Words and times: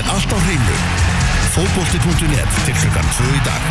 er 0.00 0.08
allt 0.14 0.32
á 0.32 0.38
hreinu. 0.40 0.76
Fótbolti.net 1.54 2.50
til 2.64 2.74
klukkan 2.80 3.06
2 3.18 3.32
í 3.36 3.40
dag. 3.44 3.62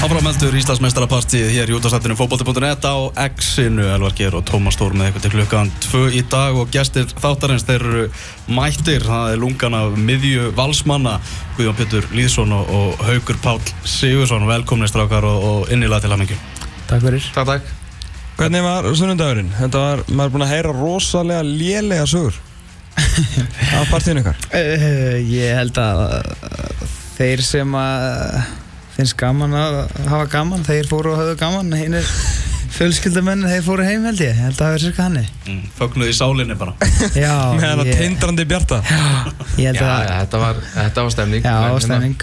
Áframeldur 0.00 0.54
Íslandsmeistarapartíð 0.56 1.50
hér 1.52 1.70
í 1.70 1.74
útastættinu 1.76 2.16
fókbalti.net 2.16 2.86
á 2.88 2.96
X-inu 3.36 3.84
Elvar 3.84 4.14
Geir 4.16 4.34
og 4.38 4.46
Tómas 4.48 4.78
Stór 4.78 4.96
með 4.96 5.10
eitthvað 5.10 5.26
til 5.26 5.32
klukkan 5.34 5.72
2 5.84 6.00
í 6.16 6.22
dag 6.32 6.56
og 6.56 6.72
gestir 6.72 7.04
þáttarins 7.20 7.66
þeir 7.68 7.84
eru 7.84 8.06
mættir, 8.48 9.04
það 9.04 9.34
er 9.34 9.42
lungan 9.44 9.76
af 9.76 9.98
miðju 10.00 10.54
valsmanna 10.56 11.18
Guðjón 11.58 11.76
Pétur 11.78 12.08
Lýðsson 12.16 12.56
og, 12.56 12.96
Haugur 13.04 13.38
Pál 13.44 13.60
Sigursson 13.84 14.48
velkomni 14.48 14.88
strákar 14.88 15.28
og, 15.28 15.44
og 15.44 15.76
innilega 15.76 16.08
til 16.08 16.16
hamingi 16.16 16.40
Takk 16.90 17.04
fyrir. 17.06 17.26
Takk, 17.34 17.46
takk. 17.46 17.66
Hvernig 18.40 18.62
var 18.64 18.86
sunnundagurinn? 18.98 19.50
Þetta 19.54 19.82
var, 19.82 20.00
maður 20.08 20.24
er 20.24 20.32
búin 20.34 20.44
að 20.46 20.52
heyra 20.54 20.72
rosalega 20.74 21.42
lélega 21.46 22.06
sögur 22.10 22.38
af 23.78 23.90
partíinu 23.92 24.22
ykkar. 24.24 24.40
Uh, 24.50 25.18
Ég 25.40 25.54
held 25.54 25.78
að 25.78 26.00
uh, 26.16 26.82
þeir 27.18 27.44
sem 27.46 27.76
að 27.78 28.40
finnst 28.96 29.16
gaman 29.20 29.54
að 29.56 29.78
hafa 30.10 30.24
gaman 30.32 30.66
þeir 30.66 30.88
fóru 30.90 31.12
og 31.14 31.20
höfðu 31.20 31.36
gaman. 31.40 31.70
Hinn 31.78 31.94
er 32.00 32.10
fjölskyldamenn 32.74 33.46
þeir 33.52 33.62
fóru 33.68 33.86
heim 33.86 34.08
held 34.08 34.24
ég. 34.24 34.34
Held 34.40 34.56
að 34.56 34.64
það 34.64 34.74
verði 34.74 34.84
cirka 34.88 35.06
hannig 35.06 35.30
mm, 35.46 35.62
Fögnuð 35.78 36.10
í 36.10 36.18
sálinni 36.18 36.58
bara. 36.58 36.90
Já, 37.14 37.32
með 37.54 37.68
hann 37.68 37.84
að 37.84 37.94
tindrandi 38.02 38.50
bjarta. 38.50 38.82
Ég 39.60 39.70
held 39.70 39.78
Já, 39.78 39.88
að 39.94 40.12
þetta 40.16 40.44
var, 40.48 40.60
þetta 40.74 41.06
var 41.06 41.16
stemning. 41.18 41.46
Já, 41.46 41.56
hérna- 41.68 41.86
stemning 41.86 42.20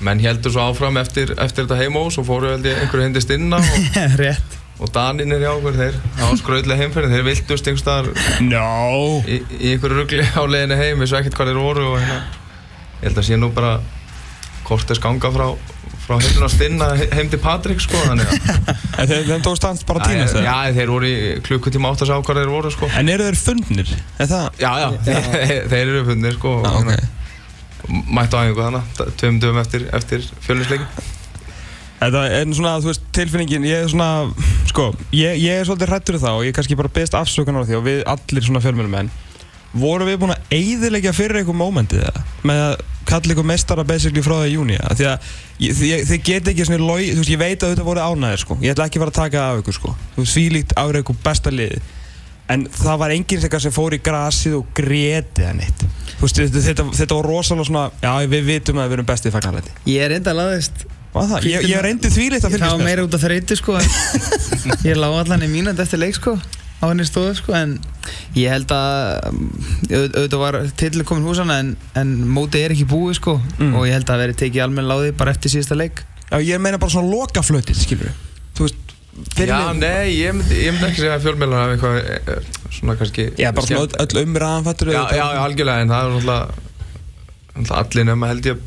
Menn 0.00 0.20
heldur 0.24 0.52
svo 0.54 0.64
áfram 0.70 0.96
eftir, 1.00 1.34
eftir 1.36 1.66
þetta 1.66 1.76
heima 1.76 2.00
og 2.06 2.14
svo 2.14 2.24
fóru 2.24 2.54
held 2.54 2.64
ég 2.64 2.78
einhverju 2.80 3.04
hendist 3.04 3.32
inna 3.34 3.60
og, 3.60 3.98
Rétt 4.20 4.56
og 4.80 4.88
Daninir 4.94 5.42
hjá 5.42 5.50
okkur, 5.52 5.74
þeir 5.76 5.96
á 6.16 6.26
skröðlega 6.40 6.80
heimferðin, 6.80 7.12
þeir 7.18 7.26
viltust 7.26 7.66
einhverstaðar 7.68 8.06
No 8.46 9.20
í, 9.28 9.42
í 9.60 9.74
einhverju 9.74 9.98
ruggli 9.98 10.24
á 10.24 10.40
leiðinni 10.48 10.78
heim, 10.80 11.02
vissu 11.04 11.18
ekkert 11.18 11.36
hvað 11.36 11.52
þeir 11.52 11.60
voru 11.60 11.84
og 11.90 11.98
hérna, 12.00 12.22
ég 13.02 13.10
held 13.10 13.20
að 13.20 13.28
sé 13.28 13.40
nú 13.40 13.52
bara 13.52 13.74
kortes 14.64 15.02
ganga 15.02 15.32
frá, 15.34 15.46
frá 16.06 16.16
heimluna 16.16 16.48
stinna 16.48 16.90
heim 16.96 17.28
til 17.28 17.42
Patrik 17.44 17.84
sko, 17.84 18.00
þannig 18.06 18.32
að 18.32 18.74
En 19.00 19.08
þeir, 19.10 19.22
þeim 19.34 19.44
tókst 19.44 19.68
hans 19.68 19.84
bara 19.88 20.00
að 20.00 20.14
týnast 20.14 20.40
Já, 20.40 20.48
já, 20.48 20.74
þeir 20.80 20.92
voru 20.96 21.12
í 21.12 21.22
klukkutíma 21.44 21.92
átt 21.92 22.06
að 22.06 22.12
sjá 22.12 22.18
hvað 22.24 22.40
þeir 22.40 22.52
voru 22.52 22.72
sko. 22.74 22.88
En 23.00 23.08
eru 23.12 23.28
þeir 23.28 23.40
fundnir? 23.40 23.94
Er 24.20 24.28
það? 24.30 24.60
Já, 24.60 24.70
já, 24.80 24.88
þeir, 25.06 25.32
þeir 25.72 25.82
eru 25.84 26.04
funnir 26.08 26.36
sko, 26.40 26.58
Já, 26.64 26.70
og 26.70 26.84
ok 26.84 26.92
hérna, 26.94 27.19
mættu 27.90 28.38
einhverju 28.40 28.66
þannig, 28.66 29.14
tveim 29.20 29.40
dögum 29.42 29.62
eftir, 29.62 29.88
eftir 29.96 30.26
fjölusleikin. 30.44 31.08
Þetta 32.00 32.22
er 32.32 32.52
svona, 32.56 32.76
þú 32.80 32.88
veist, 32.88 33.02
tilfinningin, 33.16 33.66
ég 33.68 33.82
er 33.84 33.90
svona, 33.92 34.10
sko, 34.70 34.90
ég, 35.12 35.36
ég 35.42 35.58
er 35.60 35.66
svolítið 35.68 35.92
hrættur 35.92 36.16
um 36.16 36.22
það 36.22 36.38
og 36.38 36.46
ég 36.48 36.54
kannski 36.56 36.78
bara 36.78 36.92
beðist 36.94 37.18
afsökunar 37.18 37.66
á 37.66 37.68
því 37.68 37.76
og 37.76 37.84
við 37.88 38.00
allir 38.14 38.46
svona 38.46 38.62
fjölmjölumenn 38.64 39.12
vorum 39.76 40.08
við 40.08 40.18
búin 40.18 40.34
að 40.34 40.54
eyðilegja 40.56 41.12
fyrir 41.14 41.40
eitthvað 41.40 41.60
mómentið 41.60 42.02
það? 42.06 42.24
Með 42.48 42.62
að 42.64 42.74
kalla 43.10 43.34
ykkur 43.34 43.46
mestara 43.46 43.84
basically 43.86 44.24
frá 44.24 44.36
það 44.38 44.48
í 44.48 44.56
júni 44.56 44.78
því 44.98 45.06
að 45.10 45.28
þið 45.60 46.02
þið 46.10 46.24
get 46.26 46.50
ekki 46.50 46.66
svona 46.66 46.88
lói, 46.88 47.10
þú 47.12 47.20
veist, 47.20 47.32
ég 47.32 47.40
veit 47.40 47.62
að 47.62 47.72
þetta 47.74 47.86
voru 47.86 48.04
ánæðir 48.04 48.42
sko, 48.42 48.58
ég 48.64 48.74
ætla 48.74 48.86
ekki 48.88 49.00
að 49.00 49.04
fara 49.04 49.14
að 49.14 49.20
taka 49.20 49.40
það 49.40 49.54
af 49.54 49.62
ykkur 49.62 49.76
sko, 49.78 49.94
þú 50.14 50.24
veist, 50.24 50.34
svílíkt 50.34 50.76
árið 50.80 51.02
ykkur 51.04 51.20
besta 51.24 51.54
liði 51.54 51.80
en 52.50 52.66
það 52.74 53.00
var 53.04 53.14
enginn 53.14 53.40
sem 53.44 53.52
sem 53.66 53.74
fór 53.74 53.96
í 53.96 54.00
grasið 54.04 54.56
og 54.60 54.70
neitt. 55.58 55.84
Þú 56.20 56.26
veist, 56.26 56.40
þetta, 56.42 56.62
þetta, 56.68 56.86
þetta 57.00 57.18
var 57.20 57.28
rosalega 57.30 57.68
svona 57.70 57.84
já, 58.02 58.12
við 58.28 58.48
vitum 58.50 58.80
að 58.82 58.88
við 58.90 58.96
erum 58.98 59.06
bestið 59.08 59.32
fagnarleiti 59.38 59.70
Ég 59.88 60.02
er 60.04 60.16
enda 60.18 60.34
laðist 60.36 60.82
Var 61.14 61.24
það? 61.30 61.46
Ég, 61.48 61.64
ég 61.72 61.80
reyndi 61.82 62.10
þvílitt 62.12 62.44
að 62.44 62.52
Það 62.52 62.52
fylgjast 62.54 62.74
var 62.74 62.80
með 62.82 62.88
meira 62.90 63.04
út 63.06 63.14
af 63.16 63.22
þreyti 63.24 63.56
sko 63.58 63.76
en 63.80 63.88
Ég 64.90 64.98
lá 65.00 65.06
allan 65.10 65.42
í 65.46 65.48
mínund 65.50 65.80
eftir 65.82 66.02
leik 66.02 66.18
sko 66.18 66.34
á 66.80 66.84
henni 66.88 67.04
stóðu 67.04 67.32
sko 67.36 67.52
en 67.56 67.72
ég 68.40 68.48
held 68.54 68.70
að 68.72 69.24
auð- 69.90 70.14
auðvitað 70.16 70.40
var 70.40 70.56
til 70.80 71.02
komin 71.04 71.26
húsana 71.28 71.58
en, 71.60 71.72
en 72.00 72.12
mótið 72.36 72.62
er 72.68 72.74
ekki 72.76 72.86
búið 72.88 73.18
sko 73.18 73.34
Mm. 73.60 73.74
og 73.76 73.84
ég 73.88 73.92
held 73.98 74.06
að 74.08 74.14
það 74.14 74.22
veri 74.22 74.36
tekið 74.44 74.62
almenn 74.64 74.88
láði 74.88 75.10
bara 75.18 75.34
eftir 75.34 75.52
síðasta 75.52 75.76
leik. 75.76 76.00
Já, 76.30 76.38
ég 76.40 76.62
meina 76.64 76.78
bara 76.80 76.94
svona 76.94 77.10
lokaflötið, 77.12 77.76
skilur 77.84 78.14
Þú 78.56 78.64
veist, 78.64 78.89
Já, 79.40 79.72
nei, 79.76 80.10
ég 80.20 80.34
myndi, 80.36 80.58
ég 80.64 80.72
myndi 80.74 80.86
ekki 80.90 81.00
segja 81.02 81.16
að 81.18 81.24
fjölmjölar 81.26 81.62
hafa 81.62 81.74
eitthvað, 81.76 81.96
eh, 82.10 82.50
svona 82.76 82.96
kannski... 83.00 83.24
Já, 83.40 83.50
bara 83.56 83.66
svona 83.66 83.86
öll, 83.86 83.96
öll 84.04 84.22
umræðan, 84.26 84.66
fattur 84.68 84.92
Já, 84.92 85.00
já, 85.14 85.24
já, 85.34 85.40
algjörlega, 85.44 85.80
en 85.86 85.92
það 85.92 86.04
er 86.04 86.12
náttúrulega 86.14 87.80
allir 87.80 88.06
nema 88.08 88.30
held 88.30 88.46
ég 88.50 88.60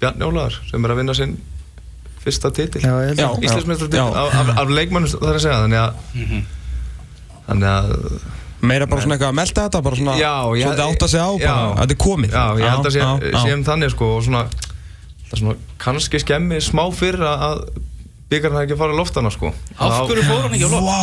Bjarni 0.00 0.26
Ólaðar 0.26 0.56
sem 0.70 0.84
er 0.84 0.92
að 0.94 0.98
vinna 1.02 1.14
sinn 1.16 1.36
fyrsta 2.24 2.50
titil 2.56 2.82
Já, 2.82 2.92
ég 3.04 3.12
held 3.12 3.20
Já. 3.22 3.28
að 3.30 3.44
Íslandsmeistra 3.46 3.88
Já. 3.92 4.06
af, 4.24 4.50
af, 4.58 4.72
leikmannum 4.76 5.12
það 5.12 5.28
er 5.30 5.38
að 5.38 5.44
segja 5.46 5.60
þannig 5.62 5.80
að 5.82 5.92
Mhm. 6.16 6.42
þannig 7.46 7.70
að 7.70 8.20
Meira 8.66 8.86
bara 8.88 9.02
svona 9.04 9.14
eitthvað 9.18 9.30
að 9.30 9.36
melda 9.36 9.62
þetta, 9.66 9.82
bara 9.84 9.96
svona 10.00 10.14
Já, 10.18 10.32
ég- 10.56 10.64
Svolítið 10.66 10.86
átt 10.88 11.02
að 11.06 11.10
segja 11.12 11.26
á, 11.28 11.32
bara, 11.38 11.56
að 11.66 11.82
þetta 11.82 11.94
er 11.96 12.00
komið 12.06 12.30
já, 12.32 12.44
ég 12.56 12.70
held 12.72 12.86
að 12.86 12.96
já. 12.96 13.40
séum 13.44 13.64
þannig 13.68 13.90
sko 13.94 14.06
og 14.16 14.22
svona, 14.26 14.40
það 15.28 15.38
svona 15.42 15.56
kannski 15.84 16.20
skemmi 16.24 16.60
smá 16.64 16.82
fyrr 16.96 17.20
að 17.20 17.60
byggarna 18.30 18.62
ekki 18.66 18.74
að 18.74 18.80
fara 18.82 18.94
í 18.94 18.98
loftana 18.98 19.30
sko? 19.30 19.52
Af 19.78 19.96
hverju 20.08 20.24
fór 20.26 20.40
hann 20.46 20.54
ekki 20.56 20.66
á 20.66 20.70
loft? 20.72 20.86
Vá, 20.86 21.00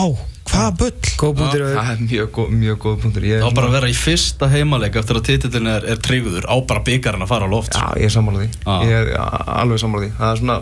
hvað 0.52 0.78
bull? 0.82 0.92
Góð 1.22 1.36
punktur 1.40 1.62
Það 1.74 1.92
er 1.94 2.02
mjög, 2.04 2.28
góð- 2.36 2.52
mjög 2.64 2.78
góð 2.84 2.98
punktur. 3.04 3.24
Ég 3.24 3.38
er 3.38 3.40
Það 3.44 3.48
var 3.48 3.56
bara 3.60 3.68
að 3.70 3.76
vera 3.78 3.90
í 3.94 3.96
fyrsta 3.96 4.50
heimaleik 4.52 4.96
eftir 5.00 5.20
að 5.20 5.26
titillin 5.30 5.68
er, 5.72 5.86
er 5.94 6.02
tryggður. 6.04 6.46
Á 6.52 6.56
bara 6.68 6.84
byggarinn 6.84 7.24
að 7.24 7.32
fara 7.32 7.48
á 7.48 7.50
loft. 7.54 7.72
Já, 7.74 7.86
ég 7.96 8.10
er 8.10 8.14
sammála 8.18 8.44
því. 8.44 8.50
Já. 8.66 8.76
Ég 8.84 8.92
er 9.00 9.14
a- 9.20 9.62
alveg 9.64 9.80
sammála 9.80 10.04
því. 10.04 10.12
Það 10.20 10.34
er 10.34 10.42
svona, 10.44 10.58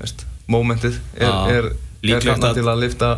veist, 0.00 0.26
momentið 0.48 0.98
er, 1.16 1.28
Já. 1.30 1.46
er, 1.48 1.64
er 1.64 1.72
Líklegt 2.02 2.26
þarna 2.34 2.50
að- 2.50 2.54
til 2.54 2.64
að 2.74 2.80
lifta 2.84 3.12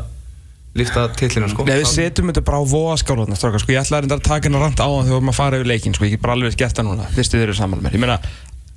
lifta 0.76 1.08
tillinu 1.16 1.48
sko. 1.48 1.64
Nei, 1.64 1.78
við 1.80 1.88
setjum 1.88 2.28
þetta 2.28 2.44
bara 2.44 2.58
á 2.60 2.64
voðaskálarna, 2.68 3.36
strákar, 3.40 3.60
sko, 3.64 3.72
ég 3.72 3.80
ætla 3.80 3.96
að 3.96 4.02
reynda 4.04 4.16
að 4.20 4.22
taka 4.28 4.44
hennar 4.50 4.60
rand 4.60 4.76
á 4.76 4.84
hann 4.92 5.06
þegar 5.08 5.24
að 5.32 5.34
fara 5.34 5.56
yfir 5.56 5.70
leikinn, 5.72 5.94
sko, 5.96 6.04
ég 6.04 6.10
get 6.10 6.20
bara 6.20 6.34
alveg 6.36 6.54
gert 6.60 6.76
það 6.76 6.84
núna, 6.90 7.06
fyrst 7.16 7.32
þið 7.32 7.42
eru 7.46 7.54
saman 7.56 7.80
með 7.80 7.82
mér. 7.88 7.92
Ég 7.96 8.00
meina, 8.04 8.18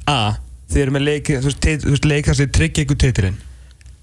A, 0.07 0.37
þið 0.71 0.81
eru 0.85 0.91
með 0.95 1.03
leik, 1.03 1.25
þú 1.27 1.43
veist, 1.43 1.59
tit- 1.59 1.83
þú 1.83 1.91
veist, 1.91 2.05
leik 2.07 2.25
þar 2.25 2.35
sem 2.39 2.47
þið 2.47 2.55
tryggja 2.55 2.85
ykkur 2.85 2.99
titilinn 3.03 3.35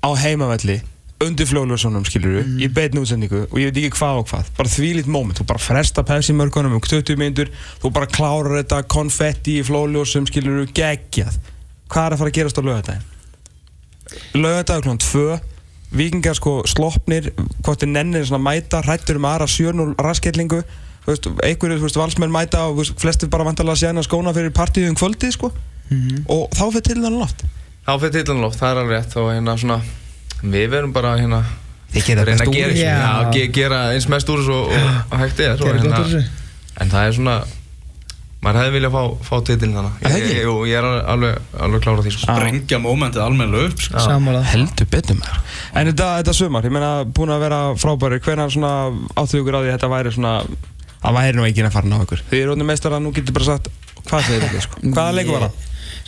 á 0.07 0.09
heimavelli, 0.23 0.77
undir 1.21 1.47
flólusunum, 1.49 2.05
skilur 2.05 2.45
Mhm. 2.45 2.61
í 2.61 2.69
beinu 2.69 3.01
útsendingu 3.03 3.43
og 3.51 3.59
ég 3.59 3.73
veit 3.73 3.77
ekki 3.85 3.99
hvað 3.99 4.19
og 4.21 4.29
hvað, 4.29 4.45
bara 4.57 4.69
þvílít 4.69 5.07
moment, 5.07 5.39
þú 5.39 5.47
bara 5.47 5.59
fresta 5.59 6.03
pepsi 6.05 6.33
mörgunum 6.33 6.75
um 6.75 6.81
20 6.81 7.17
myndur, 7.17 7.49
þú 7.83 7.93
bara 7.93 8.07
klárar 8.07 8.63
þetta 8.63 8.83
konfetti 8.87 9.59
í 9.61 9.65
flólusum, 9.65 10.27
skilur 10.27 10.67
geggjað. 10.67 11.39
Hvað 11.89 12.07
er 12.07 12.13
að 12.13 12.19
fara 12.19 12.31
að 12.31 12.39
gerast 12.39 12.59
á 12.59 12.63
lögadaginn? 12.63 13.03
lögadagur 14.35 14.83
kl. 14.83 14.99
2 14.99 15.41
vikingar 15.97 16.35
sko 16.35 16.63
sloppnir. 16.67 17.33
Hvort 17.63 17.83
er 17.83 17.87
nennir 17.91 18.27
svona 18.27 18.43
mæta. 18.43 18.83
Hrættur 18.83 19.17
um 19.17 19.23
aðra 19.25 19.47
7-0 19.47 19.95
raskellingu 19.99 20.63
þú 21.07 21.13
veist, 21.13 21.27
einhverju, 21.47 21.79
þú 21.79 21.87
veist, 21.87 21.97
valsmenn 22.01 22.33
mæta 22.35 22.67
og 22.67 22.81
þú 22.83 22.95
flestir 22.99 23.29
bara 23.31 23.45
vantarlega 23.47 23.77
að 23.77 23.83
sjæna 23.85 24.03
skóna 24.03 24.35
fyrir 24.35 24.51
partíu 24.51 24.89
um 24.89 24.95
kvöldið, 24.99 25.33
sko. 25.33 25.53
Og 26.29 26.51
þá 26.51 26.65
fyrir 26.73 26.83
til 26.83 26.97
þannig 27.03 27.21
loft 27.21 27.45
Þá 27.87 27.93
fyrir 28.03 28.17
tillinu 28.17 28.43
loft, 28.43 28.59
það 28.61 28.73
er 28.73 28.81
alveg 28.83 28.97
rétt 28.97 29.17
og 29.21 29.31
hérna 29.31 29.55
svona 29.61 29.81
Við 30.43 30.67
verum 30.73 30.93
bara 30.93 31.15
hérna 31.21 31.45
reyna 31.97 32.45
að 32.45 32.53
gera. 32.53 32.73
Já. 32.77 33.31
ge, 33.33 33.45
gera 33.55 33.79
eins 33.95 34.09
mest 34.13 34.29
úr 34.29 34.43
þessu 34.43 34.57
og, 34.57 34.75
og 34.75 35.15
hægt 35.23 35.39
er 35.41 35.63
og, 35.63 35.79
þessu. 35.87 36.25
En 36.83 36.91
það 36.93 37.07
er 37.07 37.17
svona 37.17 37.37
maður 38.45 38.59
hefði 38.61 38.75
viljað 38.77 38.95
fá, 38.95 39.03
fá 39.27 39.37
titilin 39.49 39.77
þannig 39.79 40.03
Er 40.03 40.13
ég, 40.13 40.17
ekki? 40.17 40.35
ég, 40.37 40.43
jú, 40.45 40.55
ég 40.69 40.79
er 40.79 40.89
alveg, 41.15 41.39
alveg 41.67 41.85
klára 41.87 42.05
því 42.05 42.13
sko. 42.15 42.37
Brengja 42.37 42.81
mómentið 42.83 43.23
almennilega 43.25 43.71
upp 43.71 43.85
sko. 43.87 44.03
Heldur 44.53 44.91
betur 44.93 45.19
maður 45.19 45.41
en 45.73 45.91
þetta, 45.91 46.09
þetta 46.21 46.35
sumar, 46.37 46.69
ég 46.69 46.75
meina 46.77 46.91
búin 47.17 47.33
að 47.35 47.45
vera 47.47 47.61
frábæri 47.81 48.21
hvenær 48.27 48.53
svona 48.53 48.73
áttu 49.17 49.41
ykkur 49.41 49.57
á 49.57 49.61
því 49.63 49.71
að 49.71 49.79
þetta 49.79 49.93
væri 49.95 50.15
svona 50.15 50.35
að 51.07 51.19
væri 51.19 51.39
nú 51.39 51.47
enginn 51.49 51.71
að 51.71 51.77
fara 51.79 51.91
ná 51.91 51.99
ykkur 52.05 52.23
þið 52.29 52.43
eru 52.43 52.55
orðin 52.55 52.71
meistar 52.71 52.97
að 52.97 53.05
nú 53.07 53.15
getur 53.17 53.37
bara 53.37 53.49
sagt 53.55 53.73
hvað 54.07 54.29
þið 54.29 54.47
eru 54.51 54.63
sko. 54.67 54.83
hvaða 54.95 55.17
leikur 55.17 55.39
var 55.39 55.49
það? 55.49 55.65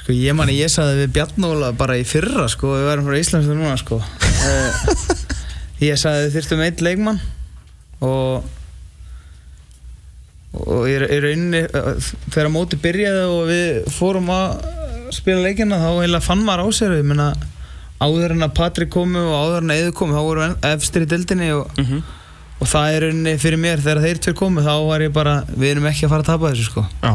Sko 0.09 0.15
ég 0.17 0.33
man 0.33 0.49
að 0.49 0.57
ég 0.57 0.71
saði 0.73 1.03
við 1.03 1.11
Bjarnóla 1.19 1.67
bara 1.77 1.99
í 2.01 2.05
fyrra 2.09 2.47
sko 2.49 2.71
við 2.73 2.87
værum 2.89 3.09
frá 3.11 3.17
Íslands 3.21 3.49
núna 3.53 3.75
sko 3.77 3.99
Eh, 4.49 4.87
Ég 5.85 5.99
saði 6.01 6.23
þið 6.31 6.33
þyrftum 6.39 6.63
einn 6.65 6.81
leikmann 6.87 7.19
og 8.01 8.47
og 10.57 10.87
í 10.89 10.95
í 10.97 11.19
rauninni 11.21 11.61
eh, 11.69 11.91
þegar 12.33 12.49
móti 12.55 12.79
byrjaði 12.81 13.27
og 13.29 13.43
við 13.51 13.91
fórum 13.99 14.31
að 14.33 14.65
spila 15.15 15.45
leikina 15.45 15.77
þá 15.83 15.89
heila 16.01 16.23
fann 16.25 16.41
maður 16.47 16.65
á 16.65 16.77
sér 16.79 16.97
ég 17.03 17.05
meina 17.11 17.29
áður 18.01 18.33
en 18.39 18.47
að 18.49 18.57
Patrik 18.57 18.91
komu 18.95 19.21
og 19.29 19.37
áður 19.43 19.61
en 19.67 19.75
að 19.77 19.83
Eður 19.85 19.95
komu 20.01 20.17
þá 20.17 20.23
voru 20.25 20.47
við 20.47 20.69
efstir 20.73 21.05
í 21.05 21.11
dildinni 21.13 21.51
og, 21.53 21.69
Mhm. 21.85 22.01
og 22.63 22.67
það 22.73 22.95
er 22.97 23.05
rauninni 23.11 23.37
fyrir 23.45 23.61
mér 23.61 23.85
þegar 23.85 24.03
þeir 24.09 24.23
tveir 24.25 24.39
komu 24.41 24.65
þá 24.65 24.73
var 24.89 25.05
ég 25.05 25.13
bara 25.13 25.43
við 25.53 25.75
erum 25.77 25.91
ekki 25.93 26.07
að 26.09 26.15
fara 26.17 26.25
að 26.25 26.31
tapa 26.33 26.55
þessu 26.55 26.71
sko 26.73 26.87
Já. 27.05 27.13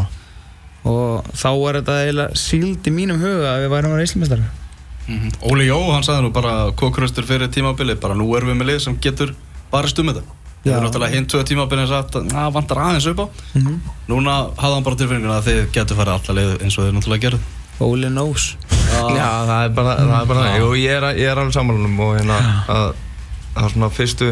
Þá 1.33 1.47
var 1.59 1.79
þetta 1.81 1.95
eiginlega 2.03 2.35
síld 2.43 2.87
í 2.89 2.93
mínum 2.93 3.19
huga 3.21 3.55
að 3.55 3.63
við 3.65 3.73
værum 3.73 3.91
að 3.93 3.97
vera 3.97 4.09
Íslamestari 4.09 4.51
Mhm. 5.03 5.31
Óli 5.51 5.65
Jó, 5.67 5.77
hann 5.91 6.03
sagði 6.07 6.21
nú 6.23 6.29
bara 6.31 6.51
kókröstur 6.79 7.25
fyrir 7.27 7.49
tímabilið, 7.51 7.97
bara 7.99 8.13
nú 8.15 8.23
erum 8.37 8.53
við 8.53 8.61
með 8.61 8.69
lið 8.69 8.77
sem 8.85 8.93
getur 9.03 9.33
barist 9.71 9.99
um 9.99 10.07
þetta. 10.07 10.21
Það 10.63 10.77
er 10.77 10.85
náttúrulega 10.85 11.11
hinn 11.17 11.25
tvö 11.27 11.41
tímabilið 11.49 11.89
sagt 11.91 12.15
að 12.15 12.29
það 12.31 12.53
vantar 12.55 12.77
aðeins 12.85 13.07
upp 13.11 13.19
á. 13.19 13.25
Núna 14.07 14.35
hafði 14.55 14.73
hann 14.77 14.83
bara 14.87 14.95
tilfinninguna 15.01 15.41
að 15.41 15.49
þið 15.49 15.59
getur 15.75 15.99
farið 15.99 16.13
alla 16.15 16.37
leið 16.39 16.63
eins 16.63 16.77
og 16.79 16.85
þið 16.87 16.95
náttúrulega 16.95 17.23
gerðu. 17.25 17.39
Óli 17.83 18.07
knows 18.13 18.45
Já, 19.19 19.27
það 19.43 19.63
er 19.65 19.69
bara, 19.75 19.95
það 19.99 20.15
er 20.21 20.27
bara 20.31 20.45
þannig 20.47 20.67
og 20.69 20.75
ég 20.79 20.95
er, 20.95 21.07
ég 21.19 21.27
er 21.33 21.41
alveg 21.43 21.53
samanlunum 21.57 21.99
og 21.99 22.13
hérna 22.21 22.37
að 22.69 22.85
það 23.53 23.61
var 23.65 23.71
svona 23.75 23.89
fyrstu 23.99 24.29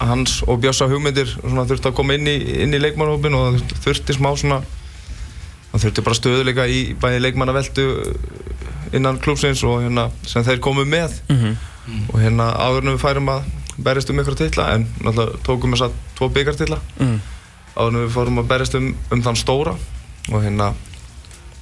hans 0.00 0.42
og 0.48 0.60
Bjössa 0.62 0.88
hugmyndir 0.90 1.28
svona 1.28 1.66
þurfti 1.68 1.90
að 1.90 1.96
koma 1.98 2.16
inn 2.16 2.26
í, 2.30 2.36
inn 2.64 2.72
í 2.72 2.80
leikmannhópin 2.80 3.36
og 3.36 3.58
það 3.60 3.76
þurfti 3.84 4.16
smá 4.16 4.30
svona 4.38 4.62
það 5.72 5.84
þurfti 5.86 6.04
bara 6.04 6.18
stöðuleika 6.18 6.66
í 6.68 6.80
bæði 7.00 7.20
leikmannaveldu 7.26 7.86
innan 8.92 9.18
klúpsins 9.24 9.62
og 9.64 9.82
hérna 9.82 10.10
sem 10.28 10.44
þeir 10.44 10.60
komu 10.60 10.84
með 10.84 11.12
Mhm. 11.28 11.56
og 12.12 12.20
hérna 12.20 12.50
áður 12.56 12.82
en 12.86 12.92
við 12.96 13.00
færum 13.02 13.28
að 13.32 13.42
berjast 13.82 14.10
um 14.10 14.18
ykkur 14.20 14.36
titla 14.36 14.66
en 14.74 14.86
náttúrulega 15.00 15.38
tókum 15.42 15.72
þess 15.72 15.86
að 15.88 15.92
tvo 16.16 16.28
byggartitla 16.28 16.78
Mhm. 17.00 17.20
áður 17.76 17.88
en 17.96 18.06
við 18.06 18.10
fórum 18.12 18.38
að 18.38 18.48
berjast 18.48 18.74
um, 18.74 18.94
um 19.10 19.22
þann 19.22 19.36
stóra 19.36 19.74
og 20.32 20.42
hérna 20.44 20.74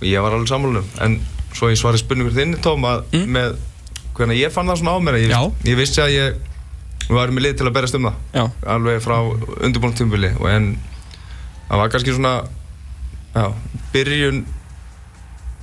ég 0.03 0.21
var 0.23 0.33
alveg 0.33 0.49
sammálunum 0.49 0.85
en 1.01 1.21
svo 1.55 1.69
ég 1.71 1.79
svari 1.79 1.99
spurningur 1.99 2.33
þinni 2.35 2.61
Tóm 2.61 2.83
að 2.85 3.05
Mm. 3.13 3.27
með 3.33 3.57
hvernig 4.15 4.39
ég 4.43 4.51
fann 4.53 4.67
það 4.67 4.79
svona 4.83 4.97
á 4.97 4.99
mér 5.01 5.15
ég, 5.23 5.53
ég 5.65 5.77
vissi 5.77 6.01
að 6.03 6.11
ég 6.11 6.35
við 7.09 7.15
varum 7.17 7.39
í 7.39 7.41
lið 7.43 7.57
til 7.59 7.67
að 7.67 7.73
berjast 7.73 7.95
um 7.95 8.03
það 8.03 8.15
Já, 8.35 8.51
alveg 8.67 9.01
frá 9.03 9.17
undirbúin 9.63 9.95
tímbili 9.97 10.35
og 10.41 10.47
en 10.51 10.79
það 11.71 11.77
var 11.79 11.89
kannski 11.89 12.13
svona 12.15 12.43
já, 13.35 13.45
byrjun 13.95 14.43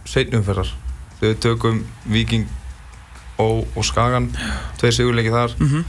seinumferðar 0.08 0.70
við 1.22 1.38
tökum 1.44 1.82
Viking 2.08 2.46
og, 3.42 3.66
og 3.78 3.86
Skagan 3.86 4.30
tveir 4.80 4.96
sigurleiki 4.96 5.34
þar 5.34 5.56
Mhm. 5.60 5.86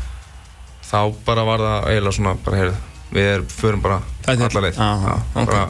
þá 0.89 1.01
bara 1.27 1.45
var 1.45 1.59
það 1.61 1.91
eiginlega 1.91 2.17
svona 2.17 2.37
bara 2.45 2.57
heyrðu, 2.57 2.77
við 3.13 3.29
er, 3.35 3.43
förum 3.49 3.83
bara 3.85 4.01
Það 4.25 4.33
er 4.33 4.37
til. 4.37 4.47
alla 4.49 4.65
leið 4.69 4.79
Aha, 4.81 5.13
Já, 5.35 5.43
ok. 5.43 5.47
bara 5.47 5.67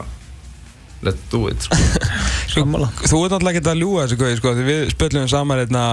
let's 1.03 1.29
do 1.31 1.47
it 1.47 1.61
sko. 1.63 1.75
Sammála. 2.53 2.87
Þú 3.07 3.19
ert 3.25 3.31
alltaf 3.37 3.51
ekki 3.53 3.61
að 3.71 3.77
ljúga 3.79 4.01
þessu 4.07 4.17
gauði 4.19 4.37
sko, 4.39 4.53
því 4.57 4.63
við 4.67 4.89
spöllum 4.95 5.27
saman 5.31 5.59
hérna 5.61 5.83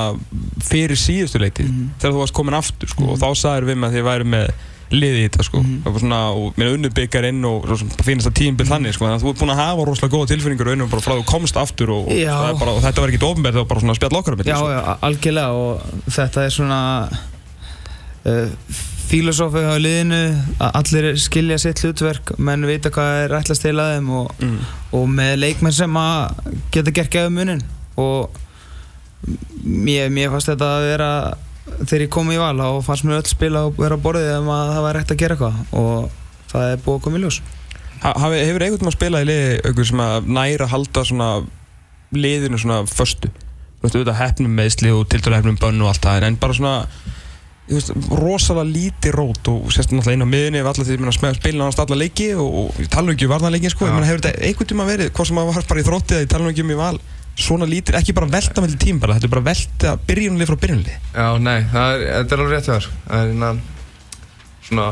fyrir 0.66 0.96
síðustu 0.98 1.38
leitið 1.42 1.68
þegar 2.00 2.14
þú 2.16 2.22
varst 2.22 2.34
komin 2.34 2.56
aftur 2.58 2.88
sko, 2.90 3.12
og 3.12 3.18
þá 3.20 3.28
sagðir 3.38 3.68
við 3.68 3.78
með 3.82 3.88
að 3.90 3.98
þið 3.98 4.06
væri 4.08 4.26
með 4.32 4.50
liði 4.94 5.18
í 5.18 5.26
þetta 5.26 5.44
sko, 5.48 5.60
það 5.82 5.92
var 5.96 6.02
svona, 6.04 6.18
og 6.30 6.58
minna 6.60 6.74
unnu 6.76 6.90
byggar 6.94 7.24
inn 7.26 7.40
og 7.48 7.64
svo 7.66 7.76
sem 7.80 7.88
fínasta 8.06 8.30
tímbil 8.38 8.66
þannig 8.68 8.94
sko, 8.94 9.06
þannig 9.08 9.18
að 9.18 9.24
þú 9.24 9.30
ert 9.32 9.40
búin 9.42 9.52
að 9.56 9.62
hafa 9.64 9.86
rosalega 9.88 10.14
góða 10.16 10.28
tilfinningur 10.30 10.68
raunum 10.70 10.90
bara 10.92 11.02
frá 11.02 11.14
að 11.16 11.22
þú 11.22 11.26
komst 11.32 11.56
aftur 11.58 11.90
og, 11.96 12.10
og, 12.12 12.60
bara, 12.60 12.74
og 12.76 12.82
þetta 12.84 13.02
var 13.02 13.10
ekkit 13.14 13.26
ofnbært, 13.26 13.56
það 13.56 13.64
var 13.64 13.70
bara 13.72 13.82
svona 13.82 13.96
spjall 13.98 14.18
okkar 14.20 14.34
á 14.34 14.38
milli, 14.38 14.52
Já, 14.52 14.58
sko. 14.60 14.68
já, 14.70 14.82
algjörlega 15.08 15.50
og 15.50 16.12
þetta 16.18 16.44
er 16.46 16.54
svona 16.54 16.78
uh, 18.26 18.48
filosófi 19.06 19.62
á 19.62 19.74
liðinu 19.78 20.20
að 20.58 20.78
allir 20.80 21.08
skilja 21.22 21.58
sitt 21.62 21.82
hlutverk 21.84 22.32
menn 22.42 22.66
vita 22.66 22.90
hvað 22.94 23.20
er 23.24 23.34
ætlast 23.40 23.62
til 23.66 23.74
að 23.78 23.92
þeim 23.96 24.08
og, 24.22 24.32
Mm. 24.42 24.56
og 24.98 25.04
með 25.18 25.34
leikmenn 25.42 25.74
sem 25.74 25.98
að 25.98 26.54
geta 26.74 26.94
gert 26.94 27.10
gefa 27.14 27.30
munin 27.30 27.62
og 27.98 28.30
mér, 29.66 30.10
mér 30.14 30.30
fannst 30.34 30.50
þetta 30.52 30.70
að 30.78 30.86
vera 30.92 31.10
þegar 31.66 32.04
ég 32.06 32.12
kom 32.14 32.30
í 32.32 32.38
val 32.40 32.54
þá 32.58 32.86
fannst 32.86 33.06
mér 33.06 33.20
öll 33.20 33.30
spila 33.30 33.66
og 33.68 33.80
vera 33.80 33.98
á 33.98 34.04
borðið 34.04 34.32
um 34.38 34.50
að 34.54 34.72
það 34.72 34.86
var 34.86 34.98
hægt 35.00 35.12
að 35.14 35.20
gera 35.22 35.36
eitthvað. 35.36 35.60
Og 35.80 36.50
það 36.52 36.70
er 36.70 36.82
búið 36.84 36.98
að 36.98 37.04
koma 37.06 37.18
í 37.18 37.24
ljós. 37.24 37.40
Ha, 37.96 38.12
hefur 38.12 38.36
einhvern 38.36 38.64
veginn 38.66 38.90
að 38.90 38.96
spila 38.96 39.22
í 39.22 39.28
liði 39.30 39.52
auðvitað 39.64 39.90
sem 39.90 40.02
að 40.04 40.30
næra 40.38 40.70
halda 40.70 41.04
svona 41.10 41.28
liðinu 42.16 42.60
svona 42.62 42.80
föstu? 42.90 43.30
Þú 43.30 43.86
veist, 43.86 43.96
auðvitað 43.96 44.20
hefnum 44.20 44.56
meðsli 44.56 44.92
og 44.94 45.06
tildur 45.12 45.36
hefnum 45.36 45.60
bönn 45.60 45.84
og 45.84 45.92
allt 45.92 46.04
það, 46.04 46.26
en 46.28 46.38
bara 46.40 46.56
svona 46.56 46.74
veist, 47.66 47.92
rosalega 48.12 48.68
lítið 48.70 49.16
rót 49.16 49.50
og 49.52 49.70
sérst 49.74 49.92
náttúrulega 49.92 50.16
inn 50.20 50.26
á 50.26 50.32
miðunni 50.32 50.62
ef 50.62 50.70
allir 50.70 50.88
því 50.88 50.96
að 51.10 51.38
spila 51.40 51.62
nánast 51.62 51.82
alla 51.82 51.98
leiki 51.98 52.28
og, 52.38 52.58
og 52.60 52.80
ég 52.82 52.90
tala 52.92 53.08
nú 53.08 53.16
ekki 53.16 53.28
um 53.28 53.32
varnarleiki 53.34 53.72
sko, 53.72 53.88
meina 53.90 54.08
hefur 54.08 54.22
þetta 54.22 54.46
einhvern 54.48 54.70
tíma 54.72 54.88
verið, 54.88 55.12
hvort 55.16 55.30
sem 55.30 55.40
að 55.40 55.50
var 55.50 55.70
bara 55.72 55.82
í 55.82 55.86
þróttið 55.88 56.26
ég 57.36 57.44
svona 57.44 57.66
lítið, 57.68 57.98
ekki 58.00 58.14
bara 58.16 58.26
velta 58.32 58.62
með 58.64 58.76
tím 58.80 58.98
bara, 59.02 59.14
þetta 59.18 59.28
er 59.28 59.34
bara 59.36 59.46
velta 59.50 59.94
byrjunlið 60.08 60.48
frá 60.50 60.56
byrjunlið 60.64 60.92
já, 61.14 61.26
nei, 61.38 61.58
það 61.72 61.94
er, 61.94 62.04
þetta 62.20 62.34
er 62.38 62.42
alveg 62.44 62.54
rétt 62.56 62.68
þér 62.70 62.86
það 63.06 63.22
er 63.22 63.30
hérna 63.32 63.50
svona, 64.66 64.86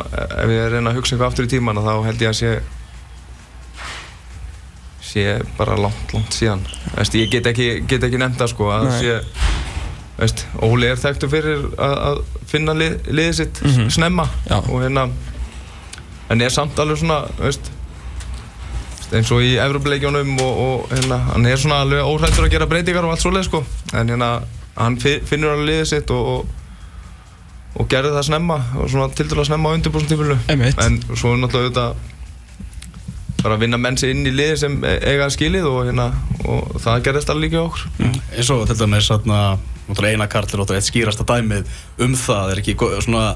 ef 0.44 0.52
ég 0.54 0.68
reyna 0.74 0.90
að 0.92 0.98
hugsa 1.00 1.14
eitthvað 1.16 1.30
aftur 1.32 1.48
í 1.48 1.52
tíman 1.54 1.80
þá 1.82 1.92
held 2.08 2.24
ég 2.26 2.30
að 2.34 2.38
sé 2.42 2.52
sé 5.04 5.24
bara 5.58 5.76
langt, 5.78 6.14
langt 6.14 6.32
síðan 6.34 6.62
Veist, 6.96 7.14
ég 7.18 7.30
get 7.32 7.46
ekki, 7.50 7.68
get 7.90 8.04
ekki 8.06 8.18
nefnt 8.20 8.38
það 8.40 8.52
sko 8.54 8.70
að 8.72 8.86
Nei. 8.88 8.96
sé 9.00 9.18
Veist, 10.14 10.44
Óli 10.62 10.86
er 10.92 11.00
þekktu 11.00 11.28
fyrir 11.32 11.64
að, 11.74 11.94
að 12.08 12.20
finna 12.50 12.74
lið, 12.78 12.92
liðið 13.10 13.32
sitt 13.40 13.60
Mhm. 13.66 13.88
snemma 13.90 14.28
Já. 14.48 14.60
og 14.62 14.76
hérna 14.84 15.08
en 16.30 16.40
er 16.40 16.50
samt 16.54 16.78
alveg 16.78 16.98
svona 17.02 17.18
veist, 17.40 17.70
eins 19.12 19.30
og 19.34 19.42
í 19.44 19.54
Evropleikjónum 19.60 20.34
og, 20.40 20.60
og 20.64 20.92
hérna, 20.94 21.18
hann 21.32 21.46
er 21.46 21.60
svona 21.60 21.82
alveg 21.84 22.00
óhrættur 22.08 22.46
að 22.46 22.54
gera 22.56 22.66
breytingar 22.70 23.04
og 23.04 23.12
allt 23.14 23.24
svoleið 23.24 23.48
sko. 23.50 23.60
En 23.92 24.08
hérna, 24.14 24.30
hann 24.78 24.96
fi- 25.02 25.20
finnur 25.28 25.52
alveg 25.54 25.68
liðið 25.68 25.90
sitt 25.92 26.10
og, 26.14 26.30
og, 26.32 26.46
og 27.82 27.88
gerði 27.90 28.14
það 28.16 28.26
snemma 28.30 28.58
og 28.80 28.88
svona 28.90 29.10
tildulega 29.18 29.48
snemma 29.50 29.70
á 29.70 29.74
undirbúrstífulu 29.76 30.36
en 30.86 30.98
svo 31.18 31.34
er 31.34 31.40
náttúrulega 31.42 31.64
auðvitað 31.68 32.10
bara 33.44 33.58
að 33.58 33.64
vinna 33.66 33.76
menn 33.76 33.98
sig 34.00 34.14
inn 34.14 34.24
í 34.24 34.32
liði 34.32 34.56
sem 34.56 34.76
e- 34.88 34.98
eiga 35.10 35.26
skilið 35.34 35.66
og, 35.68 35.80
hérna, 35.90 36.06
og 36.48 36.78
það 36.80 37.02
gerðist 37.04 37.32
alveg 37.34 37.50
líka 37.50 37.64
okkur. 37.66 37.82
Eins 38.38 38.50
og 38.54 38.62
til 38.70 38.78
dæmis 38.80 39.10
náttúrulega 39.12 40.14
eina 40.14 40.28
karl 40.32 40.46
er 40.48 40.62
náttúrulega 40.62 40.80
eitt 40.80 40.88
skýrasta 40.88 41.26
dæmið 41.28 41.68
um 42.06 42.14
það 42.16 42.54
er 42.54 42.62
ekki 42.62 42.76
svona 43.04 43.26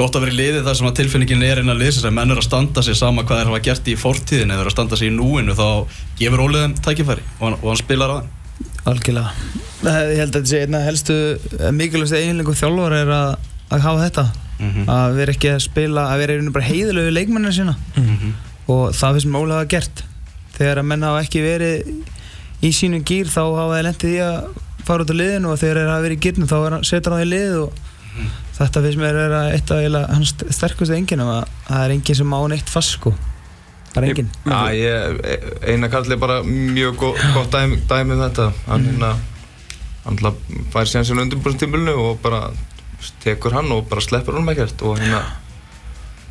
gott 0.00 0.16
að 0.18 0.24
vera 0.26 0.34
í 0.34 0.38
liði 0.40 0.60
þar 0.66 0.76
sem 0.80 0.88
að 0.90 0.96
tilfinningin 1.00 1.44
er 1.46 1.60
innan 1.62 1.78
liðsins 1.80 2.06
að 2.08 2.14
menn 2.18 2.34
er 2.34 2.40
að 2.40 2.46
standa 2.48 2.82
sig 2.86 2.96
sama 2.98 3.22
hvað 3.28 3.40
þeir 3.42 3.50
hafa 3.52 3.62
gert 3.68 3.88
í 3.92 3.96
fortíðin 4.00 4.52
eða 4.54 4.64
er 4.64 4.70
að 4.70 4.74
standa 4.76 4.98
sig 5.00 5.10
í 5.10 5.14
núinu 5.14 5.54
þá 5.58 5.66
gefur 6.20 6.44
Óli 6.46 6.60
þeim 6.64 6.74
tækifæri 6.84 7.24
og 7.38 7.42
hann, 7.46 7.56
og 7.60 7.66
hann 7.70 7.80
spilar 7.80 8.12
á 8.12 8.16
þeim. 8.20 8.36
Algjörlega. 8.90 9.30
Eh, 9.80 9.98
Ég 10.12 10.18
held 10.20 10.34
að 10.34 10.36
þetta 10.36 10.50
sé 10.50 10.60
einna 10.66 10.80
helstu 10.84 11.16
mikilvægst 11.78 12.16
eiginleikum 12.18 12.56
þjálfur 12.60 12.96
er 12.98 13.12
að, 13.16 13.50
að 13.72 13.84
hafa 13.86 14.04
þetta. 14.06 14.24
Að 14.92 15.14
vera 15.16 15.32
ekki 15.32 15.50
að 15.54 15.62
spila 15.64 16.02
að 16.12 16.18
vera 16.20 16.34
einhvern 16.36 16.52
bara 16.56 16.66
heiðilegu 16.68 17.12
leikmennina 17.16 17.52
sína. 17.56 17.74
Og 18.70 18.90
það 18.96 19.16
finnst 19.16 19.30
mér 19.32 19.44
ólega 19.46 19.68
gert. 19.72 20.02
Þegar 20.58 20.82
að 20.82 20.88
menn 20.90 21.06
hafa 21.08 21.22
ekki 21.24 21.40
verið 21.44 21.94
í 22.68 22.72
sínum 22.76 23.04
gýr 23.08 23.30
þá 23.32 23.40
hafa 23.56 23.78
þeir 23.78 23.86
lendið 23.88 24.12
í 24.12 24.20
að 24.26 24.60
fara 24.84 25.04
út 25.06 25.12
á 25.12 25.16
liðinu 25.16 25.52
og 25.54 25.60
þegar 25.62 25.80
þeir 25.80 25.90
hafa 25.94 26.04
verið 26.04 26.18
í 26.18 26.22
gýrnum 26.26 26.50
þá 26.50 26.56
er 26.66 26.74
hann- 26.76 26.84
setur 26.90 27.14
hann 27.16 27.24
í 27.24 27.30
lið 27.30 27.54
og 27.62 27.80
þetta 28.60 28.82
finnst 28.84 29.00
mér 29.00 29.16
vera 29.16 29.40
eitt 29.54 29.72
af 29.72 30.06
hans 30.12 30.34
sterkustu 30.52 30.96
enginum 30.96 31.32
að 31.32 31.42
það 31.66 31.84
er 31.84 31.94
enginn 31.96 32.18
sem 32.20 32.34
á 32.36 32.40
neitt 32.52 32.72
fast 32.72 32.96
sko. 32.98 33.14
Það 33.90 34.00
er 34.02 34.08
enginn. 34.10 34.30
Já, 34.46 34.58
ég, 34.76 35.20
e- 35.26 35.72
Einar 35.72 35.90
Karl 35.90 36.12
er 36.14 36.20
bara 36.22 36.40
mjög 36.46 36.96
go 37.00 37.12
gott 37.34 37.50
dæmi, 37.54 37.80
dæmi 37.90 38.14
um 38.14 38.24
þetta. 38.26 38.50
Hann 38.68 38.86
hérna 38.86 39.14
hann 40.04 40.16
ætla 40.16 40.32
að 40.32 40.60
færi 40.72 40.92
síðan 40.92 41.08
síðan 41.08 41.24
undirbúrstífulinu 41.26 41.96
og 42.04 42.20
bara 42.22 42.44
tekur 43.24 43.56
hann 43.56 43.72
og 43.74 43.88
bara 43.90 44.04
sleppur 44.04 44.38
hann 44.38 44.52
ekkert. 44.54 44.84
Og 44.86 45.00
hérna 45.00 45.24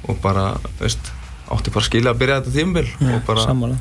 og 0.08 0.18
bara, 0.24 0.54
veist, 0.80 1.12
átti 1.52 1.74
bara 1.74 1.86
skilja 1.86 2.14
að 2.14 2.22
byrja 2.24 2.40
þetta 2.40 2.56
tímabil 2.56 2.90
og 3.12 3.22
bara 3.28 3.46
sammála. 3.46 3.78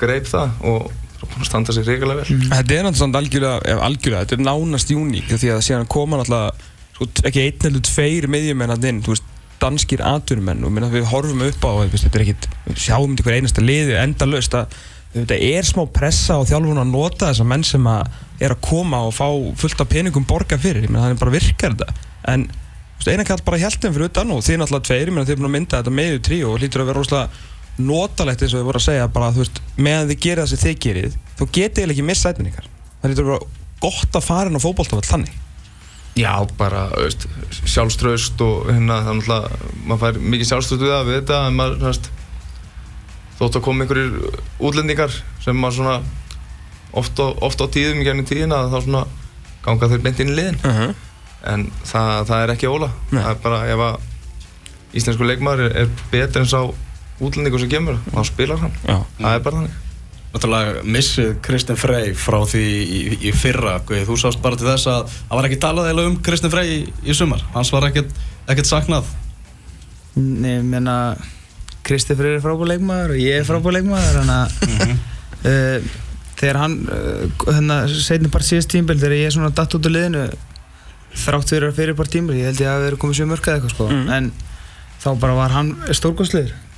greip 0.00 0.26
það 0.26 0.56
og 0.66 0.90
bara 0.90 1.30
búin 1.30 1.44
að 1.44 1.48
standa 1.48 1.74
sér 1.76 1.86
reyngilega 1.88 2.24
vel. 2.24 2.38
Þetta 2.50 2.58
er 2.58 2.84
náttúrulega 2.84 3.00
samt 3.00 3.18
algjörlega, 3.20 3.58
ef 3.70 3.82
algjörlega, 3.86 4.24
þetta 4.24 4.36
er 4.40 4.46
nánast 4.48 4.92
uník 4.92 5.30
því 5.30 5.52
að 5.54 5.66
síðan 5.68 5.90
koma 5.94 6.18
náttúrulega 6.20 6.72
sko, 6.94 7.08
ekki 7.28 7.44
einn 7.48 7.68
eller 7.70 7.84
tveir 7.84 8.28
miðjumenn 8.30 8.74
að 8.74 8.88
inn, 8.90 9.04
þú 9.04 9.14
veist, 9.14 9.30
danskir 9.62 10.02
atvinnumenn. 10.04 10.64
Og 10.66 10.74
minna, 10.74 10.90
við 10.92 11.06
horfum 11.10 11.44
upp 11.46 11.64
á, 11.66 11.72
veist, 11.84 12.04
þetta 12.06 12.20
er 12.20 12.26
ekkit 12.26 12.50
við 12.66 12.82
sjáum 12.86 13.14
þetta 13.14 13.28
hver 13.28 13.38
einasta 13.38 13.64
liði 13.64 13.96
enda 14.00 14.28
löst 14.28 14.58
að 14.58 14.76
þetta 15.14 15.38
er 15.46 15.68
smá 15.68 15.84
pressa 15.94 16.40
og 16.40 16.48
þjálfun 16.50 16.82
að 16.82 16.90
nota 16.90 17.30
þessa 17.30 17.46
menn 17.46 17.64
sem 17.66 17.86
að 17.86 18.42
er 18.42 18.54
að 18.56 18.62
koma 18.66 19.04
og 19.06 19.14
fá 19.14 19.28
fullt 19.60 19.84
af 19.84 19.90
peningum 19.92 20.26
borga 20.26 20.58
fyrir, 20.58 20.88
meina 20.88 21.06
það 21.06 21.14
er 21.14 21.20
bara 21.22 21.34
virkar 21.36 21.76
þetta. 21.76 22.06
En 22.32 22.46
þú 22.50 22.98
veist, 22.98 23.10
eina 23.12 23.26
kall 23.28 23.44
bara 23.46 23.60
hjæltum 23.62 23.94
fyrir 23.94 24.10
utan 24.10 24.34
og 24.34 24.42
þið 24.42 24.60
náttúrulega 24.60 24.88
tveir, 24.90 25.12
meina 25.14 25.28
þið 25.28 25.36
er 25.36 25.40
búin 25.40 25.50
að 25.50 25.54
mynda 25.54 25.80
þetta 25.80 25.94
meðu 26.00 26.22
trí 26.28 26.40
og 26.48 26.58
hlýtur 26.58 26.82
að 26.82 26.90
vera 26.90 27.04
rosalega 27.04 27.84
notalegt 27.84 28.42
eins 28.42 28.54
og 28.54 28.60
við 28.60 28.68
vorum 28.68 28.82
að 28.82 28.88
segja 28.88 29.06
bara, 29.14 29.30
veist, 29.38 29.62
meðan 29.78 30.10
þið 30.10 30.40
það 30.40 30.50
sem 30.50 30.62
þið 30.64 30.76
gerir 30.88 31.16
þá 31.38 31.44
getið 31.58 31.94
ekki 31.94 32.08
missa 32.10 32.30
sætin 32.30 32.50
ykkar. 32.50 32.68
Það 33.00 33.10
hlýtur 33.10 33.24
að 33.24 33.32
vera 33.32 33.48
gott 33.86 34.18
að 34.18 34.28
fara 34.28 34.50
inn 34.50 34.58
á 34.58 34.66
fótboltafall 34.66 35.06
þannig 35.06 35.43
Já, 36.14 36.46
bara, 36.58 36.86
veist, 36.94 37.26
sjálfströst 37.66 38.38
og 38.44 38.68
hérna, 38.70 39.00
er 39.02 39.16
náttúrulega, 39.18 39.70
maður 39.82 40.02
fær 40.04 40.20
mikið 40.22 40.50
sjálfströst 40.50 40.84
við 40.84 40.92
það, 40.92 41.08
við 41.08 41.16
þetta, 41.18 41.38
en 41.48 41.56
maður, 41.58 41.80
veist, 41.88 42.10
þótt 43.40 43.58
að 43.58 43.64
koma 43.66 43.82
einhverjir 43.84 44.38
útlendingar 44.62 45.16
sem 45.42 45.58
maður 45.58 45.80
svona 45.80 45.96
oft 46.94 47.18
á, 47.18 47.26
oft 47.42 47.64
á 47.64 47.66
tíðum 47.66 48.04
í 48.04 48.06
gennum 48.06 48.28
tíðina, 48.30 48.62
þá 48.70 48.78
svona 48.84 49.02
ganga 49.64 49.90
þeir 49.90 50.04
beint 50.06 50.22
inn 50.22 50.30
í 50.30 50.38
liðin, 50.38 50.60
uh 50.62 50.78
-huh. 50.78 50.94
en 51.50 51.66
það, 51.82 52.12
það 52.30 52.42
er 52.44 52.54
ekki 52.54 52.70
óla. 52.70 52.90
Nei. 53.10 53.22
Það 53.22 53.30
er 53.32 53.40
bara, 53.48 53.62
ef 53.74 53.86
að 53.88 54.98
íslensku 55.00 55.26
leikmaður 55.26 55.66
er, 55.66 55.76
er 55.82 55.88
betur 56.12 56.44
en 56.44 56.52
sá 56.52 56.60
útlendingur 57.18 57.62
sem 57.62 57.72
kemur, 57.74 57.98
þá 58.14 58.22
spilar 58.30 58.62
hann. 58.62 58.78
Já. 58.86 59.02
Það 59.18 59.34
er 59.34 59.42
bara 59.48 59.56
þannig. 59.62 59.83
Náttúrulega 60.34 60.82
missið 60.82 61.36
Kristinn 61.46 61.78
Frey 61.78 62.14
frá 62.18 62.40
því 62.50 62.64
í, 62.82 63.02
í 63.28 63.34
fyrra. 63.38 63.76
Guði, 63.86 64.06
þú 64.08 64.16
sást 64.18 64.42
bara 64.42 64.58
til 64.58 64.66
þess 64.66 64.90
að 64.90 65.12
það 65.14 65.38
var 65.38 65.48
ekki 65.48 65.60
talað 65.62 65.90
eiginlega 65.90 66.10
um 66.10 66.16
Kristinn 66.26 66.52
Frey 66.54 66.72
í, 66.72 66.80
í 67.06 67.14
sumar. 67.14 67.44
Hans 67.54 67.70
var 67.74 67.86
ekkert, 67.86 68.10
ekkert 68.50 68.70
saknað. 68.70 69.12
Nei, 70.14 70.56
ég 70.56 70.66
meina 70.66 70.96
Kristoffer 71.84 72.30
er 72.30 72.42
frábúr 72.42 72.70
leikmaður 72.70 73.14
og 73.14 73.20
ég 73.20 73.40
er 73.40 73.46
frábúr 73.46 73.74
leikmaður 73.76 74.20
þannig 74.20 74.36
að 74.40 74.50
uh, 75.44 75.88
þegar 76.40 76.60
hann 76.62 76.76
uh, 76.88 77.46
hérna, 77.48 77.78
setni 77.92 78.30
part 78.32 78.46
síðast 78.46 78.72
tímbil 78.72 78.96
þegar 78.96 79.18
ég 79.18 79.28
er 79.28 79.34
svona 79.36 79.52
datt 79.54 79.74
út 79.76 79.88
úr 79.90 79.94
liðinu 79.94 80.24
þrátt 81.24 81.52
fyrir 81.52 81.68
að 81.68 81.78
fyrir 81.78 81.98
bara 81.98 82.10
tímur 82.10 82.38
ég 82.38 82.48
held 82.48 82.62
ég 82.62 82.70
að 82.70 82.78
það 82.78 82.86
verið 82.88 83.02
komið 83.04 83.18
sjö 83.20 83.26
mörg 83.30 83.48
eða 83.48 83.58
eitthvað 83.58 83.74
sko. 83.76 83.88
Mhm. 83.90 84.14
en 84.16 84.32
þá 85.04 85.08
bara 85.20 85.36
var 85.36 85.54
hann 85.54 85.74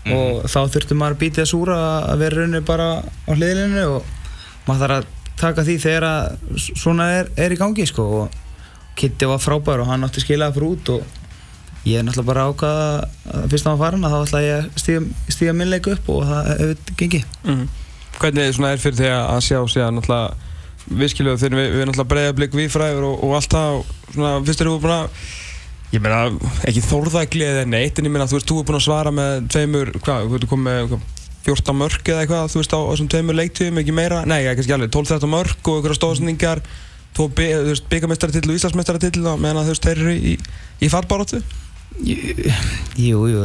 stórkostlegur 0.06 0.46
og 0.46 0.48
þá 0.50 0.60
þurfti 0.74 0.96
maður 0.96 1.16
að 1.16 1.20
býta 1.20 1.42
þess 1.42 1.56
úr 1.56 1.72
að 1.74 2.18
vera 2.22 2.40
raunni 2.40 2.62
bara 2.66 2.88
á 3.02 3.30
hliðilinu 3.34 3.84
og 3.96 4.10
maður 4.66 4.82
þarf 4.82 4.96
að 4.96 5.06
taka 5.36 5.64
því 5.66 5.76
þegar 5.82 6.06
að 6.08 6.60
svona 6.64 7.06
er, 7.18 7.30
er 7.36 7.52
í 7.52 7.60
gangi 7.60 7.86
sko. 7.86 8.06
Og 8.22 8.42
Kitty 8.96 9.28
var 9.28 9.42
frábær 9.42 9.82
og 9.84 9.90
hann 9.90 10.06
átti 10.06 10.22
skilað 10.24 10.56
fyrir 10.56 10.70
út 10.72 10.92
og 10.94 11.02
ég 11.86 12.00
er 12.00 12.06
náttúrulega 12.06 12.30
bara 12.30 12.46
ákvað 12.50 12.78
að 12.80 13.50
fyrst 13.52 13.66
að 13.66 13.70
hann 13.70 13.78
var 13.78 13.84
farin 13.84 14.06
að 14.06 14.14
þá 14.14 14.20
ætla 14.24 14.42
ég 14.42 14.64
að 14.64 15.08
stíga, 15.34 15.54
minnleika 15.54 15.92
upp 15.92 16.08
og 16.14 16.24
það 16.26 16.50
hefur 16.52 16.96
gengið. 17.02 17.26
Mhm. 17.44 17.66
Hvernig 18.16 18.54
svona 18.56 18.72
er 18.72 18.80
fyrir 18.80 18.96
því 18.96 19.10
að 19.12 19.40
sjá 19.44 19.58
síðan 19.68 19.98
náttúrulega 20.00 20.46
viðskiljuðu 20.86 21.42
þegar 21.42 21.58
við, 21.60 21.68
við 21.74 21.84
náttúrulega 21.86 22.12
breiða 22.14 22.36
blik 22.38 22.56
viðfræður 22.56 23.06
og, 23.10 23.24
og 23.26 23.34
allt 23.36 23.52
það 23.52 23.76
og 23.76 23.92
svona 24.14 24.32
fyrst 24.46 24.62
erum 24.62 24.76
við 24.76 24.86
búin 24.86 24.96
að 24.96 25.08
ég 25.96 26.04
meina 26.04 26.22
ekki 26.68 26.84
þórðagli 26.86 27.46
eða 27.46 27.66
neitt 27.68 27.98
en 27.98 28.08
ég 28.08 28.14
meina 28.14 28.28
þú 28.28 28.38
veist 28.38 28.50
þú 28.50 28.60
er 28.60 28.68
búin 28.68 28.78
að 28.78 28.86
svara 28.86 29.12
með 29.14 29.50
tveimur 29.52 29.92
hvað, 29.98 30.26
þú 30.30 30.38
ert 30.38 30.48
komið 30.50 30.66
með 30.68 30.88
hvað, 30.92 31.04
14 31.46 31.78
mörg 31.78 32.08
eða 32.10 32.24
eitthvað 32.24 32.48
þú 32.52 32.60
veist 32.60 32.74
á 32.74 32.80
þessum 32.80 33.10
tveimur 33.12 33.38
leiktíðum 33.38 33.82
ekki 33.82 33.94
meira? 33.94 34.24
Nei 34.26 34.40
kannski 34.48 34.74
alveg 34.74 34.90
12-13 34.94 35.30
mörg 35.30 35.70
og 35.70 35.76
einhverja 35.78 35.98
stóðsendingar 36.00 36.62
þú 37.16 37.28
veist 37.36 37.86
byggamestaratill 37.92 38.50
og 38.50 38.58
Íslandsmestaratill 38.58 39.22
og 39.30 39.38
meðan 39.40 39.68
þú 39.68 39.74
veist 39.74 39.86
þeir 39.86 40.02
eru 40.02 40.16
í, 40.16 40.34
í, 40.80 40.90
fallbaróttu 40.92 41.42
Jú, 41.96 43.22
jú, 43.30 43.44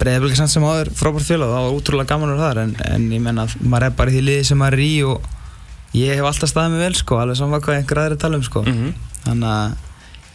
breyðablík 0.00 0.34
samt 0.34 0.50
sem 0.50 0.64
áður 0.64 0.88
frábært 0.98 1.28
félag, 1.28 1.52
það 1.52 1.66
var 1.66 1.76
útrúlega 1.76 2.10
gaman 2.10 2.32
úr 2.32 2.40
þar 2.40 2.60
en, 2.64 2.72
en 2.82 3.04
ég 3.14 3.22
menna 3.22 3.44
að 3.46 3.60
maður 3.62 3.86
er 3.86 3.94
bara 4.00 4.10
í 4.10 4.16
því 4.16 4.22
liði 4.26 4.48
sem 4.48 4.58
maður 4.58 4.80
er 4.80 4.82
í 4.82 4.96
og 5.06 5.28
ég 5.94 6.18
hef 6.18 6.26
alltaf 6.26 6.50
staðið 6.50 6.74
mig 6.74 6.82
vel 6.82 6.96
sko, 6.98 7.20
alveg 7.20 7.38
saman 7.38 7.62
hvað 7.62 7.78
einhver 7.78 8.00
aðri 8.02 8.18
tala 8.24 8.40
um 8.40 8.42
sko. 8.46 8.64
Mm 8.66 8.74
-hmm. 8.80 9.06
þannig 9.28 9.52
að 9.52 9.78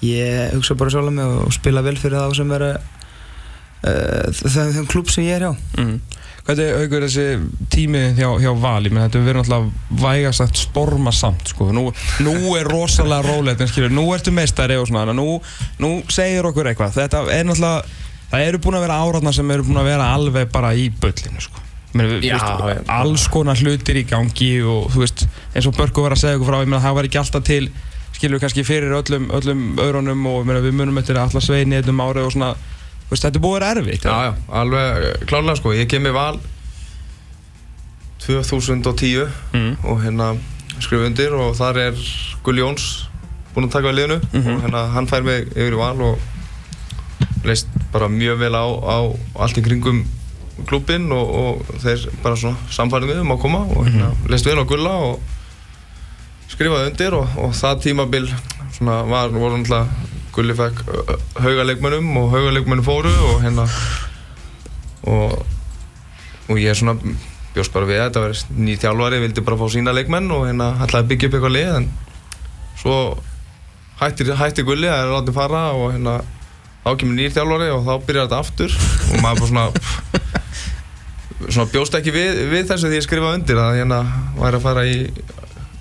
ég 0.10 0.54
hugsa 0.56 0.76
bara 0.80 0.94
sjálf 0.94 1.12
mig 1.16 1.26
og 1.46 1.54
spila 1.56 1.82
vel 1.86 1.98
fyrir 2.00 2.20
þá 2.22 2.36
sem 2.38 2.52
er 2.58 2.66
uh, 2.70 4.44
þeim 4.46 4.88
klúb 4.92 5.10
sem 5.14 5.28
ég 5.28 5.40
er 5.40 5.48
hjá 5.50 5.56
Mm. 5.80 5.98
Hvernig 6.46 6.76
aukur 6.78 7.02
þessi 7.08 7.24
tími 7.74 8.02
hjá, 8.20 8.28
hjá 8.38 8.52
Val, 8.62 8.84
ég 8.86 8.94
menn 8.94 9.02
þetta 9.08 9.22
verið 9.26 9.40
náttúrulega 9.40 10.02
vægast 10.04 10.44
að 10.44 10.52
storma 10.62 11.10
samt 11.16 11.50
sko. 11.50 11.72
nú, 11.74 11.88
nú 12.22 12.34
er 12.60 12.68
rosalega 12.70 13.26
rólegt 13.26 13.64
en 13.66 13.72
skilur, 13.72 13.90
nú 13.90 14.04
ertu 14.14 14.30
meistari 14.32 14.78
og 14.78 14.86
svona 14.86 15.08
að 15.08 15.16
nú, 15.18 15.26
nú 15.82 15.90
segir 16.14 16.46
okkur 16.46 16.70
eitthvað 16.70 17.00
þetta 17.00 17.24
er 17.34 17.50
náttúrulega, 17.50 17.82
það 18.30 18.46
eru 18.52 18.62
búin 18.62 18.78
að 18.78 18.86
vera 18.86 19.00
áratna 19.08 19.34
sem 19.34 19.52
eru 19.56 19.66
búin 19.66 19.82
að 19.82 19.90
vera 19.90 20.12
alveg 20.20 20.52
bara 20.54 20.76
í 20.78 20.86
bullinu 20.94 21.42
sko. 21.48 21.66
Meni, 21.96 22.12
við, 22.14 22.28
Já, 22.30 22.38
veist, 22.38 22.78
já. 22.78 22.86
alls 22.94 23.26
konar 23.34 23.58
hlutir 23.66 23.98
í 24.04 24.06
gangi 24.14 24.52
og 24.70 24.92
þú 24.94 25.02
veist, 25.02 25.26
eins 25.56 25.66
og 25.72 25.78
Börgu 25.82 26.06
var 26.06 26.14
að 26.14 26.22
segja 26.28 26.38
okkur 26.38 26.52
frá 26.52 26.62
ég 26.62 26.70
meina 26.70 26.84
það 26.86 26.98
var 27.00 27.10
ekki 27.10 27.22
alltaf 27.24 27.46
til 27.50 27.72
skilur 28.26 28.42
kannski 28.42 28.64
fyrir 28.66 28.92
öllum, 28.98 29.30
öllum 29.38 29.64
öðrunum 29.86 30.26
og 30.34 30.50
við 30.50 30.72
munum 30.74 30.98
eftir 31.02 31.22
allar 31.22 31.46
sveini 31.46 31.78
einnum 31.80 32.02
árið 32.02 32.26
og 32.26 32.34
svona, 32.34 32.52
veist, 33.12 33.22
þetta 33.24 33.38
er 33.38 33.44
búið 33.46 33.56
að 33.56 33.60
vera 33.62 33.72
erfitt 33.78 34.06
Já, 34.10 34.18
já, 34.26 34.34
alveg 34.62 35.06
eh, 35.12 35.26
klárlega 35.30 35.60
sko, 35.62 35.74
ég 35.78 35.88
kem 35.94 36.10
í 36.10 36.14
val 36.16 36.40
2010 38.26 39.28
Mm. 39.54 39.76
og 39.84 40.02
hérna 40.04 40.32
skrif 40.82 41.04
undir 41.06 41.34
og 41.38 41.54
þar 41.56 41.78
er 41.78 42.00
Gulli 42.44 42.62
Jóns 42.64 42.86
búinn 43.54 43.68
að 43.70 43.72
taka 43.78 43.92
við 43.92 44.00
liðinu 44.00 44.18
Mhm. 44.34 44.56
og 44.56 44.62
hérna 44.66 44.82
hann 44.94 45.08
fær 45.08 45.24
mig 45.24 45.48
yfir 45.54 45.74
í 45.74 45.78
val 45.78 46.02
og 46.02 46.20
leist 47.46 47.68
bara 47.94 48.08
mjög 48.10 48.40
vel 48.40 48.56
á, 48.58 48.66
á 48.66 48.98
allt 49.40 49.58
í 49.58 49.64
kringum 49.64 50.04
klubbinn 50.68 51.12
og, 51.12 51.30
og 51.36 51.66
þeir 51.84 52.10
bara 52.24 52.36
svona 52.36 52.58
samfærið 52.72 53.12
við 53.14 53.22
um 53.22 53.32
að 53.36 53.42
koma 53.42 53.60
og 53.70 53.86
hérna 53.86 54.10
leist 54.30 54.46
vel 54.46 54.58
á 54.60 54.66
Gulla 54.66 54.90
og 54.90 55.20
skrifaði 56.52 56.92
undir 56.92 57.18
og, 57.18 57.38
og 57.42 57.56
það 57.58 57.82
tímabil 57.88 58.28
var, 58.80 59.32
voru 59.34 59.60
náttúrulega 59.60 60.14
Gulli 60.36 60.52
fekk 60.58 60.82
haugaleikmönnum 61.40 62.18
og 62.20 62.34
haugaleikmönnum 62.34 62.84
fóru 62.84 63.12
og 63.30 63.38
hérna 63.44 63.64
og, 65.08 65.46
og 66.50 66.60
ég 66.60 66.76
svona 66.76 66.98
bjóst 67.56 67.72
bara 67.72 67.88
við 67.88 68.02
að 68.02 68.10
þetta 68.10 68.24
verið 68.26 68.58
nýð 68.66 68.82
þjálfari, 68.84 69.22
vildi 69.24 69.44
bara 69.48 69.60
fá 69.62 69.70
sína 69.72 69.94
leikmenn 69.96 70.28
og 70.36 70.44
hérna 70.50 70.74
ætlaði 70.84 71.06
að 71.06 71.12
byggja 71.14 71.30
upp 71.30 71.38
eitthvað 71.38 71.56
lið 71.56 71.72
en 71.78 71.88
svo 72.82 72.98
hætti, 74.02 74.28
hætti 74.36 74.66
Gulli 74.68 74.92
að 74.92 75.14
láta 75.14 75.30
mig 75.30 75.38
fara 75.38 75.64
og 75.72 75.94
hérna 75.94 76.18
þá 76.84 76.90
kemur 77.00 77.18
nýr 77.22 77.32
þjálfari 77.38 77.72
og 77.72 77.88
þá 77.88 77.94
byrjar 78.10 78.28
þetta 78.28 78.42
aftur 78.44 78.76
og 78.76 79.24
maður 79.24 79.40
bara 79.40 79.52
svona 79.54 80.44
svona 81.56 81.72
bjóst 81.72 81.96
ekki 81.98 82.14
við, 82.16 82.44
við 82.52 82.68
þessu 82.74 82.92
því 82.92 83.00
ég 83.00 83.08
skrifaði 83.08 83.40
undir 83.40 83.62
að 83.64 83.80
hérna 83.80 84.02
væri 84.36 84.60
að 84.60 84.68
fara 84.68 84.86
í 84.90 85.00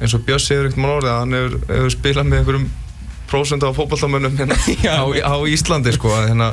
eins 0.00 0.14
og 0.16 0.24
Bjössi 0.26 0.54
hefur 0.56 0.66
ekkert 0.68 0.80
mann 0.82 0.94
orðið 0.96 1.12
að 1.12 1.20
hann 1.22 1.36
hefur, 1.38 1.58
hefur 1.74 1.92
spilað 1.94 2.26
með 2.30 2.38
einhverjum 2.42 2.66
prósent 3.30 3.62
af 3.66 3.76
fótballtamönnum 3.78 4.36
hérna 4.38 4.56
á, 5.00 5.04
á 5.06 5.34
Íslandi 5.48 5.92
sko 5.96 6.10
hérna 6.14 6.52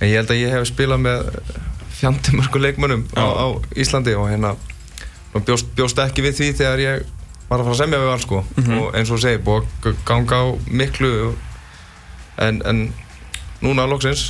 en 0.00 0.08
ég 0.10 0.16
held 0.20 0.30
að 0.34 0.40
ég 0.42 0.52
hef 0.56 0.66
spilað 0.68 1.00
með 1.06 1.28
fjandi 1.96 2.34
mörgu 2.36 2.60
leikmönnum 2.60 3.04
á, 3.16 3.24
á 3.24 3.46
Íslandi 3.80 4.14
og 4.18 4.28
hérna 4.30 4.54
og 5.36 5.44
bjóst, 5.46 5.70
bjóst 5.76 5.98
ekki 6.04 6.24
við 6.26 6.36
því 6.40 6.50
þegar 6.60 6.82
ég 6.84 7.06
var 7.48 7.60
að 7.62 7.68
fara 7.68 7.74
að 7.76 7.80
semja 7.84 7.98
við 8.02 8.12
all 8.12 8.22
sko 8.24 8.42
Mhm. 8.56 8.78
og 8.82 8.94
eins 8.98 9.10
og 9.10 9.18
þú 9.18 9.22
segir, 9.22 9.42
búið 9.46 9.66
að 9.86 9.96
ganga 10.08 10.36
á 10.42 10.44
miklu 10.66 11.10
en, 12.42 12.60
en 12.66 12.80
núna 13.62 13.86
loksins 13.88 14.26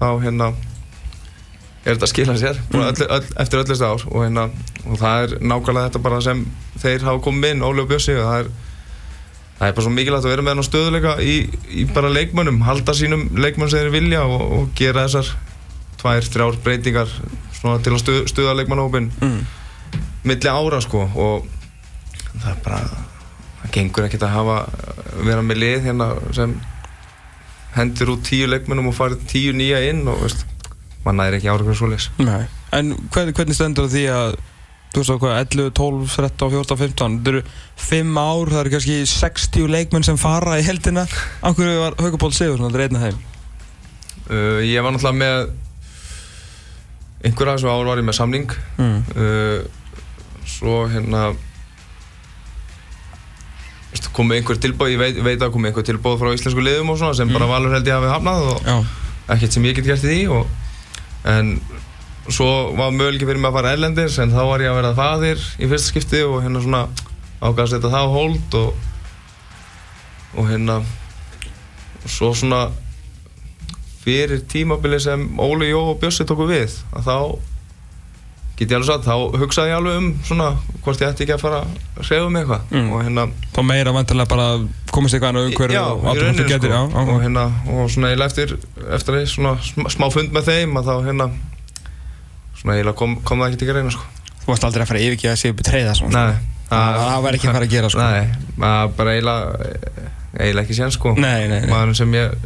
þá 0.00 0.08
hérna 0.24 0.50
er 1.86 1.94
þetta 1.94 2.06
að 2.08 2.12
skila 2.12 2.36
sér 2.40 2.60
mm. 2.60 2.82
öll, 2.82 3.08
öll, 3.16 3.26
eftir 3.42 3.62
öll 3.62 3.68
þessi 3.70 3.86
ár 3.86 4.06
og, 4.10 4.20
hérna, 4.24 4.46
og 4.84 5.00
það 5.00 5.24
er 5.24 5.34
nákvæmlega 5.40 5.90
þetta 5.90 6.04
bara 6.06 6.22
sem 6.24 6.44
þeir 6.82 7.06
hafa 7.06 7.22
komið 7.24 7.54
inn, 7.54 7.66
Óli 7.66 7.84
og 7.84 7.90
Bjössi 7.90 8.16
og 8.18 8.26
það 8.26 8.40
er 8.42 8.54
það 9.56 9.68
er 9.68 9.76
bara 9.76 9.86
svo 9.86 9.92
mikilvægt 9.94 10.26
að 10.26 10.34
vera 10.34 10.44
með 10.44 10.52
hann 10.52 10.64
á 10.66 10.68
stöðuleika 10.68 11.12
í, 11.24 11.36
í 11.72 11.84
bara 11.96 12.12
leikmönnum, 12.12 12.62
halda 12.66 12.94
sínum 12.96 13.28
leikmönn 13.38 13.70
sem 13.72 13.84
þeir 13.84 13.94
vilja 13.94 14.24
og, 14.28 14.42
og 14.58 14.72
gera 14.76 15.06
þessar 15.06 15.30
tvær, 16.02 16.28
þrjár 16.34 16.58
breytingar 16.64 17.12
svona 17.56 17.80
til 17.84 17.94
að 17.94 18.02
stuð, 18.02 18.22
stuða 18.32 18.56
leikmannahópin 18.58 19.08
mm. 19.16 19.38
milli 20.28 20.52
ára 20.52 20.80
sko 20.84 21.06
og 21.08 21.46
það 22.42 22.50
er 22.52 22.58
bara 22.66 22.80
það 23.62 23.70
gengur 23.78 24.08
ekkert 24.08 24.26
að 24.26 24.34
hafa 24.36 24.58
vera 25.24 25.46
með 25.46 25.62
lið 25.62 25.88
hérna 25.88 26.10
sem 26.36 26.52
hendur 27.76 28.14
út 28.16 28.26
tíu 28.28 28.48
leikmennum 28.48 28.90
og 28.90 28.96
farið 28.96 29.24
tíu 29.30 29.56
nýja 29.56 29.80
inn 29.88 30.04
og 30.08 30.20
veist, 30.24 30.44
mann 31.06 31.18
næri 31.20 31.38
ekki 31.38 31.50
ára 31.50 31.64
hverju 31.64 31.78
svoleiðis. 31.80 32.10
Nei. 32.22 32.44
En 32.76 32.92
hvernig, 33.14 33.34
hvernig 33.38 33.56
stendur 33.56 33.86
á 33.86 33.92
því 33.92 34.04
að 34.12 34.36
þú 34.92 35.02
veist 35.02 35.12
á 35.12 35.16
hvað, 35.22 35.34
11, 35.44 35.70
12, 35.76 36.10
13, 36.16 36.50
14, 36.56 36.80
15 36.82 37.16
þetta 37.18 37.32
eru 37.32 37.42
5 37.86 38.20
ár, 38.22 38.52
það 38.52 38.60
eru 38.62 38.74
kannski 38.74 38.98
60 39.12 39.72
leikmenn 39.74 40.06
sem 40.06 40.20
fara 40.20 40.58
í 40.60 40.64
heldina 40.66 41.04
af 41.06 41.56
hverju 41.58 41.82
var 41.82 41.98
Haukaból 42.00 42.32
Sigur 42.32 42.60
svona 42.60 42.80
reyna 42.80 43.02
þeim? 43.02 43.18
Uh, 44.26 44.60
ég 44.66 44.82
var 44.82 44.94
náttúrulega 44.94 45.20
með 45.20 45.36
einhver 47.26 47.50
af 47.50 47.58
þessu 47.58 47.72
ár 47.72 47.90
var 47.90 48.00
ég 48.00 48.06
með 48.06 48.18
samning. 48.20 48.56
Mm. 48.78 49.02
uh, 49.16 49.84
svo 50.46 50.86
hérna 50.90 51.28
komið 54.16 54.40
einhver 54.40 54.60
tilbúð 54.60 54.92
ég 54.94 55.00
veit, 55.00 55.18
veit 55.24 55.42
að 55.42 55.52
komið 55.54 55.70
einhver 55.70 55.86
tilbúð 55.86 56.20
frá 56.20 56.30
íslensku 56.34 56.62
liðum 56.64 56.92
og 56.92 57.00
svona 57.00 57.16
sem 57.18 57.32
bara 57.32 57.48
valur 57.50 57.74
held 57.74 57.88
ég 57.88 57.96
hafi 57.96 58.12
hafnað 58.12 58.46
og 58.52 58.68
Já, 58.68 58.76
ekkert 59.34 59.56
sem 59.56 59.66
ég 59.68 59.76
get 59.76 59.88
gert 59.90 60.06
í 60.06 60.12
því 60.12 60.20
og, 60.36 60.54
en 61.26 61.52
svo 62.28 62.48
var 62.78 62.90
möguleiki 62.94 63.26
fyrir 63.28 63.38
mig 63.42 63.50
að 63.52 63.58
fara 63.60 63.74
erlendis 63.76 64.16
en 64.22 64.32
þá 64.34 64.40
var 64.48 64.64
ég 64.64 64.70
að 64.72 64.78
verða 64.80 64.94
faðir 64.98 65.44
í 65.62 65.68
fyrsta 65.70 65.92
skipti 65.92 66.22
og 66.26 66.40
hérna 66.44 66.62
svona 66.64 66.80
ágæðast 67.42 67.76
þetta 67.76 67.92
það 67.92 68.06
á 68.06 68.14
hold 68.16 68.56
og, 68.60 68.88
og 70.36 70.48
hérna 70.50 70.80
og 70.80 72.10
svo 72.10 72.32
svona 72.34 72.64
fyrir 74.06 74.42
tímabili 74.50 74.98
sem 75.02 75.26
Óli 75.42 75.70
Jó 75.72 75.80
og 75.92 76.00
Bjössi 76.02 76.26
tóku 76.28 76.46
við 76.50 76.74
að 76.94 77.06
þá 77.08 77.16
get 78.56 78.70
ég 78.72 78.76
alveg 78.78 78.88
satt, 78.88 79.04
þá 79.04 79.38
hugsaði 79.42 79.72
ég 79.72 79.76
alveg 79.80 79.96
um 80.00 80.06
svona 80.24 80.46
hvort 80.84 81.02
ég 81.02 81.10
ætti 81.12 81.26
ekki 81.26 81.34
að 81.36 81.42
fara 81.42 81.58
að 81.66 82.06
hreyfa 82.08 82.28
mig 82.32 82.44
eitthvað 82.46 82.70
Mm. 82.72 82.92
og 82.94 83.02
hérna 83.04 83.24
þá 83.52 83.60
meira 83.68 83.92
vantilega 83.92 84.30
bara 84.30 84.46
komast 84.96 85.14
eitthvað 85.16 85.30
annað 85.34 85.48
umhverju 85.50 85.80
og 85.84 86.06
allt 86.10 86.22
sem 86.24 86.36
þú 86.40 86.46
getur 86.50 86.72
sko. 86.72 86.80
já, 86.96 87.04
og 87.14 87.22
hérna 87.24 87.44
og 87.76 87.90
svona 87.94 88.10
eiginlega 88.10 88.30
eftir 88.32 88.56
eftir 88.98 89.16
því 89.18 89.22
svona 89.34 89.52
sm- 89.68 89.90
smá 89.96 90.06
fund 90.14 90.34
með 90.36 90.48
þeim 90.50 90.76
að 90.80 90.90
þá 90.90 90.94
hérna 91.10 91.28
svona 92.56 92.76
eiginlega 92.76 92.96
kom, 93.00 93.16
kom 93.22 93.42
það 93.44 93.48
ekki 93.52 93.62
til 93.64 93.70
greina 93.72 93.94
sko 93.96 94.12
Þú 94.46 94.52
varst 94.52 94.64
aldrei 94.68 94.82
að 94.84 94.90
fara 94.92 95.00
að 95.00 95.06
yfirgeða 95.08 95.38
sig 95.40 95.50
upp 95.52 95.60
í 95.60 95.64
treyða 95.66 95.94
svona 95.98 96.20
Nei 96.26 96.36
Það 96.66 96.96
það 96.98 97.22
var 97.24 97.36
ekki 97.38 97.48
að 97.48 97.56
fara 97.56 97.66
að 97.66 97.72
gera 97.76 97.88
sko 97.94 98.02
Nei, 98.02 98.52
maður 98.62 98.92
bara 98.98 99.14
eiginlega 99.16 99.70
eiginlega 100.36 100.62
ekki 100.66 100.76
sér 100.78 100.94
sko 100.94 101.12
Nei, 101.18 101.46
nei, 101.50 101.60
nei. 101.62 101.70
maður 101.70 101.96
sem 101.98 102.14
ég 102.16 102.36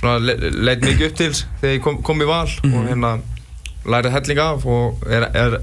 svona 0.00 0.14
le, 0.20 0.34
leit 0.68 0.82
mikið 0.84 1.06
upp 1.10 1.16
til 1.20 1.30
þegar 1.34 1.74
ég 1.76 1.82
kom, 1.84 2.00
kom 2.04 2.20
í 2.24 2.28
val 2.28 2.48
Mhm. 2.64 2.74
og 2.80 2.88
hérna 2.90 3.12
lærið 3.84 4.14
helling 4.16 4.40
af 4.44 4.64
og 4.66 5.04
er, 5.12 5.26
er, 5.36 5.58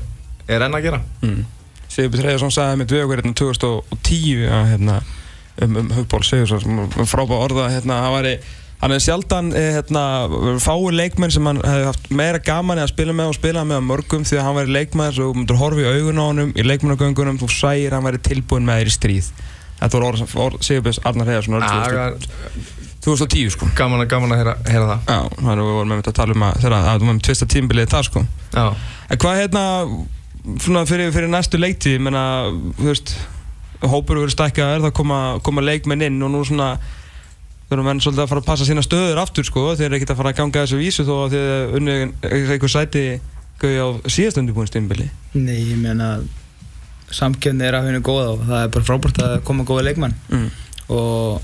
er 0.48 0.66
enn 0.68 0.78
að 0.78 0.86
gera 0.88 1.02
mm. 1.26 1.42
Sigur 1.92 2.22
Treyðarsson 2.22 2.54
sagði 2.54 2.80
með 2.84 2.94
hérna 3.12 3.34
2010 3.36 4.46
að, 4.48 4.68
hérna, 4.72 5.00
um, 5.66 5.78
um 5.82 5.94
Hugból 5.98 6.24
Sigursson 6.28 6.82
um 6.86 7.08
frábæð 7.10 7.46
orða 7.46 7.70
hérna, 7.74 8.02
hann 8.06 8.16
væri 8.18 8.34
hann 8.82 8.96
er 8.96 9.02
sjaldan 9.04 9.52
eh, 9.54 9.72
hérna, 9.78 10.04
fáir 10.64 10.96
leikmenn 10.98 11.32
sem 11.34 11.46
hann 11.46 11.60
hefði 11.62 11.86
haft 11.86 12.08
meira 12.18 12.40
gaman 12.42 12.82
að 12.82 12.90
spila 12.96 13.14
með 13.14 13.30
og 13.30 13.38
spila 13.38 13.64
með 13.70 13.84
mörgum 13.86 14.24
því 14.26 14.40
að 14.40 14.46
hann 14.48 14.58
væri 14.58 14.76
leikmenn 14.80 15.16
þú 15.20 15.28
myndir 15.38 15.60
horfa 15.62 15.84
í 15.86 15.90
augun 16.00 16.22
á 16.22 16.26
honum 16.26 16.54
í 16.58 16.66
leikmennagöngunum 16.66 17.38
þú 17.44 17.50
sæir 17.54 17.94
hann 17.94 18.08
væri 18.10 18.22
tilbúin 18.26 18.66
með 18.66 18.82
þér 18.82 18.90
í 18.90 18.96
stríð. 18.98 19.32
Þetta 19.82 19.98
var 19.98 20.08
orð, 20.12 20.24
orð 20.38 20.66
Sigurbjörns 20.66 21.00
Arnar 21.10 21.30
2000 21.46 22.30
2010 23.02 23.50
sko. 23.56 23.66
Gaman, 23.78 24.04
að- 24.04 24.10
gaman 24.12 24.32
að 24.36 24.38
heyra, 24.42 24.56
heyra 24.70 24.88
það. 24.92 25.00
Já, 25.10 25.20
þannig 25.38 25.52
að 25.52 25.62
við 25.66 25.78
vorum 25.78 25.90
með 25.90 26.02
þetta 26.02 26.12
að 26.12 26.18
tala 26.20 26.34
um 26.36 26.44
að 26.46 26.58
þegar 26.62 26.76
að 26.78 26.90
við 27.02 27.06
varum 27.08 27.22
tvista 27.28 27.46
tímbilið 27.50 27.88
það 27.90 28.04
sko. 28.10 28.22
Já, 28.54 28.66
En 29.12 29.18
hvað 29.18 29.40
hérna, 29.42 29.64
svona 30.62 30.86
fyrir, 30.88 31.10
fyrir 31.12 31.28
næstu 31.34 31.58
leiktíð, 31.60 31.96
ég 31.98 32.04
menna, 32.06 32.22
þú 32.78 32.86
veist, 32.92 33.16
hópur 33.82 34.20
verið 34.22 34.36
stækkaðar, 34.36 34.82
það 34.86 34.94
koma, 35.00 35.20
koma 35.44 35.62
leikmenn 35.66 36.02
inn 36.06 36.22
og 36.24 36.32
nú 36.32 36.42
svona 36.46 36.78
þurfum 37.72 37.86
menn 37.88 38.02
svolítið 38.04 38.24
að 38.26 38.30
fara 38.34 38.42
að 38.44 38.50
passa 38.52 38.66
sína 38.68 38.84
stöður 38.84 39.22
aftur 39.24 39.48
sko, 39.48 39.62
þeir 39.80 39.88
eru 39.88 39.96
ekkert 39.98 40.12
að 40.14 40.20
fara 40.22 40.34
að 40.34 40.40
ganga 40.42 40.64
þessu 40.66 40.78
vísu 40.82 41.06
þó 41.08 41.14
að 41.26 41.36
þið 41.36 41.76
unni 41.80 41.96
einhver 42.28 42.70
sæti 42.74 43.04
gauði 43.62 43.80
á 43.80 43.88
síðast 44.12 44.38
undirbúin 44.42 44.68
stimbili. 44.68 45.08
Nei, 45.34 45.62
ég 45.72 45.78
meina 45.80 46.20
samkjöfni 47.12 47.66
er 47.68 47.76
að 47.78 47.88
henni 47.90 48.02
góða 48.06 48.34
og 48.36 48.44
það 48.48 48.66
er 48.66 48.74
bara 48.76 48.88
frábært 48.88 49.22
að 49.24 49.38
koma 49.48 49.64
góða 49.68 49.86
leikmann 49.90 50.14
Mm. 50.32 50.50
og 50.92 51.42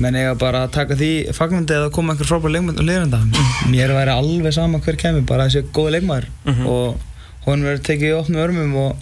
menn 0.00 0.16
bara 0.40 0.64
að 0.66 0.70
taka 0.72 0.96
því 0.96 1.10
fagnandi 1.36 1.74
eða 1.76 1.90
koma 1.92 2.14
einhver 2.14 2.28
frábært 2.28 2.54
leikmann 2.54 2.78
og 2.80 2.86
liðranda 2.88 3.20
mér 3.68 3.92
væri 3.96 4.14
alveg 4.14 4.52
sama 4.56 4.78
hver 4.80 4.96
kemur 4.96 5.26
bara 5.28 5.46
þessi 5.48 5.64
góða 5.72 5.94
leikmaður 5.98 6.26
Mhm. 6.46 6.66
og 6.66 7.00
hún 7.46 7.64
verður 7.64 7.82
tekið 7.84 8.08
í 8.08 8.16
opnum 8.20 8.40
örmum 8.44 8.74
og, 8.76 8.96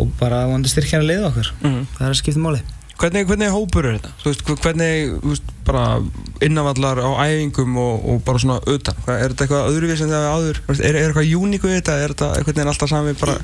og 0.00 0.12
bara 0.20 0.44
vonandi 0.48 0.70
styrkja 0.72 0.98
hann 1.00 1.04
að 1.06 1.10
liða 1.14 1.28
okkur 1.32 1.50
Mm. 1.62 1.82
það 1.98 2.06
er 2.06 2.14
að 2.14 2.22
skipta 2.22 2.40
máli 2.46 2.62
Hvernig, 3.02 3.24
hvernig 3.26 3.48
hópur 3.50 3.86
er 3.88 3.96
þetta? 3.96 4.10
Veist, 4.22 4.42
hvernig, 4.62 5.14
veist, 5.24 5.48
bara 5.66 5.96
innanvallar 6.44 7.00
á 7.02 7.10
æfingum 7.24 7.72
og, 7.82 8.04
og 8.12 8.20
bara 8.22 8.38
svona 8.38 8.60
utan? 8.70 8.94
Er 9.10 9.32
þetta 9.32 9.42
eitthvað 9.46 9.70
öðruvís 9.72 10.02
en 10.04 10.12
það 10.12 10.46
er 10.52 10.60
veist, 10.68 10.84
Er, 10.86 10.98
er 11.00 11.08
eitthvað 11.08 11.32
uníku 11.40 11.66
við 11.66 11.80
þetta? 11.80 11.96
Er 12.04 12.14
þetta 12.14 12.28
veginn 12.46 12.70
alltaf 12.70 12.92
sami 12.92 13.14
bara? 13.18 13.34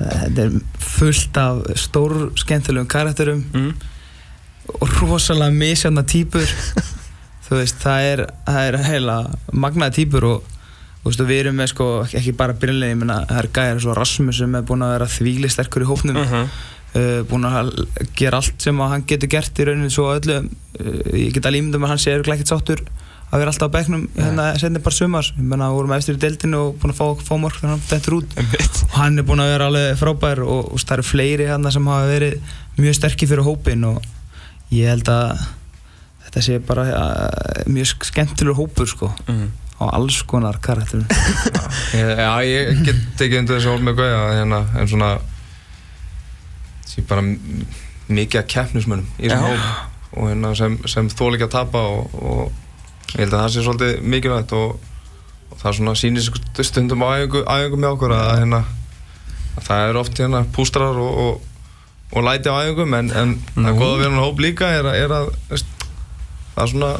þetta 0.00 0.46
er 0.48 0.56
fullt 0.96 1.38
af 1.44 1.60
stór 1.78 2.16
skemmtilegum 2.42 2.88
karakterum 2.90 3.44
Mm. 3.54 3.70
og 4.80 4.96
rosalega 5.04 5.54
misjana 5.54 6.02
týpur 6.02 6.48
þú 7.46 7.54
veist, 7.60 7.78
það 7.84 8.08
er, 8.12 8.24
það 8.48 8.66
er 8.72 8.80
heila 8.88 9.18
magnaða 9.52 9.94
týpur 10.00 10.26
og 10.32 10.42
þú 11.08 11.12
veist, 11.14 11.26
við 11.32 11.40
erum 11.42 11.56
með 11.62 11.70
sko, 11.72 11.86
ekki- 12.04 12.18
ekki 12.20 12.36
bara 12.36 12.52
byrjanlega, 12.60 12.92
ég 12.94 13.00
meina, 13.00 13.18
það 13.30 13.38
er 13.42 13.48
gæðir 13.58 13.80
svo 13.86 13.94
Rasmus 13.96 14.38
sem 14.42 14.54
er 14.60 14.66
búinn 14.68 14.84
að 14.84 14.94
vera 14.98 15.08
þvíli 15.16 15.50
sterkur 15.56 15.84
í 15.86 15.88
hópnum. 15.88 16.20
Uh 16.20 16.48
uh, 16.96 17.20
búinn 17.28 17.44
að 17.44 17.68
gera 18.16 18.38
allt 18.40 18.62
sem 18.64 18.78
að 18.80 18.88
hann 18.94 19.02
getur 19.10 19.28
gert 19.28 19.58
í 19.60 19.64
rauninu 19.68 19.90
svo 19.92 20.06
öllu. 20.14 20.38
Uh, 20.80 21.02
ég 21.16 21.34
get 21.36 21.44
alveg 21.48 21.60
ímyndum 21.64 21.84
að 21.84 21.92
hann 21.94 22.00
sé 22.04 22.14
örugglega 22.16 22.40
ekkert 22.40 22.52
sáttur 22.54 22.80
að 23.28 23.42
vera 23.42 23.52
alltaf 23.52 23.68
á 23.68 23.74
bekknum 23.76 24.06
hérna 24.16 24.44
setni 24.56 24.80
bara 24.80 24.96
sumar 24.96 25.26
ég 25.36 25.42
meina, 25.44 25.66
við 25.68 25.76
vorum 25.76 25.92
efstir 25.98 26.16
í 26.16 26.20
deildinu 26.22 26.60
og 26.62 26.78
búinn 26.80 26.94
að 26.94 26.96
fá, 26.96 27.26
fá 27.28 27.34
mörg 27.36 27.58
þegar 27.60 27.74
hann 27.74 27.82
dettur 27.90 28.16
út. 28.22 28.36
Og 28.88 28.94
hann 28.96 29.20
er 29.20 29.26
búinn 29.28 29.42
að 29.44 29.50
vera 29.52 29.66
alveg 29.68 29.98
frábær 30.00 30.40
og, 30.46 30.70
og 30.72 30.80
það 30.80 30.94
eru 30.96 31.04
fleiri 31.10 31.48
hann 31.50 31.68
sem 31.76 31.90
hafa 31.92 32.08
verið 32.08 32.38
mjög 32.80 32.96
sterkir 32.96 33.28
fyrir 33.28 33.44
hópin 33.44 33.84
og 33.84 34.00
ég 34.72 34.88
held 34.88 35.12
að 35.12 35.44
þetta 36.24 36.44
sé 36.48 36.56
bara 36.72 36.86
uh, 36.88 37.62
mjög 37.68 37.92
skemmtilegur 38.08 38.56
hópur 38.62 38.88
sko. 38.88 39.12
Mm. 39.28 39.50
Á 39.78 39.84
alls 39.94 40.22
konar 40.26 40.58
karakterum. 40.64 41.06
Ég, 41.98 42.08
já, 42.18 42.32
ég 42.44 42.80
get 42.84 42.98
tekið 43.20 43.38
undir 43.42 43.56
þessu 43.58 43.70
hól 43.72 43.84
með 43.86 44.00
gauja 44.00 44.22
hérna, 44.40 44.58
en 44.80 44.88
svona 44.90 45.10
sé 46.88 47.04
bara 47.08 47.22
m- 47.22 47.66
mikið 48.08 48.40
af 48.42 48.48
keppnismönnum 48.52 49.06
í 49.20 49.28
þessum 49.28 49.46
hóp 49.52 50.18
og 50.18 50.28
hérna 50.30 50.50
sem, 50.58 50.76
sem 50.88 51.08
þól 51.12 51.34
ekki 51.36 51.46
að 51.48 51.52
tapa 51.54 51.82
og, 51.92 52.14
og 52.18 53.14
ég 53.14 53.22
held 53.24 53.34
að 53.36 53.42
það 53.44 53.52
sé 53.54 53.64
svolítið 53.66 54.06
mikilvægt 54.14 54.54
og, 54.56 54.74
og 55.52 55.60
það 55.62 55.76
svona 55.78 55.94
sýnir 56.00 56.24
sig 56.26 56.68
stundum 56.68 57.04
á 57.04 57.08
æfingu, 57.20 57.44
æfingu 57.44 57.80
með 57.84 57.94
okkur 57.96 58.16
að, 58.16 58.30
hérna, 58.42 58.62
að 59.58 59.68
það 59.68 59.84
er 59.92 60.00
oft 60.02 60.22
hérna 60.24 60.42
pústrar 60.56 60.98
og, 61.04 61.22
og, 61.24 61.46
og 62.16 62.24
læti 62.26 62.48
á 62.52 62.56
æfingum 62.64 62.98
en, 62.98 63.12
en 63.12 63.36
það 63.54 63.70
er 63.72 63.78
góð 63.82 63.94
að 63.94 64.02
vera 64.02 64.10
hann 64.14 64.24
hóp 64.24 64.42
líka 64.44 64.72
er, 64.80 64.90
að- 64.90 65.00
er 65.04 65.16
að 65.20 65.32
það 65.52 66.64
er 66.66 66.72
svona 66.74 66.92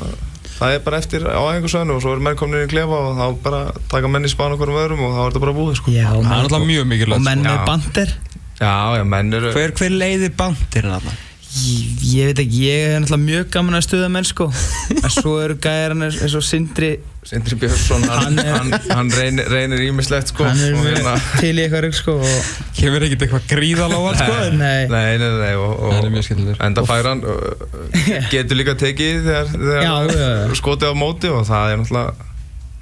það 0.58 0.74
er 0.74 0.80
bara 0.86 0.98
eftir 1.02 1.26
á 1.28 1.38
æfingarsöðinu 1.38 1.96
og 1.96 2.02
svo 2.04 2.14
er 2.16 2.22
menn 2.26 2.38
komin 2.40 2.60
inn 2.62 2.66
í 2.68 2.72
klefa 2.72 2.98
og 2.98 3.18
þá 3.18 3.26
bara 3.44 3.60
taka 3.92 4.10
menn 4.10 4.26
í 4.26 4.32
spána 4.32 4.56
okkur 4.58 4.72
um 4.74 4.80
öðrum 4.82 5.04
og 5.06 5.14
þá 5.14 5.20
er 5.22 5.28
þetta 5.30 5.44
bara 5.46 5.56
búið 5.60 5.76
sko. 5.78 5.94
Já, 5.94 6.08
Það 6.10 6.32
er 6.34 6.42
alltaf 6.42 6.66
mjög 6.66 6.82
og 6.82 6.90
menn 6.90 7.44
sko. 7.44 7.46
með 7.46 7.64
bandir 7.70 8.14
Já, 8.58 8.74
já, 8.98 9.04
menn 9.06 9.34
eru 9.38 9.52
Hver, 9.54 9.72
hver 9.78 9.94
leiði 9.94 10.30
bandir 10.34 10.88
þarna? 10.90 11.12
Ég, 11.48 12.02
ég 12.04 12.26
veit 12.28 12.40
ekki, 12.42 12.58
ég 12.68 12.82
er 12.92 12.98
náttúrulega 13.00 13.24
mjög 13.24 13.46
gaman 13.54 13.76
að 13.78 13.84
stuða 13.86 14.08
menn 14.12 14.26
sko 14.28 14.46
en 15.00 15.12
svo 15.14 15.30
eru 15.40 15.54
gæðir 15.64 15.94
hann 15.94 16.04
eins 16.04 16.34
og 16.36 16.42
Sindri 16.44 16.90
Sindri 17.28 17.56
Björnsson, 17.60 18.04
hann, 18.08 18.36
Hann 18.40 18.74
hann, 18.92 19.08
reynir, 19.16 19.48
reynir 19.52 19.80
ímislegt 19.86 20.28
sko 20.34 20.44
hann 20.44 20.60
er 20.60 20.76
hérna 20.76 21.14
til 21.40 21.54
í 21.56 21.62
eitthvað 21.64 21.86
rugg 21.86 21.96
sko 21.96 22.14
og, 22.20 22.52
Kemur 22.76 23.06
ekkert 23.08 23.24
eitthvað 23.26 23.48
gríðalóðan 23.54 24.20
sko? 24.20 24.36
nei, 24.60 24.84
Nei, 24.92 25.16
nei, 25.22 25.30
nei, 25.40 25.54
og, 25.56 25.72
og 25.72 25.96
Það 25.96 26.04
er 26.10 26.14
mjög 26.18 26.26
skemmtilegur. 26.28 26.60
Enda 26.68 26.84
fær 26.88 27.08
hann 27.14 27.24
uh, 27.24 28.12
getur 28.32 28.60
líka 28.60 28.76
tekið 28.84 29.24
þegar, 29.30 29.50
þegar 29.56 29.82
Já, 29.88 29.94
já, 30.12 30.28
já. 30.28 30.60
skotið 30.60 30.92
á 30.92 30.94
móti 31.00 31.32
og 31.32 31.42
það 31.48 31.72
er 31.74 31.80
náttúrulega 31.82 32.28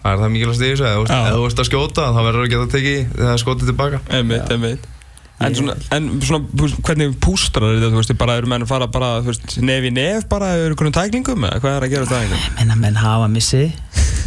það 0.03 0.13
er 0.13 0.21
það 0.23 0.35
mikilvægast 0.37 0.67
í 0.67 0.69
þessu 0.75 0.85
eða 0.87 0.99
þú 0.99 1.07
veist- 1.07 1.17
Já. 1.17 1.23
ef 1.31 1.39
þú 1.39 1.47
ert 1.53 1.63
að 1.65 1.71
skjóta 1.71 2.11
þá 2.15 2.21
verður 2.27 2.43
þú 2.43 2.47
að 2.47 2.53
geta 2.57 2.69
tekið 2.77 3.01
þegar 3.17 3.41
skotið 3.47 3.71
tilbaka 3.73 4.03
Einmitt, 4.21 4.53
einmitt. 4.55 4.93
En 5.37 5.53
svona, 5.53 5.75
en 5.93 6.05
svona, 6.25 6.47
hvernig 6.81 7.11
pústrar 7.21 7.67
er 7.69 7.75
þetta, 7.77 7.91
þú 7.93 7.99
veist, 8.01 8.13
bara 8.17 8.37
eru 8.41 8.49
menn 8.49 8.63
að 8.65 8.71
fara 8.71 8.87
bara, 8.89 9.11
þú 9.21 9.29
veist, 9.35 9.57
nef 9.61 9.85
í 9.85 9.91
nef 9.93 10.25
bara, 10.31 10.55
eru 10.57 10.73
einhvern 10.73 10.95
tæklingum 10.97 11.45
eða 11.45 11.59
hvað 11.61 11.75
er 11.77 11.85
að 11.85 11.93
gera 11.93 12.09
það 12.09 12.23
einhvern? 12.25 12.47
menna 12.61 12.77
menn 12.81 12.97
hafa 13.03 13.27
missi 13.35 13.61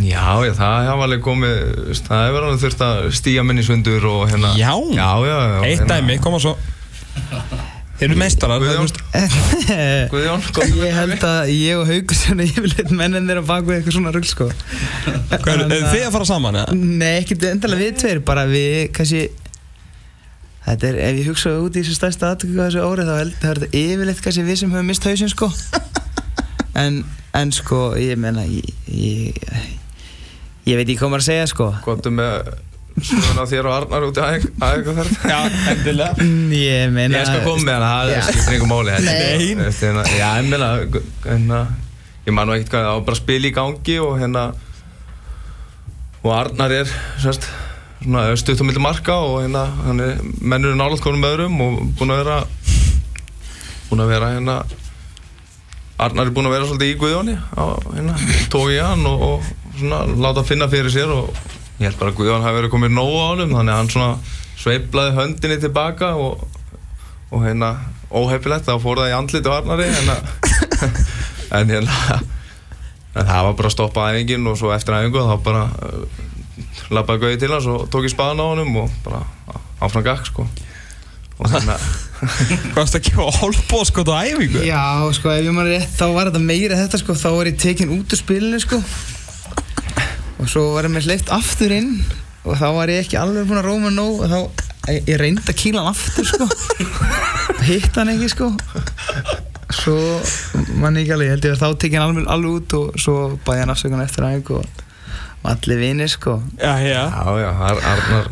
Já, 0.05 0.21
já, 0.45 0.53
það 0.59 0.85
hafa 0.91 1.07
alveg 1.07 1.23
komið 1.25 1.57
það 2.05 2.21
hefur 2.27 2.45
alveg 2.45 2.61
þurft 2.61 2.83
að 2.85 3.01
stíja 3.17 3.47
menn 3.47 3.57
í 3.59 3.65
sundur 3.65 4.05
og 4.11 4.21
hérna 4.29 4.53
Já. 4.59 4.69
já, 4.93 5.09
já, 5.25 5.33
já 5.33 5.57
Eitt 5.65 5.81
hérna- 5.81 5.97
dæmi, 5.97 6.19
koma 6.27 6.39
svo. 6.45 6.53
Þeir 7.99 8.05
eru 8.13 8.19
meistarar, 8.21 8.61
þú 8.61 8.69
Guðjón, 8.69 8.85
veist, 8.85 10.13
Guðjón, 10.13 10.45
kom 10.55 10.77
ég 10.85 10.93
held 10.95 11.25
að 11.33 11.49
ég 11.57 11.81
og 11.81 11.89
Haugur 11.89 12.15
sem 12.21 12.45
yfirleitt 12.45 12.93
mennin 12.95 13.33
er 13.33 13.41
að 13.41 13.49
baka 13.49 13.65
við 13.67 13.79
eitthvað 13.81 13.97
svona 13.97 14.13
rugg 14.15 14.29
sko 14.29 14.47
hvað 15.33 15.51
eru 15.57 15.65
er 15.73 15.89
þið 15.89 16.05
að 16.05 16.13
fara 16.15 16.29
saman 16.29 16.61
eða? 16.61 16.77
Nei, 16.79 17.17
ekkert 17.25 17.49
endalega 17.49 17.81
við 17.89 17.97
tveir, 18.05 18.21
bara 18.29 18.45
við 18.47 18.85
kannski 18.95 19.25
Þetta 20.65 20.89
er, 20.89 20.97
ef 21.07 21.19
ég 21.21 21.29
hugsa 21.31 21.53
út 21.63 21.75
í 21.77 21.81
þessu 21.81 21.95
stærsta 21.97 22.33
aðtöku 22.33 22.57
þessu 22.59 22.83
árið 22.83 23.09
þá 23.09 23.15
held 23.17 23.35
er 23.49 23.61
þetta 23.63 23.79
yfirleitt 23.79 24.23
kannski 24.25 24.45
við 24.45 24.61
sem 24.61 24.73
höfum 24.73 24.89
mist 24.91 25.07
hausinn 25.07 25.31
sko 25.31 25.49
en, 26.83 27.03
en 27.39 27.53
sko, 27.55 27.83
ég 27.99 28.19
menna 28.19 28.43
ég, 28.45 28.73
ég, 28.91 29.39
ég 30.69 30.81
veit 30.81 30.91
hvað 30.99 31.13
maður 31.13 31.23
að 31.23 31.29
segja 31.31 31.47
sko 31.53 31.71
Góttu 31.85 32.13
með 32.13 32.51
svona 32.99 33.45
þér 33.49 33.69
og 33.69 33.75
Arnar 33.77 34.07
út 34.09 34.19
í 34.19 34.23
aðeins 34.23 35.13
Já, 35.31 35.37
endilega. 35.71 36.15
Mm, 36.19 36.55
Ég 36.59 36.89
meina 36.93 37.21
Ég 37.21 37.29
skal 37.29 37.45
koma 37.45 37.63
með 37.63 37.77
hana, 37.77 37.91
það 37.93 38.15
er 38.15 38.25
skiptir 38.27 38.55
einhver 38.55 38.71
máli. 38.71 38.97
Nei. 39.05 39.45
Hérna, 39.79 40.03
Já, 40.11 40.27
ég 40.41 40.49
meina 40.49 40.71
hérna, 41.25 41.61
Ég 42.27 42.35
man 42.35 42.49
nú 42.49 42.57
ekkert 42.57 42.73
hvað, 42.75 42.89
það 42.89 42.97
var 42.97 43.05
bara 43.07 43.21
spil 43.21 43.39
í 43.47 43.53
gangi 43.55 43.95
og 44.03 44.17
hérna 44.19 44.43
og 46.19 46.33
Arnar 46.35 46.73
er 46.81 46.89
svona 47.21 47.37
stutt 48.39 48.61
á 48.61 48.65
milli 48.65 48.79
marka 48.81 49.15
og 49.19 49.41
hérna 49.43 49.65
hann 49.85 49.99
er 49.99 50.19
mennur 50.41 50.75
nálátt 50.79 51.01
konum 51.03 51.25
öðrum 51.27 51.57
og 51.61 51.79
búin 51.99 52.13
að 52.13 52.21
vera 52.23 52.37
búin 53.89 54.03
að 54.05 54.13
vera 54.13 54.29
hérna 54.35 54.59
Arnar 55.99 56.29
er 56.29 56.31
búin 56.31 56.47
að 56.47 56.53
vera 56.55 56.67
svolítið 56.69 56.93
í 56.93 56.97
Guðjóni 57.01 57.33
hérna, 57.35 58.13
tók 58.53 58.69
í 58.71 58.77
hann 58.79 59.03
og, 59.09 59.19
og 59.19 59.49
svona 59.79 60.05
láta 60.15 60.45
finna 60.47 60.69
fyrir 60.71 60.93
sér 60.93 61.11
og 61.11 61.33
ég 61.79 61.89
held 61.89 61.99
bara 61.99 62.13
að 62.13 62.17
Guðjón 62.21 62.45
hafi 62.45 62.59
verið 62.61 62.71
komið 62.77 62.95
nóg 62.95 63.11
á 63.19 63.25
honum 63.33 63.53
þannig 63.57 63.73
að 63.73 63.81
hann 63.81 63.91
svona 63.91 64.37
sveiplaði 64.59 65.15
höndinni 65.19 65.59
tilbaka 65.63 66.13
og, 66.19 66.45
og 67.35 67.43
hérna 67.43 67.73
óhefilegt 68.09 68.67
þá 68.67 68.77
fór 68.81 69.03
það 69.03 69.11
í 69.11 69.17
andliti 69.19 69.51
á 69.51 69.57
Arnari 69.59 69.89
að- 69.91 70.31
en 71.59 71.75
hérna 71.75 71.99
en 73.19 73.27
það 73.27 73.43
var 73.49 73.53
bara 73.59 73.67
að 73.67 73.75
stoppa 73.75 74.07
æfingin 74.13 74.47
og 74.47 74.55
svo 74.59 74.71
eftir 74.71 74.95
æfingu 74.95 75.27
þá 75.27 75.35
bara 75.43 75.63
lappaði 76.93 77.23
Guði 77.23 77.39
til 77.41 77.51
hans 77.53 77.69
og 77.69 77.87
tók 77.93 78.07
í 78.07 78.11
spaðan 78.11 78.41
á 78.41 78.45
honum 78.51 78.77
og 78.83 78.93
bara 79.05 79.23
áfram 79.79 80.05
gakk 80.05 80.29
sko. 80.29 80.47
Og 81.39 81.51
hérna 81.53 81.77
Hvað 82.19 82.75
varst 82.75 82.97
að 82.97 83.05
gefa 83.07 83.25
hálfbóðskot 83.39 84.09
á 84.11 84.27
æfingu? 84.27 84.63
Já, 84.67 84.81
sko, 85.15 85.31
ef 85.31 85.45
ég 85.45 85.53
maður 85.55 85.77
rétt 85.77 85.93
þá 85.95 86.07
var 86.11 86.29
þetta 86.29 86.41
meira 86.43 86.79
þetta 86.79 86.99
sko, 86.99 87.15
þá 87.15 87.29
var 87.37 87.49
ég 87.49 87.59
tekin 87.61 87.93
út 87.95 88.11
úr 88.11 88.19
spilinu 88.19 88.59
sko. 88.59 88.79
Og 90.39 90.49
svo 90.51 90.65
var 90.73 90.87
ég 90.89 90.93
með 90.95 91.07
hleyft 91.07 91.31
aftur 91.35 91.75
inn 91.75 91.93
og 92.43 92.57
þá 92.59 92.65
var 92.75 92.91
ég 92.91 93.05
ekki 93.05 93.19
alveg 93.19 93.47
búinn 93.47 93.61
að 93.61 93.69
róma 93.69 93.93
nóg 93.93 94.25
og 94.25 94.33
þá, 94.33 94.65
ég, 94.91 95.15
reyndi 95.21 95.45
að 95.45 95.59
kýla 95.61 95.85
hann 95.85 95.95
aftur 95.95 96.27
sko. 96.27 96.49
Hitt 97.69 97.95
hann 97.95 98.11
ekki 98.15 98.31
sko. 98.35 98.51
Svo 99.79 99.95
mann 100.81 100.99
ekki 100.99 101.15
alveg, 101.15 101.29
ég 101.29 101.35
held 101.37 101.47
ég 101.47 101.55
að 101.55 101.63
þá 101.63 101.81
tekin 101.85 102.03
hann 102.03 102.11
alveg, 102.17 102.29
alveg 102.35 102.59
út 102.59 102.77
og 102.81 102.99
svo 102.99 103.17
bæði 103.47 103.63
hann 103.63 103.75
afsökan 103.77 104.03
eftir 104.03 104.27
aðeins 104.27 104.53
og 104.59 104.87
allir 105.43 105.77
vinir 105.79 106.09
sko. 106.09 106.41
Já, 106.59 106.77
já. 106.79 107.03
já 107.09 107.39
já, 107.39 107.49
Ar 107.49 107.77
Arnar 107.93 108.31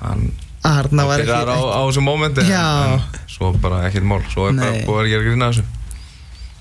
hann 0.00 0.30
Arna 0.64 1.04
var 1.06 1.20
ekki, 1.20 1.30
á, 1.30 1.54
á 1.54 1.80
þessu 1.86 2.02
mómenti 2.02 2.40
en- 2.42 2.52
en 2.52 3.00
svo 3.30 3.52
bara 3.62 3.84
ekkert 3.88 4.04
mál. 4.04 4.22
Svo 4.32 4.48
er 4.48 4.54
bara 4.58 4.70
Nei. 4.72 4.84
búið 4.86 5.04
að 5.04 5.08
gera 5.12 5.22
grína 5.28 5.48
þessu. 5.52 5.64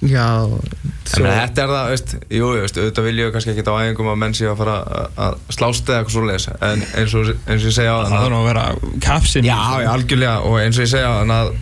Já. 0.02 0.26
En 0.46 1.10
svo, 1.10 1.24
þetta 1.26 1.64
er 1.64 1.72
það, 1.74 1.88
veist, 1.90 2.12
jú, 2.30 2.50
veist, 2.62 2.78
auðvitað 2.78 3.04
vil 3.08 3.18
ég 3.18 3.32
kannski 3.34 3.52
ekki 3.56 3.66
á 3.66 3.74
æfingum 3.82 4.12
að 4.12 4.18
menn 4.22 4.34
sé 4.38 4.46
að 4.46 4.58
fara 4.60 4.76
að- 4.86 5.10
að 5.18 5.38
slást 5.50 5.90
eða 5.90 5.98
eitthvað 6.04 6.14
svo 6.14 6.26
leiðis 6.28 6.48
en 6.62 6.82
eins 7.02 7.14
og, 7.18 7.32
eins 7.48 7.64
og 7.64 7.70
ég 7.72 7.74
segja 7.80 7.96
á 7.98 8.00
Það 8.06 8.14
þarf 8.14 8.30
nú 8.30 8.38
að 8.38 8.48
vera 8.52 8.66
kapsin. 9.02 9.44
Já, 9.44 9.58
já, 9.82 9.90
algjörlega. 9.96 10.38
Og 10.46 10.60
eins 10.62 10.78
og 10.78 10.84
ég 10.86 10.92
segja 10.94 11.10
þannig 11.18 11.38
að 11.42 11.56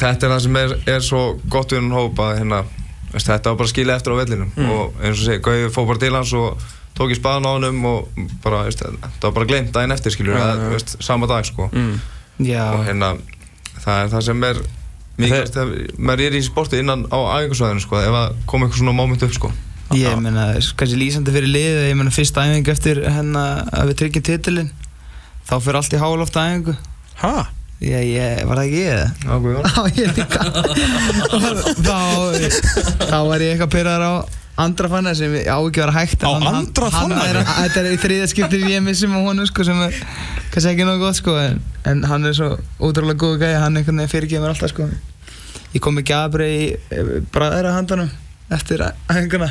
þetta 0.00 0.22
er 0.26 0.30
það 0.32 0.40
sem 0.46 0.56
er, 0.56 0.74
er 0.96 1.00
svo 1.00 1.22
gott 1.48 1.68
við 1.72 1.80
hún 1.84 1.92
hóp 1.92 2.14
að 2.16 2.38
hérna, 2.40 2.64
veist, 3.12 3.26
þetta 3.28 3.44
var 3.52 3.56
bara 3.60 3.68
skilja 3.68 3.96
eftir 4.00 4.12
á 4.12 4.20
vellinum. 4.24 4.50
Og 4.56 4.94
eins 5.04 5.20
og 5.20 5.24
segi, 5.28 5.42
Gauði 5.44 5.70
fór 5.76 5.86
bara 5.86 5.98
til 5.98 6.14
hans 6.16 6.32
og 6.32 6.58
tók 6.96 7.12
í 7.12 7.18
spaðan 7.18 7.48
á 7.48 7.50
honum 7.54 7.84
og 7.90 8.24
bara, 8.44 8.64
veist, 8.66 8.82
þetta 8.82 9.28
var 9.28 9.36
bara 9.38 9.50
glemt 9.50 9.72
daginn 9.74 9.94
eftir 9.94 10.14
skiljur, 10.14 10.38
að, 10.40 10.64
já. 10.64 10.70
veist, 10.74 10.96
sama 11.04 11.28
dag 11.30 11.46
sko 11.48 11.68
mm. 11.70 11.94
Já, 12.46 12.64
og 12.72 12.82
hérna, 12.84 13.14
það 13.80 14.00
er 14.00 14.10
það 14.12 14.26
sem 14.26 14.48
er 14.48 14.64
mikilvægt 15.16 15.54
þegar 15.54 16.00
maður 16.08 16.24
er 16.26 16.36
í 16.36 16.42
sporti 16.44 16.80
innan 16.82 17.06
á 17.08 17.18
æfingarsvæðinu 17.38 17.84
sko, 17.86 18.00
ef 18.02 18.18
að 18.18 18.42
koma 18.48 18.66
eitthvað 18.66 18.82
svona 18.82 18.96
moment 18.96 19.24
upp 19.28 19.36
sko 19.36 19.52
ég 19.96 20.18
meina, 20.20 20.48
kannski 20.76 20.98
lýsandi 20.98 21.32
fyrir 21.32 21.52
liðið 21.52 21.88
ég 21.92 21.96
meina, 21.96 22.12
fyrsta 22.12 22.44
æfing 22.44 22.68
eftir 22.72 23.00
hérna 23.06 23.46
að 23.70 23.92
við 23.92 24.02
tryggjum 24.02 24.26
titilinn 24.26 24.72
þá 25.46 25.56
fyrir 25.62 25.80
allt 25.80 25.96
í 25.96 26.02
hálóft 26.02 26.36
æfingu 26.36 26.76
Ha? 27.16 27.46
Já, 27.80 28.00
ég, 28.00 28.42
var 28.48 28.56
það 28.56 28.66
ekki 28.66 28.80
ég 28.80 28.90
eða? 28.92 29.08
Já, 29.20 29.32
Guðjón. 29.44 29.64
Já, 29.72 29.80
ég 30.00 30.08
líka 30.16 30.40
þá, 31.86 31.98
þá 33.04 33.18
var 33.28 33.44
ég 33.44 33.52
eitthvað 33.54 33.72
pyrraðar 33.72 34.04
á 34.04 34.14
andra 34.62 34.88
fanna 34.88 35.12
sem 35.14 35.32
ég 35.36 35.48
á 35.52 35.56
ekki 35.60 35.80
að 35.82 35.84
vera 35.84 35.94
hægt 35.98 36.22
Á 36.24 36.30
en 36.32 36.42
hann- 36.46 36.54
Andra 36.62 36.88
hann 36.90 37.10
Fannar? 37.12 37.36
er- 37.42 37.50
Þetta 37.66 37.80
er 37.82 37.88
í 37.92 37.98
þriðja 38.04 38.28
skipti 38.32 38.60
við 38.62 38.70
ég 38.76 38.82
missum 38.86 39.12
á 39.12 39.20
honum 39.20 39.46
sko 39.50 39.64
sem 39.68 39.80
er 39.84 39.96
kannski 40.52 40.70
ekki 40.72 40.86
nóg 40.88 41.00
gott 41.02 41.18
sko 41.20 41.34
en, 41.40 41.60
en 41.84 42.02
hann 42.08 42.24
er 42.24 42.32
svo 42.38 42.54
ótrúlega 42.80 43.20
góð 43.20 43.38
gæði 43.42 43.58
hann 43.60 43.76
einhvern 43.76 44.00
veginn 44.00 44.12
fyrirgeður 44.14 44.46
mér 44.46 44.54
alltaf 44.54 44.72
sko 44.72 44.88
Ég 45.76 45.82
kom 45.84 45.96
með 45.98 46.06
gabri 46.08 46.46
í 46.56 46.62
eh, 46.94 47.10
bræðra 47.34 47.74
handanum 47.76 48.08
eftir 48.54 48.80
æfinguna 49.10 49.48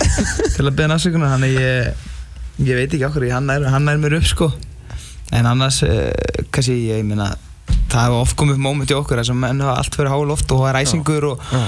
til 0.56 0.64
að 0.66 0.74
beða 0.78 0.96
afsökunar 0.96 1.34
hann 1.34 1.44
ég, 1.46 1.92
ég 2.64 2.74
veit 2.80 2.88
ekki 2.96 3.06
okkur 3.06 3.28
hann 3.30 3.50
er, 3.52 3.66
hann 3.70 3.86
er 3.92 4.00
mér 4.00 4.16
upp 4.18 4.26
sko 4.26 4.48
en 5.30 5.46
annars 5.46 5.82
uh, 5.86 6.08
kannski 6.50 6.74
ég 6.88 7.04
meina 7.06 7.28
það 7.92 8.00
hefur 8.08 8.22
oft 8.24 8.36
komið 8.40 8.56
upp 8.56 8.64
moment 8.64 8.90
í 8.90 8.96
okkur 8.96 9.20
þess 9.20 9.30
að 9.34 9.38
menn 9.44 9.60
hafa 9.62 9.76
allt 9.84 9.94
fyrir 10.00 10.10
háloft 10.10 10.50
og 10.56 10.64
það 10.64 10.70
er 10.72 10.80
æsingur 10.80 11.26
og 11.34 11.44
Já. 11.52 11.62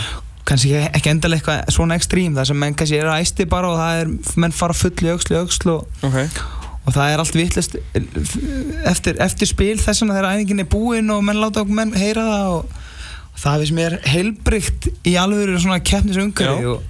Kannski 0.49 0.73
ekki- 0.89 1.11
endalega 1.13 1.39
eitthvað 1.43 1.71
svona 1.77 1.97
ekstrím 2.01 2.35
þar 2.37 2.49
sem 2.51 2.59
menn 2.59 2.75
kannski 2.75 2.99
eru 2.99 3.13
æsti 3.15 3.47
bara 3.49 3.69
og 3.71 3.79
það 3.79 4.01
er 4.03 4.37
menn 4.43 4.53
fara 4.53 4.75
full 4.75 4.91
í 5.07 5.11
aukslu 5.15 5.39
aukslu 5.43 5.75
og, 5.79 5.87
Ok. 6.03 6.17
og 6.87 6.95
það 6.97 7.13
er 7.13 7.23
allt 7.23 7.37
vitlist 7.39 7.77
eftir, 7.95 9.19
eftir 9.23 9.47
spil 9.51 9.77
þess 9.79 10.03
vegna 10.03 10.17
þegar 10.19 10.31
æfingin 10.37 10.63
er 10.65 10.71
búin 10.73 11.11
og 11.15 11.23
menn 11.27 11.39
láta 11.43 11.63
okkur 11.63 11.79
menn 11.79 11.95
heyra 11.97 12.25
það 12.27 12.55
og, 12.57 12.73
og 13.33 13.45
það 13.45 13.61
finnst 13.63 13.77
mér 13.79 13.99
heilbrygt 14.13 14.89
í 15.09 15.15
alveg 15.21 15.55
svona 15.63 15.79
keppnisumhverfi 15.93 16.67
Já. 16.67 16.75
og, 16.75 16.83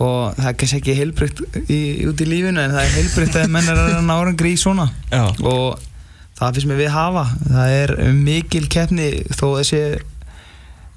og 0.00 0.38
það 0.38 0.48
er 0.52 0.58
kannski 0.62 0.80
ekki 0.80 0.94
heilbrygt 1.00 1.42
í, 1.66 1.80
út 2.08 2.22
í 2.24 2.28
lífinu 2.30 2.62
en 2.62 2.76
það 2.76 2.84
er 2.86 2.94
heilbrygt 2.96 3.40
að 3.42 3.50
menn 3.56 3.68
er 3.74 3.82
að 3.82 3.98
ná 4.06 4.14
árangri 4.16 4.54
í 4.54 4.60
svona 4.62 4.86
Já. 5.10 5.26
og 5.42 5.80
það 6.40 6.54
finnst 6.56 6.70
mér 6.70 6.80
við 6.84 6.94
hafa 6.94 7.26
það 7.50 7.74
er 7.82 7.94
mikil 8.16 8.64
keppni 8.72 9.10
þó 9.34 9.46
þessi 9.58 9.82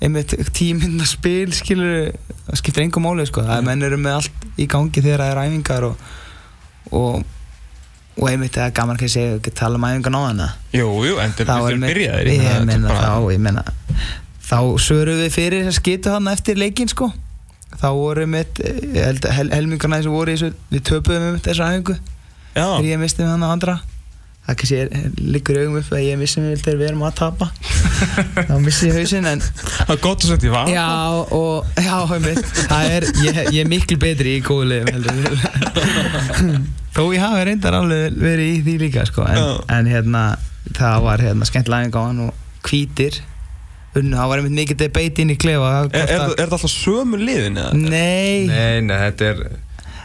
einmitt 0.03 0.33
tímynda 0.57 1.05
spil 1.07 1.53
skilur 1.55 2.11
það 2.47 2.59
skiptir 2.59 2.83
engum 2.85 3.05
máli 3.07 3.25
sko. 3.29 3.43
Það 3.47 3.61
er 3.61 3.67
menn 3.69 3.85
eru 3.87 3.99
með 4.01 4.17
allt 4.19 4.47
í 4.59 4.67
gangi 4.71 5.03
þegar 5.05 5.23
það 5.23 5.31
er 5.31 5.41
æfingar 5.47 5.87
og 5.87 6.03
og, 6.93 7.23
og 8.19 8.27
einmitt 8.29 8.57
það 8.57 8.67
er 8.67 8.75
gaman 8.77 8.99
að 8.99 9.13
segja 9.15 9.37
ekki 9.39 9.53
tala 9.57 9.79
um 9.79 9.85
æfingar 9.87 10.13
náðana 10.13 10.49
Jú, 10.75 10.89
jú, 11.07 11.15
en 11.23 11.31
þetta 11.37 11.55
þá 11.55 11.63
er 11.69 11.77
einmitt- 11.77 11.93
byrjaðir 11.93 12.31
ég 12.35 12.65
meina 12.67 12.97
þá 12.99 13.31
ég 13.33 13.43
meina 13.47 13.63
þá 14.43 14.57
svörum 14.83 15.21
við 15.23 15.31
fyrir 15.33 15.63
þess 15.63 15.77
að 15.77 15.79
skitu 15.79 16.11
hann 16.13 16.27
eftir 16.29 16.59
leikinn 16.59 16.91
sko. 16.91 17.07
Þá 17.79 17.87
voru 17.95 18.25
hel, 18.27 19.17
hel, 19.23 19.47
helmingarna 19.55 19.97
þessu 20.01 20.11
voru 20.13 20.33
í 20.33 20.35
þessu 20.35 20.51
við 20.69 20.83
töpuðum 20.91 21.29
um 21.31 21.39
þessu 21.41 21.63
æfingu. 21.65 21.95
Þegar 22.53 22.85
ég 22.91 22.99
misti 23.01 23.23
með 23.23 23.31
hann 23.33 23.45
á 23.47 23.49
andra 23.55 23.75
það 24.43 24.57
kannski 24.59 24.77
er, 24.81 24.91
liggur 25.23 25.57
í 25.57 25.63
augum 25.63 25.79
upp 25.79 25.91
að 25.95 26.03
ég 26.03 26.19
missi 26.19 26.43
mig 26.43 26.59
þegar 26.59 26.79
við 26.81 26.87
erum 26.89 27.03
að 27.07 27.15
tapa. 27.21 27.47
Þá 28.49 28.53
missi 28.63 28.89
ég 28.89 28.97
hausinn 28.99 29.29
en 29.29 29.43
það 29.43 29.93
er 29.95 30.01
gott 30.03 30.25
að 30.25 30.33
setja 30.33 30.49
í 30.49 30.53
val 30.53 30.65
já 30.73 30.87
og 31.39 31.79
já 31.79 31.95
einmitt, 32.17 32.53
það 32.67 32.93
er 32.97 33.07
ég, 33.23 33.41
ég 33.55 33.59
er 33.63 33.71
miklu 33.71 33.99
betri 34.03 34.37
í 34.37 34.43
heldur. 34.43 35.35
Þó 36.93 37.03
ég 37.09 37.23
hafi 37.23 37.45
reyndar 37.47 37.79
alveg 37.79 38.17
verið 38.21 38.49
í 38.51 38.57
því 38.67 38.73
líka 38.83 39.05
sko 39.09 39.23
en, 39.25 39.37
Já. 39.39 39.47
en 39.79 39.87
hérna 39.89 40.23
það 40.77 40.97
var 41.07 41.23
hérna 41.25 41.47
skemmtilega 41.49 41.87
æfing 41.87 41.97
á 41.97 42.01
hann 42.03 42.19
og 42.27 42.67
hvítir 42.67 43.17
unnu, 43.97 44.13
það 44.17 44.29
var 44.29 44.41
einmitt 44.41 44.57
mikið 44.59 44.81
debate 44.83 45.23
inn 45.23 45.33
í 45.33 45.39
klefa 45.41 45.71
Er, 45.87 46.03
er, 46.03 46.13
er 46.13 46.35
þetta 46.37 46.59
alltaf 46.59 46.69
sömu 46.73 47.17
liðin 47.21 47.57
eða? 47.57 47.73
Nei, 47.79 48.45
Nei, 48.49 48.83
nei, 48.85 48.95
þetta 49.07 49.31
er 49.31 49.41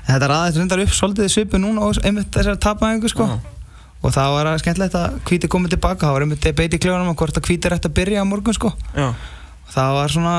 þetta 0.08 0.30
ræðist 0.32 0.62
reyndar 0.62 0.82
upp 0.86 0.96
svolítið 0.96 1.30
svipu 1.32 1.60
núna 1.60 1.84
og 1.84 2.00
einmitt 2.06 2.32
þessar 2.32 2.56
tapæðingu 2.64 3.12
sko. 3.12 3.28
Já. 3.28 3.57
Og 3.98 4.14
það 4.14 4.34
var 4.34 4.50
að 4.50 4.60
skemmtilegt 4.62 4.96
að 4.98 5.18
hvíti 5.28 5.50
komið 5.50 5.74
tilbaka. 5.74 6.06
Það 6.06 6.14
var 6.14 6.26
einmitt 6.26 6.46
debate 6.46 6.78
í 6.78 6.82
klefanum 6.82 7.12
að 7.12 7.18
hvort 7.22 7.40
að 7.40 7.50
hvíti 7.50 7.68
er 7.68 7.76
eftir 7.76 7.90
að 7.92 7.98
byrja 7.98 8.24
á 8.24 8.30
morgun 8.30 8.56
sko. 8.56 8.72
Já. 8.94 9.08
og 9.12 9.74
það 9.74 9.94
var 9.98 10.14
svona 10.14 10.34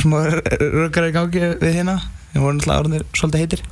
svona 0.00 0.22
rökkar 0.84 1.08
í 1.08 1.14
gangi 1.16 1.44
við 1.62 1.78
hérna. 1.80 1.98
Við 2.34 2.42
vorum 2.44 2.58
alltaf 2.60 2.82
orðinir 2.82 3.06
svolítið 3.14 3.44
heitir. 3.44 3.62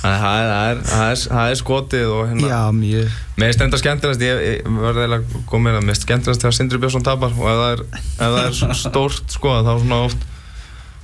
Það 0.00 0.12
er, 0.12 0.48
það 0.50 0.68
er, 0.70 0.78
það 0.90 1.06
er, 1.06 1.18
það 1.22 1.50
er 1.50 1.58
skotið 1.60 2.12
og 2.14 2.22
hérna. 2.30 2.48
Já, 2.50 2.60
mjög. 2.74 3.18
Mér 3.36 3.50
finnst 3.50 3.64
enda 3.64 3.80
skemmtilegast, 3.80 4.24
ég, 4.24 4.40
ég 4.46 4.70
verði 4.80 5.04
eiginlega 5.04 5.22
að 5.22 5.44
koma 5.50 5.68
með 5.68 5.76
það, 5.76 5.84
mér 5.84 5.94
finnst 5.94 6.06
skemmtilegast 6.06 6.44
þegar 6.44 6.56
Sindri 6.56 6.80
Björnsson 6.82 7.06
tapar. 7.06 7.36
Og 7.36 7.50
ef 7.52 7.60
það 7.60 7.72
er, 7.76 7.84
ef 8.00 8.34
það 8.34 8.40
er 8.42 8.78
stórt 8.80 9.36
sko, 9.36 9.54
þá 9.60 9.72
svona 9.76 10.00
oft 10.08 10.26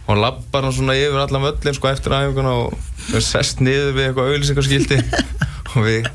og 0.06 0.20
lappar 0.22 0.66
hann 0.66 0.74
svona 0.74 0.94
yfir 0.94 1.18
allan 1.18 1.42
völlin 1.48 1.74
sko 1.74 1.90
eftir 1.90 2.14
æfinguna 2.14 2.52
og 2.60 3.22
sest 3.24 3.62
niður 3.64 3.96
við 3.96 4.08
eitthvað 4.08 4.28
auðlýsingarskildi 4.30 4.98
og 5.72 5.86
við, 5.86 6.06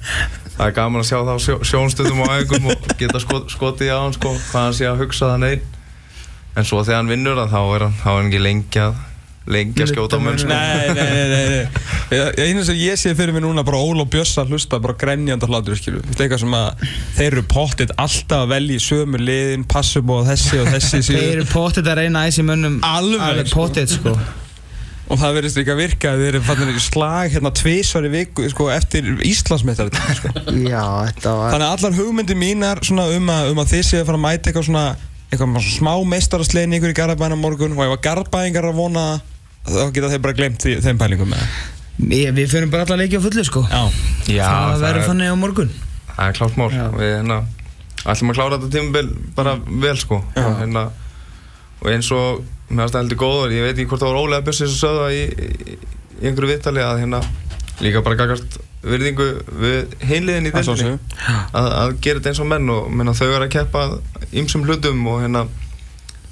það 0.62 0.67
er 0.69 0.76
gaman 0.78 1.02
að 1.02 1.08
sjá 1.10 1.17
það 1.19 1.34
á 1.34 1.39
sjó, 1.41 1.56
sjónstöðum 1.71 2.19
og 2.21 2.34
æfingum 2.38 2.67
og 2.71 2.89
geta 3.00 3.21
skot, 3.24 3.47
skotið 3.50 3.89
á 3.89 3.97
hann 4.06 4.13
sko, 4.17 4.34
hvað 4.52 4.67
hann 4.67 4.76
sé 4.78 4.89
að 4.89 5.00
hugsa 5.02 5.32
það 5.34 5.45
neinn 5.47 5.63
en 6.62 6.67
svo 6.67 6.84
þegar 6.86 7.00
hann 7.02 7.10
vinnur 7.15 7.39
það, 7.39 7.56
þá 7.56 7.62
er 7.63 7.86
hann, 7.88 7.95
þá 8.04 8.10
er 8.12 8.19
hann 8.19 8.30
ekki 8.30 8.43
lengi 8.45 8.84
að 8.84 9.00
lengi 9.52 9.82
að 9.82 9.89
skjóta 9.89 10.19
á 10.19 10.21
menn 10.21 10.38
sko. 10.38 10.52
Nei, 10.52 10.91
nei, 10.93 11.00
nei, 11.02 11.30
nei, 11.32 11.45
nei. 11.50 12.36
Ég- 12.45 12.60
sem 12.67 12.78
ég 12.78 13.00
sé 13.02 13.13
fyrir 13.17 13.34
mig 13.34 13.41
núna 13.41 13.63
bara 13.65 13.80
Óla 13.82 14.04
og 14.06 14.12
Bjössa 14.13 14.43
að 14.43 14.54
hlusta 14.54 14.78
bara 14.84 14.93
grenjandi 15.02 15.50
hlátur 15.50 15.80
skilu. 15.80 16.04
Þetta 16.06 16.19
er 16.21 16.28
eitthvað 16.28 16.43
sem 16.43 16.54
að 16.60 16.84
þeir 17.17 17.28
eru 17.32 17.43
pottit 17.56 17.95
alltaf 17.97 18.43
að 18.45 18.54
velja 18.54 18.78
í 18.78 18.84
sömu 18.86 19.21
liðin 19.24 19.65
passum 19.71 20.13
og 20.13 20.28
þessi 20.30 20.62
og 20.62 20.69
þessi 20.76 21.02
Þeir 21.10 21.26
eru 21.39 21.47
pottit 21.50 21.89
að 21.89 22.04
reyna 22.04 22.28
æs 22.30 22.38
í 22.38 22.45
mönnum 22.45 22.78
Alveg, 22.86 23.47
sko. 23.50 23.63
pottit 23.63 23.95
sko 23.97 24.13
og 25.12 25.19
það 25.19 25.34
verðist 25.38 25.60
ekki 25.62 25.74
að 25.74 25.80
virka 25.82 26.12
þeir 26.21 26.28
eru 26.32 26.41
fannir 26.47 26.71
í 26.71 26.82
slag 26.86 27.34
hérna 27.36 27.52
tvísvar 27.60 28.08
í 28.08 28.12
viku 28.13 28.45
sko, 28.52 28.69
eftir 28.71 29.10
Íslandsmeistar 29.28 29.89
sko. 30.17 30.32
Já, 30.56 30.84
þetta 31.12 31.34
var 31.36 31.52
Þannig 31.56 31.67
að 31.67 31.74
allar 31.76 31.97
hugmyndir 32.00 32.39
mínar 32.39 32.82
svona 32.88 33.10
um 33.17 33.32
að, 33.34 33.50
um 33.52 33.62
að 33.65 33.74
þið 33.76 33.84
séu 33.89 34.00
að 34.04 34.08
fara 34.12 34.21
að 34.21 34.26
mæta 34.28 34.52
eitthvað 34.52 34.67
svona 34.69 34.86
eitthvað 35.32 35.52
svona 35.52 35.65
smá 35.67 35.91
meistaraslegin 36.15 36.78
ykkur 36.80 36.93
í 36.93 36.97
Garabæna 37.02 37.38
morgun 37.39 37.76
og 37.78 37.84
ef 37.86 37.93
að 37.97 38.02
Garabæingar 38.08 38.65
að 38.71 38.80
vona 38.80 39.06
þá 39.67 39.84
geta 39.95 40.10
þeir 40.15 40.24
bara 40.26 40.38
glemt 40.39 40.63
því, 40.65 40.78
þeim 40.88 41.00
pælingum 41.04 41.32
með 41.36 41.45
Ég, 42.02 42.32
Við 42.34 42.47
fyrir 42.50 42.69
bara 42.71 42.88
alla 42.88 42.97
leiki 43.04 43.19
á 43.19 43.21
fullu 43.21 43.43
sko. 43.45 43.62
Já, 43.69 43.82
Já, 44.32 44.45
Það 44.47 44.71
það 44.71 44.84
verður 44.88 45.02
er- 45.04 45.08
þannig 45.12 45.28
á 45.32 45.36
morgun. 45.38 45.74
Það 46.15 46.24
er 46.32 46.38
klárt 46.39 46.56
mál. 46.58 46.69
Já. 46.74 46.86
Við 46.95 47.12
hérna 47.13 47.38
ætlum 48.10 48.32
að 48.32 48.38
klára 48.39 48.58
þetta 48.58 48.69
tímabil 48.74 49.10
bara 49.38 49.54
vel 49.84 49.93
sko. 50.02 50.17
Hérna, 50.34 50.84
og 51.84 51.91
eins 51.91 52.10
og 52.15 52.41
mér 52.71 52.84
finnst 52.88 52.95
það 52.97 53.01
heldur 53.03 53.21
góður. 53.21 53.55
Ég 53.55 53.65
veit 53.67 53.75
ekki 53.77 53.89
hvort 53.91 54.03
það 54.03 54.12
var 54.13 54.19
Ólega 54.25 54.45
Bjössi 54.47 54.67
sem 54.67 54.79
sögða 54.81 55.07
í, 55.13 55.23
í, 55.27 55.77
í 56.21 56.27
einhverju 56.29 56.51
viðtali 56.55 56.84
að 56.86 56.99
hérna 57.03 57.21
líka 57.81 58.03
bara 58.05 58.19
gagast 58.19 58.60
virðingu 58.81 59.25
við 59.62 59.95
hinliðin 60.10 60.47
í 60.49 60.53
Það 60.53 60.69
deildinni. 60.71 61.17
að, 61.53 61.67
að 61.81 61.91
gera 62.01 62.19
þetta 62.21 62.31
eins 62.31 62.41
og 62.41 62.47
menn 62.49 62.69
og 62.73 62.88
menna, 62.93 63.13
þau 63.17 63.27
eru 63.29 63.45
að 63.45 63.51
keppa 63.53 63.84
ýmsum 64.41 64.63
hlutum 64.65 65.03
og 65.12 65.19
hérna 65.21 65.43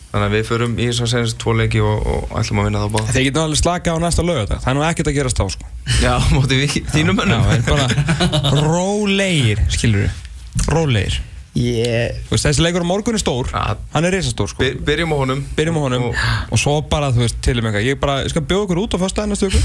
þannig 0.10 0.26
að 0.26 0.34
við 0.34 0.46
förum 0.50 0.72
í 0.82 0.88
þess 0.90 1.04
að 1.06 1.12
senast 1.14 1.38
tvo 1.42 1.54
leiki 1.58 1.82
og, 1.86 2.08
og 2.10 2.32
ætlum 2.40 2.62
að 2.64 2.70
vinna 2.70 2.82
þá 2.82 2.94
báða. 2.96 3.14
Þeir 3.14 3.26
geta 3.28 3.44
alveg 3.46 3.60
slaka 3.62 3.94
á 3.94 3.98
næsta 4.02 4.26
lög 4.26 4.40
Það 4.50 4.70
er 4.72 4.78
nú 4.80 4.86
ekkert 4.88 5.12
að 5.12 5.18
gerast 5.20 5.42
þá 5.42 5.46
sko. 5.54 5.70
Já, 6.02 6.14
móti 6.34 6.58
við 6.64 6.78
þínum 6.96 7.20
mönnum. 7.22 7.46
Já, 7.46 7.62
bara 7.70 7.86
rólegir, 8.66 9.62
skilur 9.74 10.08
við 10.08 10.26
Rólegir 10.74 11.20
Þú 11.58 12.36
veist, 12.36 12.46
Þessi 12.46 12.64
leikur 12.64 12.86
á 12.86 12.88
morgun 12.88 13.18
er 13.18 13.22
stór. 13.22 13.50
Ja. 13.52 13.74
Hann 13.94 14.06
er 14.08 14.14
risastór 14.14 14.52
sko. 14.52 14.62
By, 14.62 14.84
Byrjum 14.86 15.14
á 15.14 15.18
honum. 15.18 15.42
Byrjum 15.58 15.80
á 15.80 15.82
honum. 15.82 16.06
Og, 16.10 16.24
og 16.54 16.62
svo 16.62 16.76
bara, 16.92 17.10
þú 17.16 17.24
veist, 17.26 17.40
til 17.44 17.58
um 17.60 17.68
eitthvað. 17.68 17.88
Ég 17.90 18.00
bara, 18.02 18.20
ég 18.24 18.32
skal 18.34 18.46
bjóða 18.46 18.68
ykkur 18.68 18.82
út 18.84 18.96
á 18.96 18.98
fyrsta 19.02 19.26
næstu 19.28 19.50
ykkur 19.50 19.64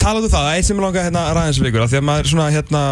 Talaðu 0.00 0.30
það, 0.30 0.32
það. 0.32 0.48
Er 0.48 0.56
eitt 0.56 0.68
sem 0.70 0.82
hérna 0.86 1.24
ræðins 1.36 1.60
við 1.60 1.70
ykkur 1.72 1.84
af 1.84 1.92
Því 1.92 2.00
að 2.00 2.06
maður 2.08 2.32
svona, 2.32 2.48
hérna, 2.54 2.82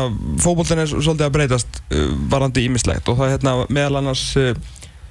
fótboltin 0.42 0.82
er 0.82 0.90
svolítið 0.90 1.28
að 1.28 1.34
breytast 1.38 1.80
uh, 1.94 2.06
varandi 2.34 2.66
ímislegt 2.66 3.08
og 3.08 3.20
það 3.20 3.26
er 3.28 3.34
hérna 3.36 3.54
meðal 3.78 4.00
annars 4.02 4.26
uh, 4.40 4.52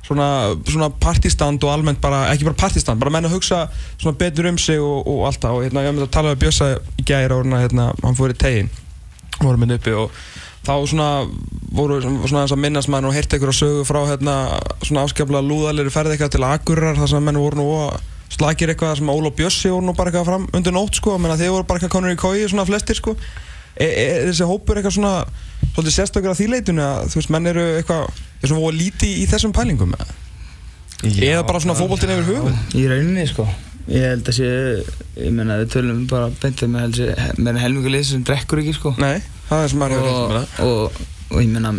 svona, 0.03 0.29
svona 0.67 0.91
partistand 1.01 1.63
og 1.63 1.73
almennt 1.73 2.03
bara, 2.03 2.25
ekki 2.33 2.47
bara 2.49 2.59
partistand, 2.59 3.01
bara 3.01 3.13
menn 3.15 3.29
að 3.29 3.37
hugsa 3.37 3.65
svona 3.95 4.17
betur 4.19 4.51
um 4.51 4.59
sig 4.59 4.81
og, 4.83 5.07
og 5.07 5.27
allt 5.29 5.43
það. 5.43 5.57
Og 5.57 5.67
hérna, 5.67 5.85
ég 5.85 5.91
hef 5.91 5.97
myndið 5.97 6.09
að 6.09 6.15
tala 6.19 6.35
við 6.35 6.45
Bjössa 6.45 6.71
í 6.99 7.07
gæri 7.07 7.37
og 7.37 7.53
hérna, 7.55 7.91
hann 8.03 8.19
fór 8.19 8.35
í 8.35 8.39
tegin 8.39 8.73
vorum 9.41 9.63
minn 9.63 9.75
uppi 9.75 9.93
og 9.97 10.11
þá 10.63 10.73
svona 10.87 11.09
voru 11.73 11.99
svona 12.03 12.45
þess 12.45 12.55
að 12.55 12.61
minnast 12.63 12.91
maður 12.91 13.09
og 13.09 13.17
heyrti 13.17 13.37
einhverja 13.37 13.59
sögu 13.59 13.85
frá 13.87 13.99
hérna 14.07 14.35
svona 14.85 15.05
áskaplega 15.07 15.43
lúðalegri 15.43 15.93
ferði 15.93 16.15
eitthvað 16.15 16.35
til 16.35 16.45
Akureyrar 16.47 16.99
þar 17.01 17.11
sem 17.11 17.25
menn 17.27 17.39
voru 17.41 17.59
nú 17.59 17.65
að 17.81 17.97
slagir 18.33 18.71
eitthvað 18.73 18.99
sem 18.99 19.11
Óla 19.13 19.29
og 19.29 19.35
Bjössi 19.37 19.73
voru 19.73 19.87
nú 19.89 19.95
bara 19.97 20.11
eitthvað 20.11 20.29
fram 20.29 20.45
undir 20.55 20.75
nótt 20.75 20.99
sko, 20.99 21.17
menna 21.21 21.37
þeir 21.39 21.53
voru 21.55 21.67
bara 21.69 21.81
eitthvað 21.81 21.95
konur 21.97 22.13
í 22.13 22.19
kói 22.19 22.45
svona 22.45 22.67
flestir 22.69 22.97
sko. 22.97 23.15
Er, 23.73 23.89
er 23.89 24.27
þessi 24.29 24.47
hópur 24.47 24.77
eitthvað 24.77 24.97
svona 24.99 25.13
svolítið 25.73 25.95
sérstökur 25.97 26.33
að 26.33 26.39
því 26.39 26.49
leitinu 26.51 26.85
að 26.85 27.11
þú 27.11 27.19
veist 27.19 27.33
menn 27.33 27.49
eru 27.49 27.67
eitthvað 27.79 28.03
er 28.13 28.51
svona 28.51 28.65
voru 28.67 28.77
líti 28.77 29.11
í 29.23 29.27
þessum 29.29 29.55
pælingum 29.55 29.95
eða? 29.97 30.19
Eða 31.03 31.45
bara 31.49 31.63
svona 31.65 31.77
fótboltinn 31.77 32.13
yfir 32.13 32.29
höfuð? 32.29 32.59
Í 32.77 32.85
rauninni 32.91 33.25
sko 33.27 33.47
Ég 33.91 34.05
held 34.07 34.29
að 34.31 34.37
sé, 34.37 34.49
ég 35.19 35.35
meina 35.35 35.59
við 35.59 35.73
tölum 35.73 36.05
bara 36.07 36.29
beintið 36.39 36.71
með 36.71 36.99
að 37.03 37.37
með 37.43 37.59
helmingu 37.59 37.91
lið 37.91 38.05
sem 38.07 38.23
drekkur 38.23 38.61
ekki 38.63 38.75
sko. 38.77 38.93
Nei, 39.01 39.19
það 39.49 39.63
er 39.65 39.71
sem 39.73 39.81
maður 39.81 39.97
hefur 39.97 40.09
og, 40.09 40.17
reynt 40.17 40.57
með 40.57 40.67
og, 40.67 40.99
og 41.33 41.41
ég 41.43 41.49
meina 41.51 41.73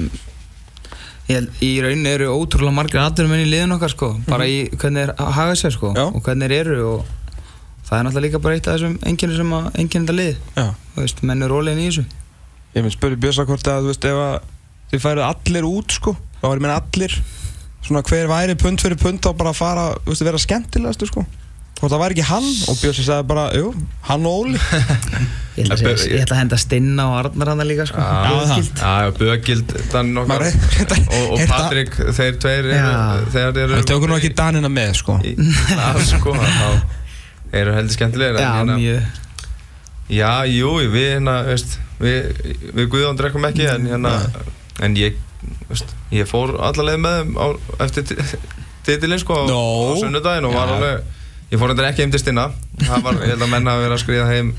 ég 1.24 1.38
held, 1.38 1.52
í 1.64 1.70
rauninni 1.80 2.12
eru 2.12 2.30
ótrúlega 2.34 2.76
margir 2.76 3.00
aðdurum 3.00 3.36
í 3.38 3.46
liðin 3.48 3.76
okkar 3.78 3.94
sko. 3.94 4.10
Bara 4.28 4.48
í 4.50 4.58
hvernig 4.74 5.08
þeir 5.08 5.32
hafa 5.38 5.56
sér 5.60 5.76
sko 5.78 5.94
Já. 5.96 6.04
og 6.10 6.20
hvernig 6.26 6.52
þeir 6.52 6.58
eru 6.74 6.90
og 6.90 7.06
það 7.88 7.96
er 7.98 8.04
náttúrulega 8.08 8.26
líka 8.28 8.42
bara 8.44 8.58
eitt 8.58 8.68
af 8.68 8.76
þessum 8.76 8.98
enginu 9.08 9.38
sem 9.38 9.56
að 9.56 9.70
enginu 9.80 10.04
þetta 10.04 10.18
lið. 10.20 10.36
Já, 10.58 10.66
þú 10.92 11.06
veist, 11.06 11.24
menn 11.30 11.46
er 11.46 11.54
rólegin 11.56 11.84
í 11.84 11.88
þessu. 11.88 12.04
Ég 12.74 12.84
mynd 12.84 12.96
spurði 12.96 13.20
Björsa 13.22 13.48
hvort 13.48 13.70
að 13.70 13.86
þú 13.86 13.92
veist 13.92 14.06
ef 14.10 14.20
að 14.26 14.36
þið 14.94 15.02
færið 15.02 15.26
allir 15.26 15.66
út 15.68 15.96
sko 15.96 16.14
þá 16.40 16.44
var 16.46 16.58
ég 16.58 16.64
meina 16.64 16.76
allir 16.78 17.16
svona 17.84 18.02
hver 18.06 18.28
væri 18.30 18.56
pund 18.60 18.82
fyrir 18.82 19.00
pund 19.00 19.22
þá 19.24 19.32
bara 19.36 19.52
að 19.52 19.58
fara 19.60 19.86
veist 20.06 20.24
vera 20.24 20.40
skemmtilegastu 20.40 21.08
sko 21.10 21.24
hvort 21.80 21.90
það 21.92 22.00
væri 22.04 22.14
ekki 22.16 22.26
hann 22.30 22.46
og 22.70 22.76
Björsi 22.80 23.04
sagði 23.06 23.26
bara 23.30 23.44
jú, 23.58 23.72
hann 24.08 24.28
og 24.30 24.44
Óli 24.44 24.60
Ég 25.54 25.68
ætla 25.70 25.92
að, 25.94 26.00
ég 26.10 26.22
ætla 26.24 26.34
að 26.34 26.40
henda 26.40 26.56
Stinna 26.58 27.04
og 27.12 27.16
Arnar 27.20 27.50
hana 27.52 27.64
líka 27.66 27.84
sko 27.86 28.02
Já. 28.02 28.06
Já, 28.50 28.94
já, 29.04 29.10
Bögild, 29.18 29.74
og, 31.30 31.42
Patrik, 31.50 31.92
þeir 32.16 32.38
tveir 32.42 32.70
Já. 32.74 32.88
þeir 33.30 33.60
eru 33.62 33.76
Það 33.78 33.84
tökur 33.92 34.10
nú 34.10 34.16
ekki 34.18 34.32
Danina 34.38 34.70
með 34.72 34.96
sko 34.98 35.14
að, 35.22 36.00
sko, 36.08 36.34
þá 36.34 36.66
eru 37.54 37.76
heldur 37.76 37.94
skemmtilegir 37.94 38.40
en 38.40 38.42
Já, 38.42 38.50
hérna- 38.58 38.78
mjög 38.80 39.20
Já, 40.14 40.32
jú, 40.50 40.72
við 40.92 41.06
hérna, 41.14 41.36
veist, 41.46 41.78
við, 42.02 42.42
við 42.76 42.90
Guðjón 42.92 43.16
drekkum 43.22 43.46
ekki 43.48 43.64
en 43.70 43.86
hérna, 43.88 44.10
en 44.84 44.98
ég, 45.00 45.14
veist, 45.70 45.94
ég 46.12 46.26
fór 46.28 46.56
alla 46.58 46.84
leið 46.90 46.98
með 47.06 47.14
þeim 47.22 47.38
á, 47.40 47.46
eftir 47.86 48.04
ti- 48.10 48.18
titilinn 48.90 49.22
sko 49.22 49.38
á, 49.38 49.42
Nó. 49.48 49.62
á 49.62 49.92
sunnudaginn 50.02 50.50
og 50.50 50.58
var 50.58 50.68
Já. 50.68 50.74
alveg, 50.76 51.13
ég 51.52 51.60
fór 51.60 51.74
endur 51.74 51.88
ekki 51.88 52.04
heim 52.04 52.14
til 52.14 52.22
stinna, 52.22 52.48
það 52.84 53.04
var, 53.08 53.18
ég 53.24 53.34
held 53.34 53.44
að 53.46 53.52
menna 53.56 53.74
að 53.76 53.84
vera 53.86 53.98
að 53.98 54.04
skriða 54.04 54.30
heim, 54.30 54.54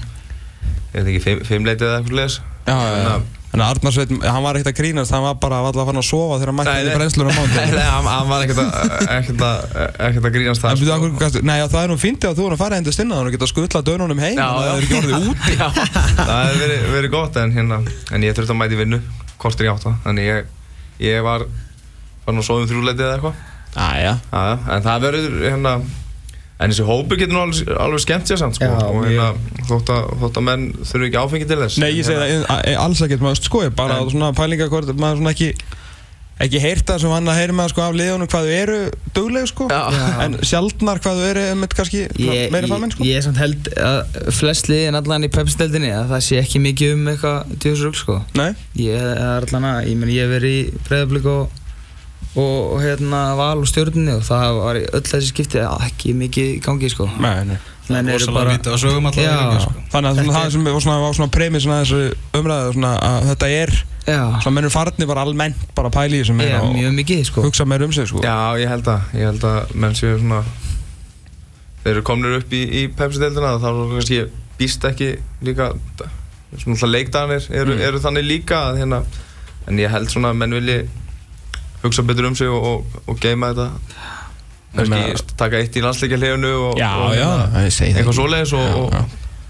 ég 0.93 0.99
veit 0.99 1.07
ekki, 1.13 1.23
fimm, 1.25 1.47
fimmleitið 1.49 1.89
eða 1.89 1.97
eitthvað 2.01 2.21
leis. 2.21 2.37
Já, 2.65 2.75
já, 2.75 3.01
já. 3.05 3.15
Þannig 3.55 3.69
að 3.69 3.77
Arnarsveit, 3.77 4.09
hann 4.27 4.43
var 4.43 4.57
ekkert 4.59 4.67
að 4.73 4.79
grínast, 4.81 5.13
hann 5.15 5.21
var 5.23 5.35
bara 5.39 5.57
alltaf 5.63 5.79
að 5.79 5.87
fara 5.87 6.01
að 6.01 6.07
sofa 6.09 6.39
þegar 6.41 6.49
hann 6.51 6.57
mætti 6.57 6.71
í 6.75 6.95
brennslur 6.97 7.29
á 7.29 7.31
Nei, 7.35 7.37
mánu 7.39 7.77
nei, 7.77 7.85
hann, 7.87 8.09
hann 8.11 8.27
var 8.27 8.43
ekkert 8.43 8.59
að, 8.59 9.75
að, 10.03 10.17
að 10.19 10.27
grínast 10.35 10.65
það. 10.65 11.37
Nei, 11.47 11.53
það 11.71 11.77
er 11.79 11.93
nú 11.93 11.97
fyndið 12.01 12.27
að 12.33 12.41
þú 12.41 12.47
er 12.49 12.55
að 12.57 12.61
fara 12.65 12.79
hendur 12.81 12.95
stinna 12.97 13.15
þannig 13.15 13.31
að 13.31 13.37
geta 13.37 13.49
skuttla 13.53 13.83
dönunum 13.87 14.19
heim 14.25 14.41
að 14.43 14.59
það 14.59 14.73
er 14.73 14.83
ekki 14.83 14.99
orðið 14.99 15.27
út 15.31 15.47
Já, 15.55 15.67
það 16.19 16.51
hefur 16.51 16.91
verið, 16.97 17.11
gott 17.15 17.39
en 17.45 17.55
hérna, 17.55 17.79
en 18.11 18.27
ég 18.27 18.35
þurfti 18.35 18.55
að 18.57 18.59
mæti 18.59 18.81
vinnu, 18.81 18.99
kortir 19.39 19.69
í 19.69 19.71
átta, 19.71 19.95
þannig 20.03 20.27
ég, 20.27 20.53
ég 21.05 21.23
var, 21.23 21.47
var 22.27 22.35
nú 22.35 22.43
svo 22.43 22.59
um 22.59 22.67
þrjúleitið 22.67 23.07
eða 23.07 23.15
eitthvað. 23.21 23.43
Æja 23.75 24.17
en 24.35 24.83
það 24.83 25.07
verður 25.07 25.39
hérna 25.45 25.77
En 26.59 26.71
þessi 26.71 26.85
hópur 26.87 27.17
getur 27.19 27.35
nú 27.35 27.41
alveg, 27.43 27.71
alveg 27.83 27.99
skemmt 28.05 28.29
sér 28.29 28.39
samt 28.39 28.55
sko, 28.55 28.69
Já, 28.71 28.85
og 28.87 29.01
hérna, 29.03 29.31
þótt 29.67 29.89
að, 29.91 30.05
þótt 30.21 30.37
að 30.39 30.45
menn 30.47 30.67
þurfi 30.87 31.09
ekki 31.09 31.19
áfengi 31.19 31.47
til 31.49 31.57
þess. 31.59 31.79
Nei, 31.83 31.89
ég 31.97 32.05
segi 32.07 32.19
hérna, 32.21 32.45
það 32.47 32.69
e- 32.71 32.77
alls 32.85 33.01
ekkert 33.03 33.25
maður 33.25 33.41
sko, 33.43 33.63
ég 33.65 33.73
bara 33.75 33.97
Nei. 33.99 34.11
svona 34.13 34.29
pælinga 34.37 34.69
hvort 34.71 34.93
maður 34.95 35.19
svona 35.19 35.33
ekki 35.35 35.49
ekki 36.45 36.59
heyrt 36.59 36.83
það 36.89 36.97
sem 36.99 37.11
hann 37.15 37.29
að 37.31 37.37
heyra 37.39 37.53
með 37.55 37.69
sko 37.71 37.81
af 37.85 37.93
liðunum 37.95 38.27
hvað 38.31 38.47
þau 38.47 38.55
eru 38.59 38.77
dugleg 39.15 39.45
sko. 39.47 39.67
Já. 39.71 39.83
en 40.25 40.33
sjaldnar 40.43 40.99
hvað 41.03 41.19
þau 41.21 41.27
eru 41.29 41.43
með 41.61 41.75
kannski 41.79 42.01
Ég, 42.19 42.49
meiri 42.51 42.67
ég, 42.67 42.71
fagmenn 42.73 42.91
sko. 42.91 43.05
ég 43.07 43.19
er 43.21 43.23
samt 43.23 43.39
held 43.39 43.69
að 43.79 44.17
flest 44.35 44.67
liðin 44.67 44.97
allan 44.99 45.23
í 45.23 45.31
pepsteldinni 45.31 45.93
að 45.95 46.09
það 46.11 46.25
sé 46.27 46.39
ekki 46.41 46.59
mikið 46.65 46.91
um 46.97 47.07
eitthvað 47.13 47.53
djóðsrugl 47.63 47.99
sko. 48.01 48.17
Nei, 48.35 48.49
Ég 48.83 48.99
er 48.99 49.47
allan 49.47 49.69
að, 49.71 49.79
ég 49.93 50.01
meni 50.01 50.17
ég 50.19 50.27
hef 50.27 50.35
verið 50.35 50.57
í 50.59 50.83
breyðablík 50.89 51.29
og, 51.31 51.61
og 52.35 52.81
hérna 52.83 53.21
val 53.39 53.61
og 53.61 53.67
stjórninni 53.69 54.11
og 54.17 54.25
það 54.27 54.57
var 54.59 54.79
í 54.79 54.83
öll 54.91 55.05
þessi 55.07 55.29
skipti 55.31 55.61
ekki 55.63 56.13
mikið 56.19 56.49
í 56.51 56.59
gangi 56.65 56.89
sko. 56.91 57.07
Nei, 57.23 57.37
nei. 57.47 57.57
Menn 57.85 58.07
eru 58.09 58.25
Rosalega 58.25 58.65
bara, 59.05 59.57
sko. 59.61 59.73
Þannig 59.93 60.09
að 60.09 60.31
það 60.33 60.47
sem 60.55 60.63
var 60.65 60.81
svona, 60.81 60.99
var 61.03 61.13
svona 61.13 61.31
premissin 61.35 61.71
að 61.75 61.83
þessu 61.83 62.39
umræðu 62.39 62.71
svona 62.73 62.93
að 63.07 63.27
þetta 63.29 63.49
er 63.61 63.73
já, 64.07 64.21
svona 64.41 64.55
mennur 64.57 64.73
farnir 64.73 65.09
bara 65.11 65.25
almennt 65.27 65.65
bara 65.77 65.91
að 65.91 65.97
pæla 65.99 66.17
í 66.17 66.21
þessu 66.23 66.33
já, 66.33 66.39
meira 66.39 66.61
og 66.65 66.95
mikið 66.97 67.21
sko. 67.29 67.43
hugsa 67.45 67.67
meira 67.69 67.85
um 67.85 67.93
sig 67.93 68.09
sko. 68.09 68.23
Já, 68.25 68.57
ég 68.57 68.71
held 68.73 68.89
að, 68.89 69.05
ég 69.19 69.29
held 69.29 69.45
að 69.51 69.75
menn 69.75 69.95
séu 69.97 70.17
svona 70.19 70.41
Þeir 71.85 71.91
eru 71.99 72.01
komnir 72.01 72.39
upp 72.39 72.53
í, 72.57 72.63
í 72.65 72.83
Pepsi-deildina 72.97 73.59
þá 73.61 73.67
er 73.69 73.79
kannski 73.93 74.19
býst 74.57 74.85
ekki 74.89 75.11
líka 75.45 75.69
svona 76.57 76.89
leikdaganir 76.89 77.45
eru, 77.53 77.75
Mm. 77.75 77.81
eru 77.85 77.99
þannig 78.01 78.25
líka 78.25 78.61
að 78.71 78.79
hérna 78.81 79.03
En 79.67 79.77
ég 79.77 79.89
held 79.93 80.09
svona 80.09 80.31
að 80.33 80.39
menn 80.41 80.53
vilji 80.57 80.79
hugsa 81.87 82.05
betur 82.05 82.29
um 82.29 82.37
sig 82.37 82.51
og, 82.51 82.65
og, 82.71 83.01
og 83.07 83.19
geima 83.21 83.51
þetta. 83.53 83.67
Kannski 84.75 85.35
taka 85.39 85.61
eitt 85.61 85.77
í 85.77 85.83
landsleikja 85.83 86.19
hlifinu 86.19 86.51
og, 86.69 86.73
Já, 86.79 86.89
og 86.99 87.13
já, 87.15 87.29
ég 87.63 87.71
segi 87.71 87.93
það 87.93 88.01
eitthvað 88.01 88.17
svoleiðis 88.19 88.55
og, 88.59 88.97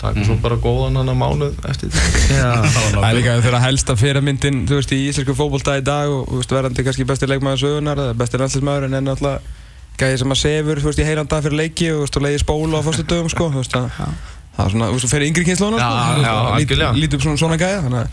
taka 0.01 0.25
svo 0.27 0.35
bara 0.43 0.57
góðan 0.61 0.99
hann 0.99 1.11
að 1.11 1.19
mánuð 1.21 1.67
eftir. 1.71 1.95
Já, 2.35 2.51
Það 2.67 3.07
er 3.09 3.17
líka 3.17 3.35
þegar 3.41 3.63
helsta 3.63 3.95
fyrirmyndin, 3.99 4.63
þú 4.69 4.79
veist, 4.79 4.93
í 4.93 5.01
íslensku 5.09 5.35
fótbolta 5.37 5.77
í 5.79 5.83
dag 5.85 6.13
og 6.13 6.27
þú 6.29 6.41
veist, 6.41 6.55
verðandi 6.57 6.85
kannski 6.85 7.07
besti 7.09 7.29
leikmaður 7.31 7.63
sögunar 7.63 8.03
eða 8.05 8.17
besti 8.21 8.41
landslismæður 8.41 8.87
en 8.89 8.99
er 8.99 9.05
náttúrulega 9.07 9.63
gæði 9.95 10.21
sem 10.21 10.35
að 10.35 10.41
sefur, 10.41 10.81
þú 10.83 10.91
veist, 10.91 11.01
í 11.01 11.07
heilan 11.07 11.31
dag 11.31 11.45
fyrir 11.45 11.59
leiki 11.63 11.91
og 11.95 12.21
leiði 12.21 12.41
spóla 12.43 12.83
á 12.83 12.85
fyrstu 12.85 13.07
dögum, 13.07 13.31
sko, 13.31 13.49
þú 13.53 13.63
veist, 13.63 13.77
að 13.79 13.91
það 14.55 14.65
er 14.65 14.71
svona, 14.75 14.85
þú 14.89 14.95
veist, 14.95 15.05
yngri 15.29 15.43
sko, 15.45 15.87
þú 16.15 16.23
já, 16.25 16.31
að 16.35 16.45
lít- 16.45 16.55
algjörlega. 16.55 16.91
lítið 17.01 17.15
upp 17.17 17.23
svona 17.25 17.39
svona 17.41 17.57
gæða, 17.59 17.79
þannig 17.85 17.99
að 18.01 18.05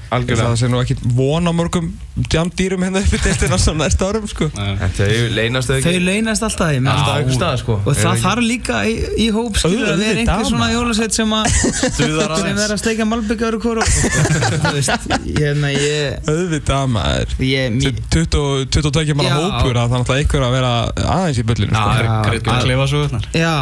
það 0.42 0.56
sé 0.62 0.70
nú 0.72 0.80
ekki 0.82 0.96
von 1.16 1.46
á 1.46 1.52
mörgum 1.54 1.86
jamdýrum 2.32 2.82
hérna 2.84 3.00
upp 3.00 3.12
í 3.16 3.20
deildina 3.24 3.58
svona 3.62 3.84
næsta 3.86 4.08
árum, 4.10 4.26
sko. 4.28 4.48
Þau 4.52 5.12
leynast 5.32 5.70
þau 5.70 5.76
þau 5.78 5.92
ekki 5.92 6.02
leynast 6.04 6.42
alltaf 6.48 6.72
ég 6.74 6.82
meina. 6.82 6.96
alltaf 6.98 7.20
einhver 7.22 7.36
stað 7.38 7.56
sko 7.62 7.76
og 7.86 7.96
það 7.96 8.18
þarf 8.26 8.42
líka 8.44 8.80
í, 8.90 8.94
í 9.22 9.28
hóp 9.32 9.56
skilur 9.62 9.86
að 9.92 10.02
vera 10.02 10.12
Auðvitað, 10.12 10.20
einhver 10.26 10.50
svona 10.50 10.68
jólasveit 10.74 11.16
sem 11.16 11.32
að 11.38 11.46
sem 12.42 12.58
er 12.66 12.74
að 12.74 12.80
steika 12.82 13.06
malbyggar 13.08 13.56
og 13.56 13.62
hvora 13.64 13.86
þú 13.86 14.74
veist, 14.76 15.08
hérna 15.38 15.72
ég 15.72 16.28
Auðvitað 16.28 16.90
maður. 16.98 17.36
ég, 17.38 17.80
Sem 17.80 17.94
mér, 17.94 18.02
20 18.12 18.66
22 18.76 19.16
manna 19.16 19.38
hópur 19.38 19.80
að 19.80 19.94
það 19.96 20.12
er 20.12 20.20
einhver 20.20 20.46
að 20.48 20.56
vera 20.58 20.72
aðeins 21.16 21.38
í 21.40 21.46
sko. 21.72 21.94
Er 22.02 22.10
Já, 23.32 23.56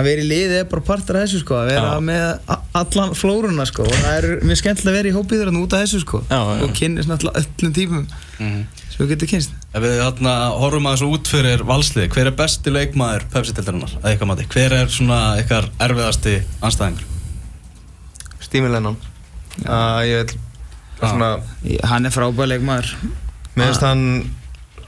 að 0.00 0.08
vera 0.10 0.24
í 0.24 0.28
liði 0.30 0.58
er 0.60 0.66
bara 0.70 0.84
partur 0.90 1.16
af 1.20 1.24
þessu 1.28 1.40
sko 1.44 1.56
að 1.60 1.70
vera 1.70 1.92
Já. 1.94 2.00
með 2.08 2.58
allan 2.80 3.14
flórunna 3.18 3.66
sko 3.68 3.86
og 3.86 3.94
það 3.94 4.16
er 4.18 4.28
mjög 4.48 4.60
skemmtilega 4.62 4.90
að 4.92 4.98
vera 5.00 5.10
í 5.12 5.16
hópiður 5.16 5.50
út 5.62 5.76
af 5.78 5.84
þessu 5.86 6.00
sko 6.04 6.20
Já, 6.30 6.38
já. 6.40 6.60
og 6.66 6.74
kynnist 6.80 7.08
náttúrulega 7.12 7.44
öllum 7.44 7.74
típum 7.78 8.06
Mhm. 8.40 8.60
sem 8.90 9.00
við 9.06 9.10
getum 9.14 9.28
kynst 9.34 9.50
Ef 9.74 9.82
við 9.84 9.98
þarna 10.00 10.34
horfum 10.58 10.86
að 10.88 10.94
þessu 10.96 11.08
út 11.14 11.28
fyrir 11.30 11.60
valslið, 11.68 12.08
hver 12.14 12.26
er 12.26 12.36
besti 12.38 12.70
leikmaður 12.72 13.26
Pepsi-tildarinnar, 13.34 13.92
að 14.02 14.14
ykkar 14.16 14.26
mati? 14.30 14.46
Hver 14.50 14.72
er 14.80 14.86
svona 14.90 15.18
ykkar 15.42 15.68
erfiðasti 15.78 16.36
anstæðingur? 16.64 17.04
Stími 18.40 18.70
Lennon 18.72 18.96
að 19.66 20.00
ég 20.08 20.24
vil 20.32 20.40
svona 21.00 21.30
hann 21.90 22.06
er 22.08 22.14
frábæðileg 22.14 22.64
maður 22.64 22.94
Mér 23.56 23.66
finnst 23.70 23.84
hann 23.84 24.02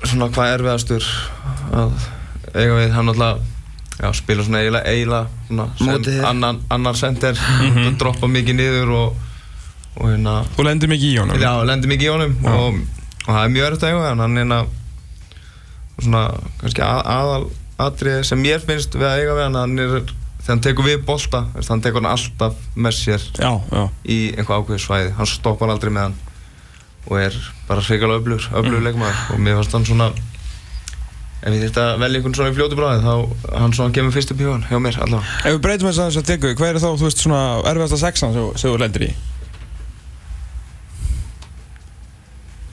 svona 0.03 0.29
hvað 0.35 0.55
erfiðastur 0.57 1.07
að 1.77 1.93
eiga 2.55 2.77
við 2.81 2.93
hann 2.97 3.13
alltaf 3.13 3.39
já, 4.01 4.09
spila 4.17 4.45
svona 4.47 4.63
eiginlega 4.63 4.89
eiginlega 4.89 5.67
svona 5.79 6.29
annan, 6.31 6.61
annar 6.73 6.97
sender 6.99 7.37
og 7.87 7.93
droppa 8.01 8.27
mikið 8.31 8.57
niður 8.61 8.93
og, 8.97 9.17
og 9.99 10.07
hérna 10.11 10.37
Þú 10.57 10.67
lendir 10.69 10.89
mikið 10.95 11.11
í 11.13 11.19
honum. 11.21 11.41
já, 11.43 11.53
lendir 11.69 11.93
mikið 11.93 12.09
í 12.09 12.13
honum 12.15 12.37
og, 12.49 12.81
og 13.27 13.29
það 13.35 13.43
er 13.45 13.53
mjög 13.57 13.67
erfitt 13.69 13.85
að 13.85 13.93
eiga 13.93 14.01
við 14.01 14.09
hann 14.25 14.37
er 14.37 14.43
hérna 14.43 14.61
svona 16.03 16.23
kannski 16.63 16.83
að, 16.87 17.01
aðal 17.13 17.45
atrið 17.83 18.19
sem 18.27 18.41
mér 18.43 18.63
finnst 18.65 18.95
við 18.97 19.07
að 19.09 19.21
eiga 19.23 19.37
við 19.39 19.45
hann 19.49 19.59
hann 19.61 19.79
er 19.83 19.95
þegar 20.43 20.49
hann 20.49 20.63
tekur 20.65 20.87
við 20.89 21.03
bolta 21.07 21.45
veist, 21.55 21.71
hann 21.71 21.83
tekur 21.85 22.03
hann 22.03 22.13
alltaf 22.17 22.57
með 22.75 22.97
sér 22.99 23.25
Já, 23.39 23.53
já. 23.71 23.83
í 24.11 24.19
einhvað 24.35 24.63
ákveðið 24.65 24.85
svæði 24.87 25.13
hann 25.19 25.31
stoppar 25.31 25.73
aldrei 25.75 25.93
með 25.95 26.09
hann 26.09 26.17
og 27.11 27.17
er 27.19 27.37
bara 27.69 27.83
hrikalega 27.83 28.21
öflugur, 28.23 28.45
öflugur 28.55 28.79
Mm. 28.81 28.87
leikmaður 28.89 29.23
og 29.35 29.41
mér 29.43 29.57
fannst 29.61 29.77
hann 29.77 29.87
svona 29.87 30.09
ef 31.43 31.51
ég 31.57 31.63
þurfti 31.65 31.83
að 31.83 31.99
velja 32.03 32.19
einhvern 32.21 32.35
svona 32.39 32.53
í 32.53 32.57
fljótu 32.57 32.77
bráði 32.79 33.03
þá 33.03 33.57
hann 33.59 33.73
svona 33.75 33.95
kemur 33.97 34.15
fyrst 34.15 34.31
upp 34.35 34.41
í 34.43 34.47
hugan 34.47 34.65
hjá 34.69 34.79
mér 34.85 34.99
allavega 35.03 35.41
Ef 35.43 35.57
við 35.57 35.63
breytum 35.65 35.89
þess 35.91 36.03
að 36.05 36.11
þess 36.13 36.21
að 36.23 36.29
teku, 36.31 36.53
hver 36.61 36.77
er 36.77 36.83
þá, 36.83 36.89
þú 37.01 37.09
veist, 37.09 37.23
svona 37.25 37.41
erfiðasta 37.73 37.99
sexan 38.05 38.37
sem, 38.37 38.49
sem 38.63 38.71
þú 38.71 38.79
lendir 38.85 39.07
í? 39.09 39.13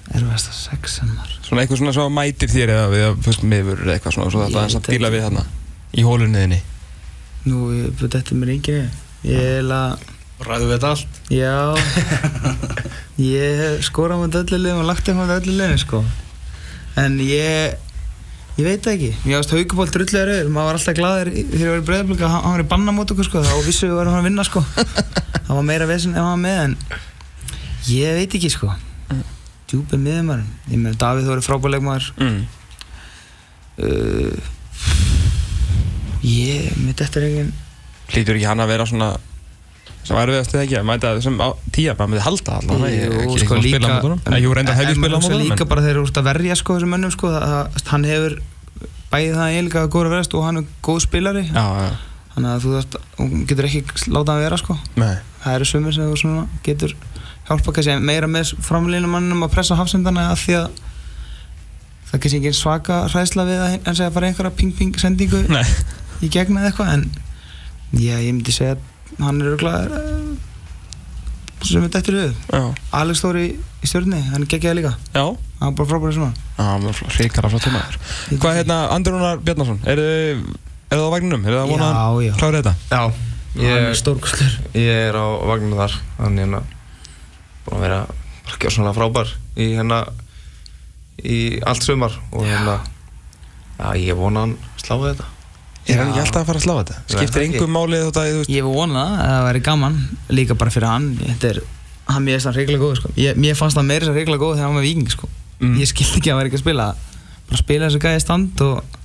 erfiðasta 0.10 0.54
sexan 0.58 1.12
maður 1.16 1.36
Svona 1.50 1.64
eitthvað 1.64 1.82
svona 1.82 1.96
sem 1.98 2.14
mætir 2.20 2.52
þér 2.54 2.72
eða 2.76 2.88
við, 2.94 3.06
þú 3.24 3.32
veist, 3.32 3.44
miður 3.54 3.84
eða 3.86 3.96
eitthvað 3.98 4.16
svona, 4.16 4.32
svo 4.34 4.44
þetta 4.44 4.54
Ég 4.54 4.62
aðeins 4.62 4.78
að 4.80 4.90
díla 4.94 5.10
ekki. 5.10 5.16
við 5.18 5.26
þarna 5.26 5.44
í 5.90 6.06
hólunniðinni. 6.06 6.60
nú, 7.50 7.60
þetta 8.00 8.38
mér 8.38 8.54
engin 8.54 8.90
ég 9.26 9.46
er 9.60 9.74
að 9.74 10.08
Ræðum 10.40 10.70
við 10.70 10.76
þetta 10.78 10.90
allt? 10.94 11.18
Já, 11.36 11.56
ég 13.20 13.58
hef 13.60 13.82
skorað 13.90 14.22
með 14.22 14.38
öllu 14.40 14.60
liðum 14.62 14.78
og 14.80 14.88
lagt 14.88 15.10
eitthvað 15.10 15.26
með 15.28 15.34
öllu 15.42 15.56
liðum 15.58 15.82
sko. 15.82 16.00
En 17.02 17.18
ég, 17.20 17.74
ég 18.60 18.66
veit 18.68 18.84
það 18.86 18.94
ekki. 18.98 19.10
Ég 19.30 19.38
ást 19.40 19.54
hauguból 19.56 19.88
drullega 19.94 20.26
rauður, 20.30 20.50
maður 20.56 20.68
var 20.70 20.78
alltaf 20.80 20.98
glaður 21.00 21.32
í- 21.32 21.46
þegar 21.50 21.64
ég 21.64 21.72
var 21.74 21.82
í 21.82 21.88
breyðablík 21.90 22.24
að 22.28 22.34
hann 22.36 22.54
var 22.54 22.64
í 22.64 22.68
banna 22.74 22.94
mót 22.98 23.14
okkur 23.16 23.28
sko, 23.30 23.44
þá 23.46 23.54
vissu 23.66 23.88
við 23.90 23.98
varum 24.00 24.14
hann 24.16 24.24
að 24.24 24.30
vinna 24.30 24.46
sko. 24.48 24.64
Það 25.50 25.56
var 25.58 25.66
meira 25.70 25.88
vesen 25.90 26.14
ef 26.14 26.22
hann 26.22 26.30
var 26.36 26.44
með 26.44 26.60
en 26.68 26.76
ég 27.90 28.18
veit 28.20 28.36
ekki 28.40 28.52
sko. 28.54 28.70
Djúpið 29.70 30.02
miður 30.04 30.24
maður. 30.28 30.46
Ég 30.74 30.82
með 30.84 30.98
Davíð 31.02 31.28
Þóri 31.30 31.46
frábæleik 31.46 31.84
maður. 31.86 32.08
Mm. 32.22 32.40
uh, 33.80 34.38
ég, 36.26 36.70
mér 36.84 36.96
þetta 37.00 37.20
er 37.22 37.28
engin 37.30 37.52
Hlýtur 38.10 38.36
ekki 38.40 38.48
hann 38.50 38.64
að 38.64 38.72
vera 38.74 38.86
svona 38.90 39.10
sem 40.10 40.18
væri 40.18 40.34
við 40.36 40.40
að 40.42 40.48
stuða 40.50 40.64
ekki 40.66 40.78
að 40.80 40.86
mæta 40.90 41.14
á 41.14 41.50
tíja, 41.76 41.94
maður 42.00 42.12
myndi 42.14 42.26
halda 42.26 42.58
allan 42.60 42.86
Jú, 42.90 43.38
sko, 43.44 43.60
líka- 43.62 43.94
En 44.26 45.02
maður 45.06 45.42
líka 45.46 45.68
bara 45.70 45.82
þegar 45.86 46.00
þú 46.02 46.06
ert 46.10 46.20
að 46.24 46.30
verja 46.30 46.56
sko 46.60 46.78
þessum 46.80 46.94
mönnum 46.96 47.14
sko 47.14 47.32
það, 47.36 47.82
hann 47.94 48.08
hefur 48.10 48.38
bæðið 49.14 49.38
það 49.40 49.50
eiginlega 49.54 49.84
að 49.86 49.92
góra 49.96 50.10
verðast 50.14 50.36
og 50.38 50.44
hann 50.46 50.58
er 50.62 50.66
góð 50.86 51.00
spilari. 51.06 51.44
Já, 51.50 51.66
já, 51.82 51.90
þannig 52.36 52.50
að 52.50 52.66
þú 52.66 53.00
þú 53.18 53.30
getur 53.50 53.68
ekki 53.70 54.10
láta 54.14 54.34
hann 54.36 54.44
vera 54.44 54.58
sko. 54.62 54.76
Nei. 55.02 55.16
Það 55.44 55.56
eru 55.56 55.66
sumir 55.66 55.94
sem 55.96 56.10
þú 56.12 56.18
svona 56.22 56.44
getur 56.68 56.94
hjálpa 57.50 57.74
kannski 57.74 57.96
meira 58.06 58.28
með 58.30 58.52
framlýnum 58.62 59.10
mannum 59.16 59.42
að 59.48 59.54
pressa 59.56 59.76
hafsendana 59.80 60.28
að 60.34 60.44
því 60.44 60.54
að 60.60 60.68
það 62.10 62.14
er 62.14 62.22
kannski 62.24 62.40
ekki 62.42 62.54
svaka 62.58 63.00
hræðsla 63.10 63.46
við 63.50 63.64
að 63.64 63.74
hann 63.88 63.98
segja 63.98 64.14
bara 64.14 64.30
einhverja 64.30 64.54
ping-ping 64.60 64.94
sendingu 65.02 65.42
Nei, 65.50 65.64
í 66.26 66.30
gegn 66.34 66.58
eða 66.58 66.70
eitthvað 66.72 66.94
en 66.94 67.04
já, 67.98 68.16
ég 68.22 68.34
myndi 68.34 68.54
segja 68.54 68.76
að 68.78 68.86
hann 69.18 69.42
er 69.42 69.52
örgulega 69.56 70.02
sem 71.66 71.84
er 71.84 71.92
dættur 71.92 72.16
við 72.16 72.36
já, 72.54 72.62
Alex 72.96 73.20
Þóri 73.24 73.46
í 73.60 73.88
stjórni, 73.90 74.20
hann 74.32 74.46
er 74.46 74.50
geggjaði 74.52 74.80
líka. 74.80 74.94
Já. 75.16 75.26
Hann 75.60 75.74
er 75.74 75.76
bara 75.76 75.90
frábæri 75.90 76.16
svona. 76.16 76.32
Já, 76.56 76.68
ríkara 77.20 77.50
frá 77.52 77.60
tímaður 77.64 77.98
Hvað 78.40 78.58
hérna, 78.62 78.78
Andri 78.96 79.12
Rúnar 79.12 79.42
Bjarnason, 79.44 79.80
eru 79.92 80.06
þið 80.06 80.44
er 80.90 80.96
það 80.96 81.04
á 81.06 81.14
vagninum? 81.14 81.44
Er 81.46 81.58
það 81.58 81.64
að 81.66 81.74
vona 81.74 81.90
að 82.00 82.40
klára 82.40 82.62
þetta? 82.62 82.74
Já, 82.90 83.02
hann 83.56 83.66
er 83.66 83.84
ég, 83.90 83.98
stórkustur 84.00 84.56
ég 84.80 85.02
er 85.10 85.20
á 85.20 85.26
vagninu 85.52 85.80
þar. 85.80 85.98
Þannig 86.20 86.46
hérna 86.46 86.62
Búin 87.66 87.76
að 87.76 87.84
vera 87.86 88.00
bara 88.48 88.62
gjörsamlega 88.64 88.98
frábær 88.98 89.34
Í 89.60 89.68
hérna 89.76 90.00
Í 91.20 91.38
allt 91.68 91.86
sumar 91.86 92.16
Og 92.32 92.48
hérna 92.48 92.80
Já, 93.80 93.92
ég 94.00 94.18
vona 94.20 94.48
hann 94.48 94.56
sláði 94.80 95.12
þetta 95.14 95.28
Er 95.90 96.00
hann 96.00 96.12
ekki 96.12 96.22
alltaf 96.22 96.44
að 96.44 96.50
fara 96.50 96.60
að 96.60 96.66
slá 96.66 96.74
þetta? 96.78 96.98
Skiptir 97.10 97.46
engum 97.48 97.74
máli 97.74 98.00
þú 98.04 98.12
veist 98.20 98.52
ég 98.54 98.68
vona 98.68 99.04
það, 99.04 99.20
að 99.26 99.34
það 99.34 99.46
væri 99.48 99.62
gaman 99.66 99.98
líka 100.38 100.58
bara 100.60 100.74
fyrir 100.74 100.90
hann 100.90 101.08
þetta 101.22 101.50
er, 101.50 101.60
hann 102.10 102.26
mér 102.26 102.38
finnst 102.38 102.50
hann 102.50 102.58
reglulega 102.58 102.84
góð 102.84 102.96
sko. 103.00 103.12
ég, 103.18 103.40
mér 103.40 103.58
fannst 103.58 103.80
hann 103.80 103.90
meira 103.90 104.06
þess 104.06 104.14
að 104.14 104.20
reglulega 104.20 104.44
góð 104.44 104.56
þegar 104.56 104.68
hann 104.68 104.78
var 104.78 104.84
með 104.84 104.88
viking 104.90 105.14
sko. 105.16 105.30
Mm. 105.60 105.76
ég 105.82 105.90
skildi 105.90 106.20
ekki 106.20 106.30
að 106.30 106.36
hann 106.36 106.42
væri 106.42 106.52
ekki 106.52 106.60
að 106.60 106.66
spila 106.66 106.88
bara 107.50 107.62
spila 107.64 107.90
þessu 107.90 108.04
gæði 108.06 108.24
stand 108.24 108.64
og 108.68 109.00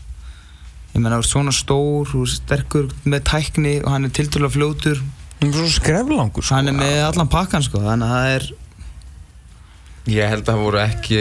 ég 0.95 1.01
menna, 1.01 1.23
svona 1.27 1.55
stór 1.55 2.13
veist, 2.13 2.43
sterkur 2.43 2.93
með 3.09 3.25
tækni 3.31 3.79
og 3.83 3.91
hann 3.95 4.09
er 4.09 4.15
tilturlega 4.15 4.55
fljótur 4.55 5.01
Hann 5.41 5.51
er 5.51 5.57
svo 5.59 5.73
skreflangur 5.75 6.45
sko. 6.45 6.55
hann 6.55 6.71
er 6.71 6.77
með 6.77 7.01
allan 7.09 7.33
pakkan 7.33 7.65
sko, 7.65 7.81
þannig 7.83 8.13
að 8.13 8.15
það 8.15 8.37
er 8.37 8.53
Ég 10.05 10.29
held 10.29 10.45
að 10.45 10.51
það 10.53 10.63
voru 10.67 10.81
ekki 10.85 11.21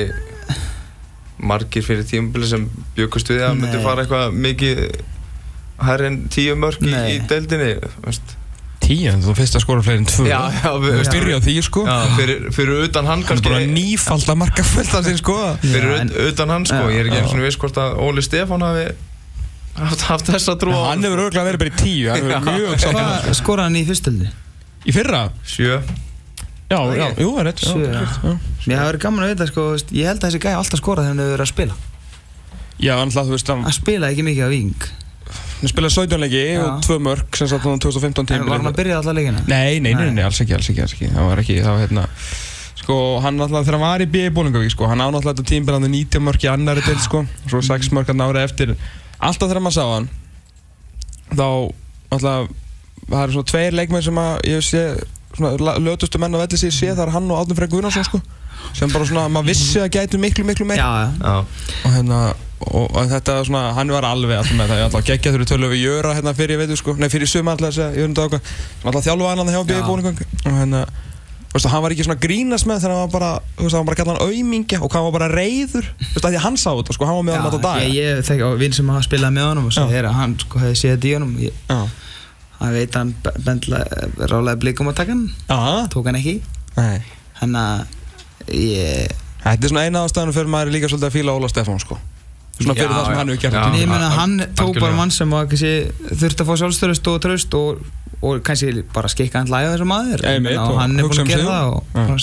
margir 1.43 1.83
fyrir 1.85 2.05
tímabili 2.07 2.47
sem 2.47 2.67
bjökust 2.97 3.31
við 3.31 3.43
að 3.47 3.57
myndi 3.59 3.79
fara 3.83 4.03
eitthvað 4.03 4.35
mikið 4.45 4.81
hærri 5.81 6.09
en 6.11 6.17
tíu 6.33 6.55
mörg 6.59 6.81
í, 6.85 6.91
í 6.93 7.19
deildinni 7.29 7.73
veist. 8.05 8.35
Tíu, 8.83 9.13
þú 9.23 9.33
fyrst 9.37 9.55
að 9.55 9.63
skora 9.63 9.83
fleiri 9.85 10.01
en 10.01 10.07
tvö. 10.11 10.25
Já, 10.27 10.39
já, 10.59 10.69
við, 10.83 10.97
Þú 11.07 11.21
á 11.37 11.39
því 11.45 11.53
sko. 11.63 11.83
Já 11.87 11.97
fyrir, 12.17 12.41
fyrir 12.51 12.81
utan 12.83 13.07
hann 13.07 13.21
Hann 13.21 13.23
er 13.23 13.29
kannski. 13.29 13.47
bara 13.53 13.67
nýfald 13.71 14.27
að 14.33 14.39
marka 14.41 14.65
fullt 14.67 14.93
af 14.99 15.05
þeim 15.07 15.19
sko. 15.21 15.37
Fyrir 15.63 15.93
en- 16.01 16.11
ut, 16.11 16.17
utan 16.33 16.51
hann 16.51 16.65
sko, 16.67 16.81
Já, 16.83 16.91
ég 16.91 16.99
er 16.99 17.09
ekki 17.09 17.21
eins 17.21 17.35
og 17.37 17.45
viss 17.45 17.59
hvort 17.61 17.79
að 17.79 17.95
Óli 18.03 18.23
Stefán 18.25 18.65
hafi 18.67 18.85
haft, 19.79 20.03
haft 20.09 20.31
þessa 20.33 20.57
trú 20.59 20.75
á 20.75 20.91
Hann 20.91 21.05
hefur 21.07 21.23
örgulega 21.29 21.47
verið 21.47 21.63
bara 21.63 21.71
í 21.71 21.77
tíu 21.79 22.11
Hann 22.11 22.27
hefur 22.27 22.49
mjög 22.51 22.83
hvað 22.83 23.29
skoraði 23.39 23.69
hann 23.69 23.79
í 23.79 23.85
fyrstöldinni? 23.87 24.33
Í 24.83 24.95
fyrra? 24.97 25.21
sjö. 25.47 25.79
Já, 26.73 26.79
já, 26.97 27.05
jú, 27.21 27.29
það 27.37 27.39
er 27.39 27.47
rétt. 27.47 27.63
Mér 28.67 28.79
hafa 28.81 28.89
verið 28.89 29.01
gaman 29.03 29.23
að 29.25 29.31
vita 29.33 29.47
sko, 29.47 29.65
ég 29.93 30.07
held 30.09 30.19
að 30.23 30.27
þessi 30.27 30.43
gæði 30.43 30.57
alltaf 30.59 30.79
skorað 30.81 31.05
þegar 31.07 31.13
hann 31.13 31.23
hefur 31.23 31.33
verið 31.37 31.45
að 31.45 31.51
spila. 31.53 31.75
Já, 32.83 32.93
hlað, 32.99 33.27
þú 33.29 33.35
veist, 33.35 33.51
hann 33.53 33.63
hann 33.67 33.75
spilaði 33.77 34.15
ekki 34.15 34.25
mikið 34.27 34.43
á 34.43 34.49
viking 34.51 34.87
hann 35.63 35.71
spilaði 35.71 35.95
17 35.95 36.19
leiki 36.23 36.41
Já. 36.43 36.61
og 36.67 36.81
tvö 36.83 36.97
mörg 37.07 37.37
sem 37.39 37.47
sagt 37.47 37.63
hann 37.67 37.79
2015 37.79 38.23
en 38.23 38.27
tímabilið. 38.29 38.49
var 38.51 38.59
hann 38.59 38.71
að 38.73 38.79
byrja 38.81 38.97
alla 38.99 39.13
leikina? 39.15 39.43
Nei, 39.47 39.79
nei, 39.79 39.93
nei, 39.95 40.09
nei, 40.17 40.23
alls 40.27 40.41
ekki, 40.43 40.57
alls 40.57 40.67
ekki, 40.73 40.83
alls 40.83 40.95
ekki 40.97 41.09
Það 41.13 41.29
var 41.29 41.41
ekki, 41.43 41.55
það 41.63 41.77
var 41.77 41.85
hérna 41.85 42.03
Sko, 42.83 42.95
hann 43.23 43.37
náttúrulega, 43.39 43.63
þegar 43.63 43.77
hann 43.79 43.85
var 43.87 44.03
í 44.03 44.07
B.I. 44.11 44.31
Bólingavík, 44.35 44.73
sko 44.73 44.89
Hann 44.91 44.99
á 44.99 45.07
náttúrulega 45.07 45.37
þetta 45.37 45.47
tímbil, 45.53 45.75
hann 45.77 45.87
er 45.87 45.93
90 45.93 46.25
mörg 46.27 46.43
í 46.43 46.49
annari 46.51 46.83
til, 46.83 46.97
sko 46.99 47.23
Svo 47.47 47.61
6 47.63 47.93
mörg 47.95 48.11
hann 48.11 48.25
ára 48.25 48.43
eftir 48.43 48.73
Alltaf 49.23 49.47
þegar 49.47 49.63
maður 49.63 49.77
sá 49.77 49.85
hann 49.93 50.09
Þá, 51.31 51.47
náttúrulega 52.11 52.59
Það 53.03 53.23
eru 53.23 53.35
svona 53.37 53.49
tveir 53.53 53.77
leikmenn 53.79 54.03
sem 54.03 54.19
að 54.19 54.33
Ég 54.51 54.65
sé, 54.67 54.83
svona, 55.37 55.77
lötustu 55.79 56.19
menn 56.19 56.35
á 56.35 56.43
velli 56.43 56.59
sig 56.59 56.75
sé 56.75 56.91
Það 56.91 57.05
er 57.07 57.13
hann 57.15 57.31
og 57.31 57.39
Átnum 57.43 57.59
Freyr 57.61 57.71
Guðnarsson, 57.71 58.07
sko 58.09 58.19
Sem 58.75 58.91
bara 58.91 59.07
svona, 59.07 59.25
maður 59.31 59.51
vissi 59.53 59.79
að 59.83 59.89
gætu 59.95 60.19
miklu, 60.19 60.43
miklu 60.47 60.67
meir 60.67 60.79
já, 60.79 60.87
já 60.87 61.09
já, 61.23 61.33
og 61.83 61.95
hérna 61.95 62.19
og, 62.67 62.97
þetta 63.11 63.37
svona, 63.47 63.61
hann 63.77 63.91
var 63.93 64.05
alveg 64.07 64.37
alltaf 64.39 64.57
með 64.57 64.71
það. 64.71 64.79
Ég 64.79 64.87
alltaf 64.87 65.07
geggja 65.07 65.33
þurru 65.35 65.47
tölum 65.49 65.71
við 65.73 65.81
Jöra 65.83 66.13
hérna 66.17 66.33
fyrir, 66.37 66.59
veitu 66.61 66.77
sko, 66.79 66.95
nei 66.99 67.09
fyrir 67.11 67.29
suma 67.29 67.53
alltaf 67.55 67.69
að 67.71 67.77
segja, 67.77 67.91
ég 67.97 68.01
veit 68.07 68.21
ekki 68.23 68.39
sem 68.43 68.89
alltaf 68.91 69.03
þjálfa 69.07 69.31
hann 69.31 69.41
að 69.43 69.53
hjá 69.55 69.61
bíði 69.69 69.79
Já. 69.79 69.87
búningum 69.87 70.15
og 70.19 70.57
hérna, 70.59 70.81
þú 71.43 71.55
veist, 71.57 71.69
hann 71.73 71.83
var 71.85 71.91
ekki 71.95 72.05
svona 72.07 72.17
að 72.17 72.23
grínast 72.27 72.65
með 72.69 72.77
þegar 72.83 72.93
hann 72.93 73.03
var 73.03 73.13
bara, 73.13 73.31
þú 73.57 73.61
veist, 73.63 73.73
hann 73.73 73.83
var 73.83 73.89
bara 73.89 73.95
að 73.95 74.01
kalla 74.01 74.13
hann 74.13 74.25
auðmingja 74.27 74.77
og 74.81 74.89
hann 74.97 75.05
var 75.07 75.15
bara 75.17 75.29
reyður, 75.33 75.85
þú 75.99 76.13
veist, 76.13 76.23
að 76.23 76.29
því 76.29 76.39
að 76.39 76.45
hann 76.47 76.57
sá 76.61 76.71
þetta 76.71 76.93
sko, 76.97 77.09
hann 77.09 77.17
var 77.19 77.25
með 77.27 77.33
hann 77.37 77.47
alltaf 77.49 77.65
dag 77.67 77.77
ég, 77.83 77.91
ég 77.97 78.23
þekki 78.29 78.43
á 78.43 78.49
vinn 78.63 78.75
sem 78.77 78.93
hafa 78.93 79.05
spilað 79.07 79.35
með 79.37 79.45
honum 79.51 79.67
og 79.69 79.73
Já. 79.73 79.77
sagði 79.81 79.97
að 80.03 80.17
hann 80.17 80.33
sko 80.43 80.55
hefði 80.63 80.77
séð 80.79 80.95
þetta 80.95 81.07
í 81.09 81.13
honum. 81.17 81.33
Ég, 81.43 81.53
Já, 81.69 81.79
hann 82.63 82.73
veit 82.77 82.93
að 82.93 82.99
hann 83.03 83.11
að 83.23 85.11
hann 85.11 85.21
Já, 85.49 85.57
hann 86.79 87.01
hann 87.43 87.55
að 87.59 87.77
ég 88.53 89.21
Þetta 89.43 89.67
er 89.67 89.71
svona 89.73 89.83
eina 89.87 90.03
ástæðan 90.07 90.33
fyrir 90.35 90.51
maður 90.51 90.71
líka 90.71 90.87
svolítið 90.87 91.09
að 91.09 91.15
fíla 91.17 91.35
Óla 91.35 91.49
Stefán 91.51 91.81
sko 91.83 91.97
Svona 92.59 92.75
fyrir 92.77 92.89
Já, 92.89 92.93
það 92.93 93.05
sem 93.07 93.13
já. 93.13 93.17
hann 93.17 93.31
hefur 93.33 93.41
gert. 93.41 93.59
En 93.59 93.77
ég 93.79 93.89
al- 93.89 94.17
hann 94.19 94.33
tók 94.59 94.79
bara 94.79 94.95
mann 94.97 95.11
sem 95.11 95.33
þurfti 96.13 96.43
að 96.43 96.49
fá 96.51 96.55
sjálfstörust 96.61 97.09
og 97.09 97.19
tröst 97.23 97.57
og, 97.57 97.81
og 98.21 98.43
kannski 98.45 98.83
bara 98.93 99.09
skikka 99.09 99.41
hann 99.41 99.49
læga 99.51 99.73
þessum 99.73 99.89
maður. 99.89 100.25
Meina, 100.43 100.67
og 100.67 100.75
og 100.75 100.81
hann 100.83 100.97
er 100.99 101.07
búin 101.07 101.23
um 101.23 101.27
að 101.27 101.33
gera 101.33 101.47
það 101.49 101.73
og 101.73 101.83
bara, 101.97 102.17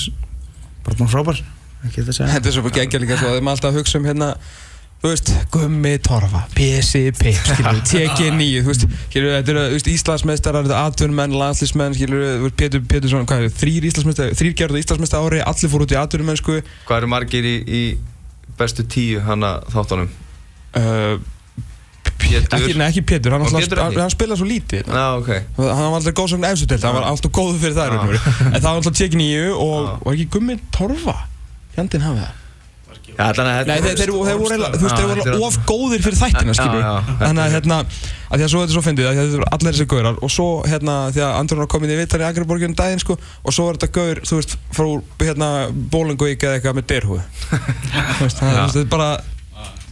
bara 0.87 1.01
búin 1.01 1.11
frábær 1.17 1.45
þetta 1.81 2.45
er 2.45 2.53
svo 2.55 2.71
geggja 2.71 3.01
líka 3.01 3.17
svo 3.17 3.31
að 3.33 3.39
þeim 3.41 3.49
alltaf 3.55 3.71
að 3.73 3.81
hugsa 3.81 3.99
um 3.99 4.05
hérna 4.11 4.35
Þú 5.01 5.09
veist, 5.09 5.31
Gummi 5.49 5.95
Torfa, 6.05 6.43
við, 6.53 7.31
TG9, 7.89 8.49
þú 8.61 8.69
veist, 8.69 8.83
þetta 9.15 9.53
eru, 9.55 9.63
Íslandsmeistarar, 9.95 10.67
þetta 10.69 10.77
eru 10.77 10.91
atvinnumenn, 10.91 11.37
veist, 12.45 12.59
Pétur, 12.61 12.83
Pétur 12.85 13.09
svona, 13.09 13.25
hvað 13.25 13.47
er, 13.47 13.55
þrýr 13.63 13.87
Íslandsmeistar, 13.89 14.35
þrýr 14.37 14.53
gerðu 14.61 14.83
Íslandsmeistar 14.83 15.25
ári, 15.25 15.41
allir 15.41 15.73
fór 15.73 15.87
út 15.87 15.95
í 15.97 15.99
atvinnumenn, 16.03 16.37
sko, 16.37 16.59
hvað 16.85 17.01
eru 17.01 17.09
margir 17.15 17.49
í, 17.49 17.55
í 17.65 17.81
bestu 18.61 18.85
tíu 18.93 19.25
hana 19.25 19.55
þáttunum 19.73 20.13
uh, 20.79 21.19
Pétur 22.21 22.59
ekki, 22.61 22.75
nei, 22.79 22.87
ekki 22.91 23.03
Pétur, 23.09 23.33
hann, 23.35 23.43
Og 23.43 23.49
alltaf, 23.49 23.65
Pétur 23.65 23.81
hann, 23.83 23.93
ekki? 23.95 24.01
hann 24.05 24.13
spilaði 24.15 24.41
svo 24.43 24.49
lítið, 24.51 24.91
Já, 24.93 25.07
ok 25.19 25.31
hann 25.57 25.87
var 25.91 25.97
aldrei 26.01 26.15
góð 26.21 26.29
sem 26.35 26.45
efsutild, 26.51 26.85
hann 26.87 26.99
var 26.99 27.09
alltaf 27.11 27.33
góður 27.39 27.59
fyrir 27.63 27.79
það, 27.79 27.87
Já. 27.87 27.95
raun 27.95 28.03
og 28.05 28.13
veru. 28.13 28.21
en 28.51 28.59
það 28.61 28.69
var 28.69 28.77
alltaf 28.83 28.99
TG9 29.01 29.31
og, 29.55 29.81
Já. 29.89 29.97
var 30.05 30.15
ekki 30.19 30.29
Gummi 30.37 30.59
Torfa, 30.77 31.17
fjandinn 31.75 32.07
hafið 32.07 32.23
það? 32.27 32.37
Já, 33.11 33.25
þannig 33.37 33.51
að 33.51 33.67
Nei, 33.69 33.79
þeir, 33.83 33.97
þeir, 33.99 33.99
þeir 34.01 34.13
voru 34.15 34.31
eiginlega- 34.31 34.79
þú 34.79 34.85
veist, 34.87 34.97
þeir 35.01 35.09
voru 35.11 35.23
Já, 35.27 35.47
of 35.47 35.57
góðir 35.69 36.03
fyrir 36.05 36.19
þættina, 36.21 36.53
Já, 36.55 36.57
skilur 36.61 36.81
já, 36.81 36.93
þetta 37.09 37.27
Þannig 37.27 37.43
að 37.43 37.49
er- 37.51 37.55
hérna, 37.57 37.79
að 38.31 38.37
því 38.39 38.45
að 38.47 38.53
svo 38.53 38.61
þetta 38.61 38.71
er 38.71 38.77
svo 38.77 38.83
fyndið, 38.87 39.09
að 39.11 39.11
því 39.11 39.21
að 39.21 39.27
þetta 39.27 39.39
eru 39.41 39.49
allir 39.57 39.75
þessi 39.75 39.87
gaurar 39.91 40.21
og 40.25 40.31
svo 40.31 40.47
hérna, 40.71 40.95
því 41.11 41.21
að 41.27 41.33
Andrún 41.41 41.61
var 41.65 41.69
komin 41.75 41.91
í 41.91 41.99
vittar 41.99 42.23
í 42.23 42.27
Akraborginu 42.31 42.77
daginn, 42.79 43.03
sko, 43.03 43.17
og 43.45 43.53
svo 43.57 43.67
var 43.67 43.77
þetta 43.81 43.91
gaur, 43.99 44.23
þú 44.31 44.39
veist, 44.41 44.55
frá 44.73 44.87
hérna 45.27 45.49
Bólinguík 45.93 46.47
eða 46.47 46.61
eitthvað 46.61 46.79
með 46.81 46.87
derhúi 46.95 47.21
Þú 48.17 48.25
veist, 48.25 48.39
það- 48.41 48.55
þú 48.55 48.63
veist, 48.63 48.79
þetta 48.79 48.87
er 48.87 48.93
bara 48.95 49.11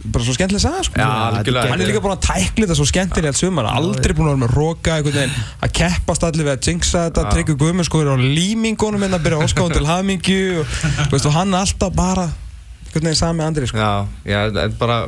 bara 0.05 0.23
svo 0.23 0.33
skemmtileg 0.33 0.61
saga, 0.63 0.83
sko 0.87 0.95
Já, 0.99 1.07
algjörlega. 1.09 1.69
Hann 1.73 1.81
er 1.83 1.89
líka 1.91 2.01
búin 2.03 2.13
að 2.15 2.21
tækla 2.23 2.65
þetta 2.65 2.75
svo 2.79 2.85
skemmtilega 2.87 3.31
allt 3.33 3.39
sumar, 3.41 3.65
aldrei 3.67 4.13
búin 4.15 4.29
að 4.29 4.33
vera 4.35 4.41
með 4.45 4.53
roka 4.55 4.93
einhvern 4.95 5.17
veginn, 5.19 5.33
að 5.65 5.73
keppast 5.79 6.23
allir 6.23 6.45
við 6.47 6.53
að 6.53 6.67
jinxa 6.69 7.01
þetta, 7.09 7.23
Já. 7.25 7.31
tryggja 7.35 7.55
guðmur 7.59 7.87
sko 7.89 8.01
er 8.05 8.11
á 8.13 8.17
límingunum 8.19 9.03
hérna 9.03 9.19
að 9.19 9.25
byrja 9.27 9.41
óskáðum 9.43 9.73
til 9.75 9.89
hamingju 9.89 10.43
og, 10.61 10.75
þú 11.09 11.09
veist, 11.17 11.25
og 11.29 11.35
hann 11.35 11.53
er 11.53 11.59
alltaf 11.65 11.93
bara 11.99 12.27
einhvern 12.29 13.09
veginn 13.09 13.19
sami 13.19 13.43
Andri, 13.43 13.67
sko 13.67 13.77
Já, 13.81 13.91
já, 14.23 14.39
þetta 14.47 14.63
er 14.69 14.77
bara, 14.79 14.99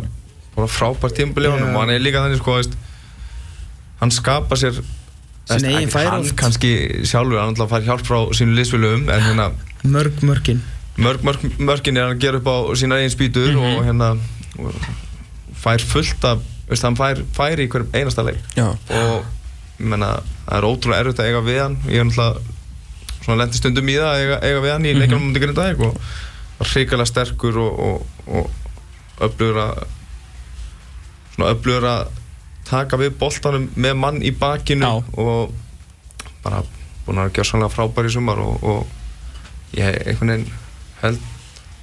bara 0.57 0.67
frábært 0.67 1.21
honum 1.23 1.69
Já. 1.71 1.71
og 1.75 1.79
hann 1.85 1.93
er 1.95 2.03
líka 2.03 2.25
þannig 2.25 2.41
sko, 2.43 2.57
veist, 2.59 2.75
hann 4.01 4.11
skapa 4.11 4.55
sér 4.59 4.81
færi 5.51 6.07
hann 6.07 6.21
oft. 6.27 6.35
kannski 6.39 6.73
sjálfur, 7.07 7.39
hann 7.41 7.55
ætla 7.55 7.65
að 7.65 7.73
fara 7.77 7.87
hjálp 7.87 8.05
frá 8.07 8.19
sínu 8.37 8.53
liðsfélögum 8.59 9.07
en 9.11 9.25
hérna 9.25 9.47
mörg 9.83 10.19
mörkin 10.21 10.61
mörg, 11.01 11.23
mörg, 11.25 11.41
mörgin 11.59 11.97
er 11.97 12.05
hann 12.09 12.15
að 12.17 12.21
gera 12.23 12.37
upp 12.41 12.47
á 12.51 12.55
sína 12.77 12.99
eigin 12.99 13.13
spýtur 13.15 13.51
Mhm. 13.55 13.63
og 13.79 13.85
hérna 13.87 14.11
fær 15.61 15.83
fullt 15.85 16.25
af, 16.27 16.41
veist, 16.69 16.83
hann 16.87 16.97
fær, 16.99 17.21
fær 17.35 17.59
í 17.61 17.67
hverjum 17.71 17.93
einasta 17.97 18.23
leik 18.25 18.39
Já, 18.57 18.67
og 18.71 19.25
menna, 19.81 20.11
það 20.47 20.57
er 20.57 20.67
ótrúlega 20.69 21.03
erfitt 21.05 21.21
að 21.23 21.29
eiga 21.31 21.43
við 21.45 21.59
hann 21.61 21.77
ég 21.89 21.99
er 22.01 22.09
náttúrulega 22.09 23.37
lendi 23.41 23.57
stundum 23.61 23.89
í 23.91 23.95
það 23.97 24.09
að 24.11 24.21
eiga, 24.25 24.37
eiga 24.49 24.61
við 24.65 24.71
hann 24.75 24.85
í 24.85 24.91
Mhm. 24.93 24.99
leikjum 25.03 25.25
mútið 25.27 25.43
grindaðeg 25.45 25.83
og 25.87 25.97
var 26.59 26.71
hrikalega 26.73 27.09
sterkur 27.09 27.57
og, 27.61 27.79
og, 27.79 28.27
og 28.27 29.27
öflugur 29.27 29.59
að 29.61 29.83
svona 31.35 31.51
öflugur 31.55 31.87
að 31.89 32.07
taka 32.71 32.97
við 33.01 33.15
boltanum 33.19 33.69
með 33.75 33.95
mann 33.97 34.21
í 34.25 34.31
bakinu 34.37 34.85
Já. 34.85 35.03
og 35.17 35.53
bara 36.43 36.63
búin 37.05 37.21
að 37.21 37.33
gera 37.35 37.47
sannlega 37.49 37.73
frábær 37.73 38.07
í 38.09 38.13
sumar 38.13 38.39
og, 38.41 38.63
og 38.63 39.77
ég 39.77 39.97
einhvern 40.07 40.33
veginn 40.33 40.51
held 41.01 41.19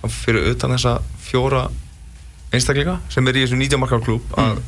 að 0.06 0.14
fyrir 0.14 0.50
utan 0.52 0.74
þessa 0.76 0.96
fjóra 1.28 1.64
einstaklinga 2.52 2.98
sem 3.12 3.28
er 3.28 3.38
í 3.38 3.44
þessu 3.46 3.58
19 3.60 3.80
marka 3.82 4.00
klúb 4.04 4.36
að 4.40 4.60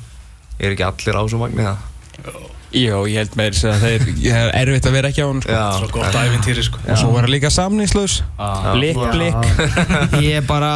er 0.60 0.74
ekki 0.74 0.86
allir 0.86 1.16
á 1.16 1.22
þessum 1.24 1.44
vagni 1.46 1.66
það 1.66 2.48
Jó, 2.70 3.00
ég 3.10 3.16
held 3.18 3.32
meir 3.34 3.56
að 3.66 3.80
þeir, 3.82 4.02
ég 4.22 4.36
er 4.36 4.52
erfitt 4.60 4.84
að 4.86 4.92
vera 4.94 5.08
ekki 5.10 5.24
á 5.24 5.26
hann 5.26 5.40
sko. 5.42 5.54
Svo 5.80 5.88
gott 5.96 6.18
æfintýri 6.20 6.62
sko. 6.62 6.78
Og 6.84 7.00
svo 7.00 7.08
var 7.10 7.26
það 7.26 7.32
líka 7.34 7.50
samningslaus. 7.50 8.20
Já. 8.38 8.68
Blik, 8.76 9.00
blik. 9.10 9.48
Ég 10.28 10.36
er 10.38 10.44
bara, 10.46 10.68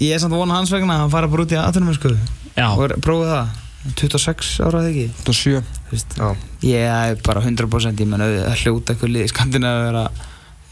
ég 0.00 0.14
er 0.16 0.22
samt 0.22 0.32
vona 0.32 0.56
hans 0.56 0.72
vegna 0.72 0.96
að 0.96 1.02
hann 1.02 1.12
fara 1.12 1.28
bara 1.28 1.44
út 1.44 1.52
í 1.52 1.58
aðtunum 1.60 1.92
sko. 1.98 2.14
Já, 2.56 2.64
og 2.72 2.96
prófið 3.04 3.34
það. 3.34 3.60
26 4.00 4.54
ára 4.64 4.80
eða 4.80 4.92
ekki? 4.94 5.04
Það 5.26 5.36
sjö. 5.42 5.60
Þú 5.90 5.92
veist, 5.98 6.16
Já. 6.16 6.28
Ég 6.64 6.88
er 7.12 7.20
bara 7.28 7.44
100% 7.44 8.00
ég 8.00 8.08
menn 8.08 8.24
að 8.24 8.38
hljóta 8.62 8.94
eitthvað 8.94 9.12
lið 9.12 9.26
í 9.26 9.32
skandina 9.34 9.74
að 9.74 9.84
vera 9.90 10.04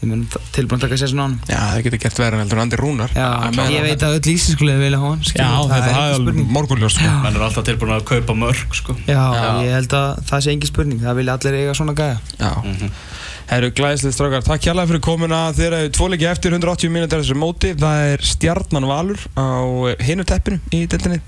ég 0.03 0.09
menn 0.11 0.25
tilbúin 0.55 0.79
að 0.79 0.83
taka 0.85 0.99
sér 1.01 1.11
svona 1.13 1.23
á 1.23 1.27
hann 1.27 1.37
Já, 1.49 1.59
það 1.73 1.83
getur 1.87 2.01
gert 2.03 2.19
verið 2.23 2.41
heldur 2.43 2.59
en 2.59 2.63
Andi 2.67 2.79
Rúnar. 2.83 3.13
Já, 3.15 3.27
Ég 3.47 3.55
meina- 3.57 3.73
ég 3.73 3.85
veit 3.87 4.03
að 4.05 4.17
öll 4.19 4.33
ísinskulega 4.33 4.83
vilja 4.83 4.99
hafa 4.99 5.13
hann 5.13 5.23
Já, 5.23 5.49
þetta 5.73 5.89
er 5.93 6.03
er 6.03 6.15
spurning. 6.19 6.47
morgunljós 6.57 6.95
sko. 6.99 7.09
Menn 7.23 7.35
eru 7.39 7.45
alltaf 7.47 7.65
tilbúin 7.67 7.95
að 7.97 8.05
kaupa 8.11 8.33
mörg 8.43 8.75
sko. 8.77 8.95
Já, 9.07 9.23
Já. 9.33 9.49
ég 9.63 9.73
held 9.79 9.97
að 9.97 10.23
það 10.29 10.43
sé 10.45 10.51
engin 10.53 10.71
spurning. 10.73 10.99
Það 11.01 11.15
vilja 11.21 11.33
allir 11.39 11.59
eiga 11.63 11.73
svona 11.79 11.93
gæja. 11.95 12.17
Já. 12.39 12.51
Herru, 13.49 13.69
glæðislið 13.75 14.13
strákar, 14.15 14.43
takk 14.47 14.61
hjálpa 14.63 14.85
fyrir 14.87 15.01
komuna. 15.03 15.39
Þeir 15.53 15.73
eru 15.79 15.89
tvoleiki 15.93 16.27
eftir 16.29 16.51
180 16.55 16.89
mínútur 16.93 17.19
þessu 17.23 17.35
móti. 17.35 17.73
Það 17.75 18.13
er 18.13 18.23
Stjarnan 18.23 18.87
Valur 18.87 19.19
á 19.35 19.47
hinu 19.99 20.23
teppinu 20.23 20.59
í 20.71 20.85
deltinni 20.87 21.19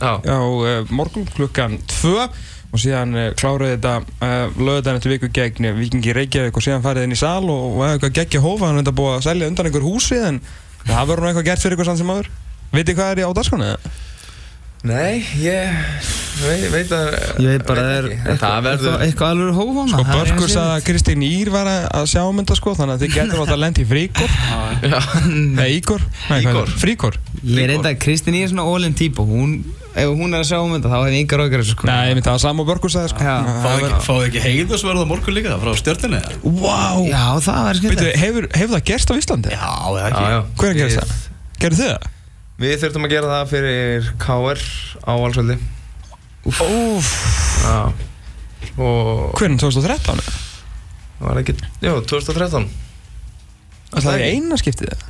Já, 0.00 0.18
á 0.18 0.38
uh, 0.42 0.84
morgun 0.90 1.26
klukkan 1.36 1.78
2 2.02 2.28
og 2.70 2.78
síðan 2.82 3.16
uh, 3.18 3.28
kláruðu 3.38 3.72
þetta 3.74 3.94
uh, 4.22 4.60
lögðan 4.60 5.00
eftir 5.00 5.14
viku 5.16 5.30
gegn 5.34 5.66
eh, 5.70 5.74
Vikingi 5.78 6.14
Reykjavík 6.14 6.60
og 6.60 6.64
síðan 6.66 6.84
farið 6.84 7.08
inn 7.08 7.16
í 7.16 7.18
sal 7.18 7.42
og, 7.50 7.64
og 7.80 7.82
eitthvað 7.88 8.14
geggja 8.20 8.44
hófa 8.44 8.68
hann 8.68 8.78
er 8.78 8.84
þetta 8.84 8.98
búið 9.00 9.16
að 9.16 9.26
selja 9.26 9.50
undan 9.50 9.70
einhver 9.70 9.86
húsi 9.88 10.20
en 10.22 10.38
það 10.84 11.10
verður 11.10 11.24
nú 11.24 11.32
eitthvað 11.32 11.48
gert 11.50 11.64
fyrir 11.64 11.78
ykkur 11.78 11.90
samt 11.90 12.02
sem 12.02 12.14
aður 12.14 12.30
Vitið 12.70 13.00
hvað 13.00 13.12
er 13.16 13.20
í 13.20 13.26
á 13.26 13.30
dagskona? 13.34 13.72
nei, 14.86 15.20
ég 15.42 15.72
veit, 16.40 16.62
veit 16.72 16.92
að 16.94 17.08
Ég 17.42 17.50
veit 17.50 17.64
bara 17.68 17.82
að 17.82 17.88
það 17.90 17.96
er. 17.98 18.06
En 18.32 18.38
það 18.40 18.54
verður 18.64 18.86
eitthvað, 18.86 19.02
eitthvað 19.06 19.32
alveg 19.34 19.58
hófa 19.58 19.82
Sko 19.90 20.04
Börkur 20.08 20.52
sagði 20.54 20.76
að 20.76 20.86
Kristín 20.86 21.24
Ír 21.26 21.50
var 21.52 21.68
að 21.68 21.82
að 21.98 22.06
sjá 22.14 22.22
um 22.22 22.40
þetta 22.40 22.56
sko 22.60 22.72
þannig 22.78 22.94
að 22.94 23.04
þið 23.04 23.18
getur 23.18 23.42
átt 23.42 23.52
að 23.56 23.60
lendi 23.64 23.84
í 23.84 23.88
fríkor 23.90 24.38
Nei, 25.58 25.68
Ígor. 25.76 26.06
Er? 26.38 26.72
Fríkor 26.80 27.18
Ég 27.42 27.66
er 27.66 27.74
enda, 27.74 27.92
Kristín 28.00 28.38
ég 28.38 28.46
er 28.46 28.54
svona 28.54 28.64
all-in 28.70 28.96
típa 28.96 29.26
hún, 29.26 29.58
ef 29.90 30.10
hún 30.14 30.34
er 30.34 30.42
að 30.42 30.46
sjá 30.50 30.58
um 30.62 30.70
þetta 30.76 30.90
þá 30.92 30.96
hefði 31.00 31.20
yngar 31.24 31.40
aukar 31.44 31.62
þessu 31.64 31.74
sko 31.74 31.86
Nei, 31.88 32.00
ég 32.10 32.14
myndi 32.14 32.22
að 32.22 32.30
það 32.30 32.36
var 32.36 32.42
sama 32.44 32.62
og 32.62 32.68
Börkur 32.70 32.92
sagði 32.94 33.10
sko. 33.10 33.24
Það 33.26 33.48
Fáðu 33.64 33.86
ekki, 33.88 34.00
fáðu 34.06 34.26
ekki 34.28 34.42
heiðusverð 34.44 35.02
á 35.02 35.06
morgun 35.10 35.34
líka 35.36 35.56
frá 35.64 35.72
stjörnunni? 35.80 36.20
Vá 36.60 36.78
Já, 37.10 37.24
það 37.46 37.58
var 37.66 37.80
skemmt 37.80 38.04
hefur, 38.22 38.46
hefur 38.54 38.74
það 38.76 38.84
gerst 38.90 39.10
á 39.10 39.14
Íslandi? 39.20 39.50
Já, 39.56 39.72
Já, 39.96 40.04
ekki 40.10 40.22
já. 40.30 40.38
Hver 40.60 40.70
er 40.70 40.78
gerst 40.80 40.94
Við- 40.94 41.00
það? 41.00 41.26
Gerðu 41.64 41.80
þið 41.80 41.90
það? 41.90 42.08
Við 42.60 42.76
þurftum 42.84 43.06
að 43.08 43.12
gera 43.16 43.32
það 43.34 43.50
fyrir 43.54 44.08
KR 44.20 44.62
á 45.00 45.12
Valsvöldi 45.24 45.58
Úf 46.50 47.10
Já 47.64 47.76
Og 48.80 49.34
Hvernig 49.40 49.58
2013? 49.60 50.20
það 51.20 51.26
var 51.26 51.40
ekki, 51.42 51.54
jú, 51.84 51.96
2013 52.08 52.68
Það 53.90 54.12
er 54.14 54.22
eina 54.30 54.56
skiptið 54.60 54.92
það 54.94 55.06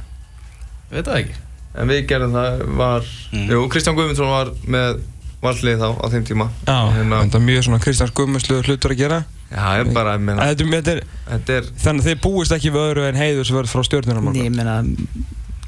Veit 0.90 1.06
það 1.06 1.18
ekki 1.20 1.38
En 1.78 1.88
við 1.90 2.06
gerðum 2.10 2.32
það 2.34 2.62
var 2.80 3.04
Mm. 3.30 3.46
Jú, 3.46 3.58
Kristján 3.70 3.94
Guðmundsson 3.94 4.26
var 4.30 4.48
með 4.66 5.00
valslið 5.40 5.78
þá 5.78 5.88
á 6.02 6.06
þeim 6.10 6.24
tíma. 6.26 6.46
Já, 6.66 6.78
Hérna- 6.96 7.20
þetta 7.22 7.38
er 7.38 7.44
mjög 7.46 7.62
svona 7.66 7.78
Kristjáns 7.84 8.14
Gummislu 8.14 8.62
hlutur 8.66 8.90
að 8.90 8.98
gera. 8.98 9.20
Já, 9.50 9.82
ég 9.82 9.92
bara, 9.94 10.12
ég 10.14 10.20
meina 10.22 10.44
Þetta, 10.46 10.66
þetta 10.70 10.92
er, 10.94 11.00
Þetta 11.26 11.54
er 11.56 11.64
Þannig 11.82 12.04
að 12.04 12.08
þið 12.10 12.18
búist 12.22 12.52
ekki 12.54 12.70
við 12.70 12.84
öðru 12.86 13.06
en 13.08 13.16
heiðusverð 13.18 13.72
frá 13.72 13.82
stjórnunum 13.82 14.28
Nei, 14.30 14.44
ég 14.44 14.52
meina, 14.54 14.76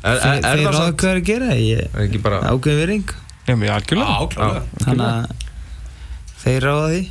Er, 0.02 0.18
er, 0.18 0.42
þeir 0.42 0.68
ráða 0.68 0.92
hvað 0.92 1.08
er 1.10 1.18
að 1.18 1.26
gera 1.26 1.48
ég 1.58 1.80
Er 1.88 2.04
ekki 2.04 2.20
bara 2.22 2.38
ákveðin 2.46 3.02
Já, 3.42 3.56
mjög 3.58 3.72
algjörlega. 3.74 4.06
Já, 4.06 4.28
klálega 4.30 4.62
þannig 4.84 5.06
að 5.08 5.32
þeir 6.44 6.66
ráða 6.68 6.86
því 6.92 7.02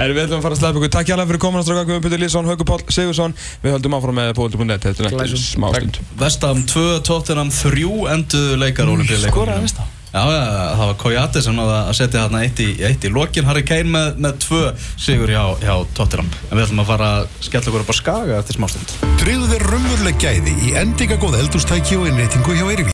Erum 0.00 0.16
við 0.16 0.24
ætlum 0.24 0.40
að 0.40 0.44
fara 0.46 0.56
að 0.56 0.60
sleppa 0.62 0.80
ykkur. 0.80 0.92
Takk 0.96 1.12
hjálpa 1.12 1.28
fyrir 1.30 1.42
komin 1.44 1.60
að 1.60 1.68
stráka 1.68 1.86
Guðum 1.90 2.04
Petur 2.06 2.22
Lýsson, 2.22 2.50
Haukur 2.50 2.68
Páll 2.70 2.82
Sigursson 2.96 3.36
Við 3.62 3.76
höldum 3.76 3.96
áfram 3.98 4.20
með 4.20 4.34
Pólitur.net 4.38 4.88
Þetta 4.88 5.06
er 5.06 5.16
eftir 5.24 5.40
smá 5.44 5.70
stund. 5.74 6.02
Vestam 6.20 6.66
2, 6.74 6.84
Tottenham 7.06 7.54
3 7.54 7.88
enduðu 8.16 8.60
leikar 8.60 8.92
olimpíuleikum 8.92 9.34
Skoraði 9.36 9.66
Vestam? 9.68 9.96
Já, 10.10 10.24
já, 10.26 10.40
það 10.74 10.80
var 10.88 10.96
Kojati 10.98 11.40
sem 11.44 11.54
náði 11.54 11.74
að 11.76 11.92
setja 11.94 12.22
hérna 12.24 12.40
eitt 12.42 12.58
í, 12.58 12.66
eitt 12.82 13.04
í 13.06 13.10
lokin. 13.14 13.46
Harry 13.46 13.62
Kane 13.62 13.92
með, 13.92 14.16
með 14.24 14.40
tvö 14.42 14.62
sigur 14.98 15.30
hjá, 15.30 15.44
hjá 15.62 15.74
Tottenham. 15.94 16.26
En 16.48 16.58
við 16.58 16.64
ætlum 16.64 16.82
að 16.82 16.88
fara 16.88 17.10
að 17.20 17.28
skella 17.46 17.70
okkur 17.70 17.84
upp 17.84 17.92
á 17.94 17.96
skaga 18.00 18.38
eftir 18.40 18.58
smástund 18.58 18.94
Tryggðu 19.20 19.50
þér 19.52 19.64
raunveruleg 19.68 20.16
gæði 20.18 20.52
í 20.66 20.72
endingagóð 20.80 21.34
eldústæki 21.42 21.98
og 22.00 22.06
innréttingu 22.08 22.54
hjá 22.56 22.64
Eirík 22.72 22.88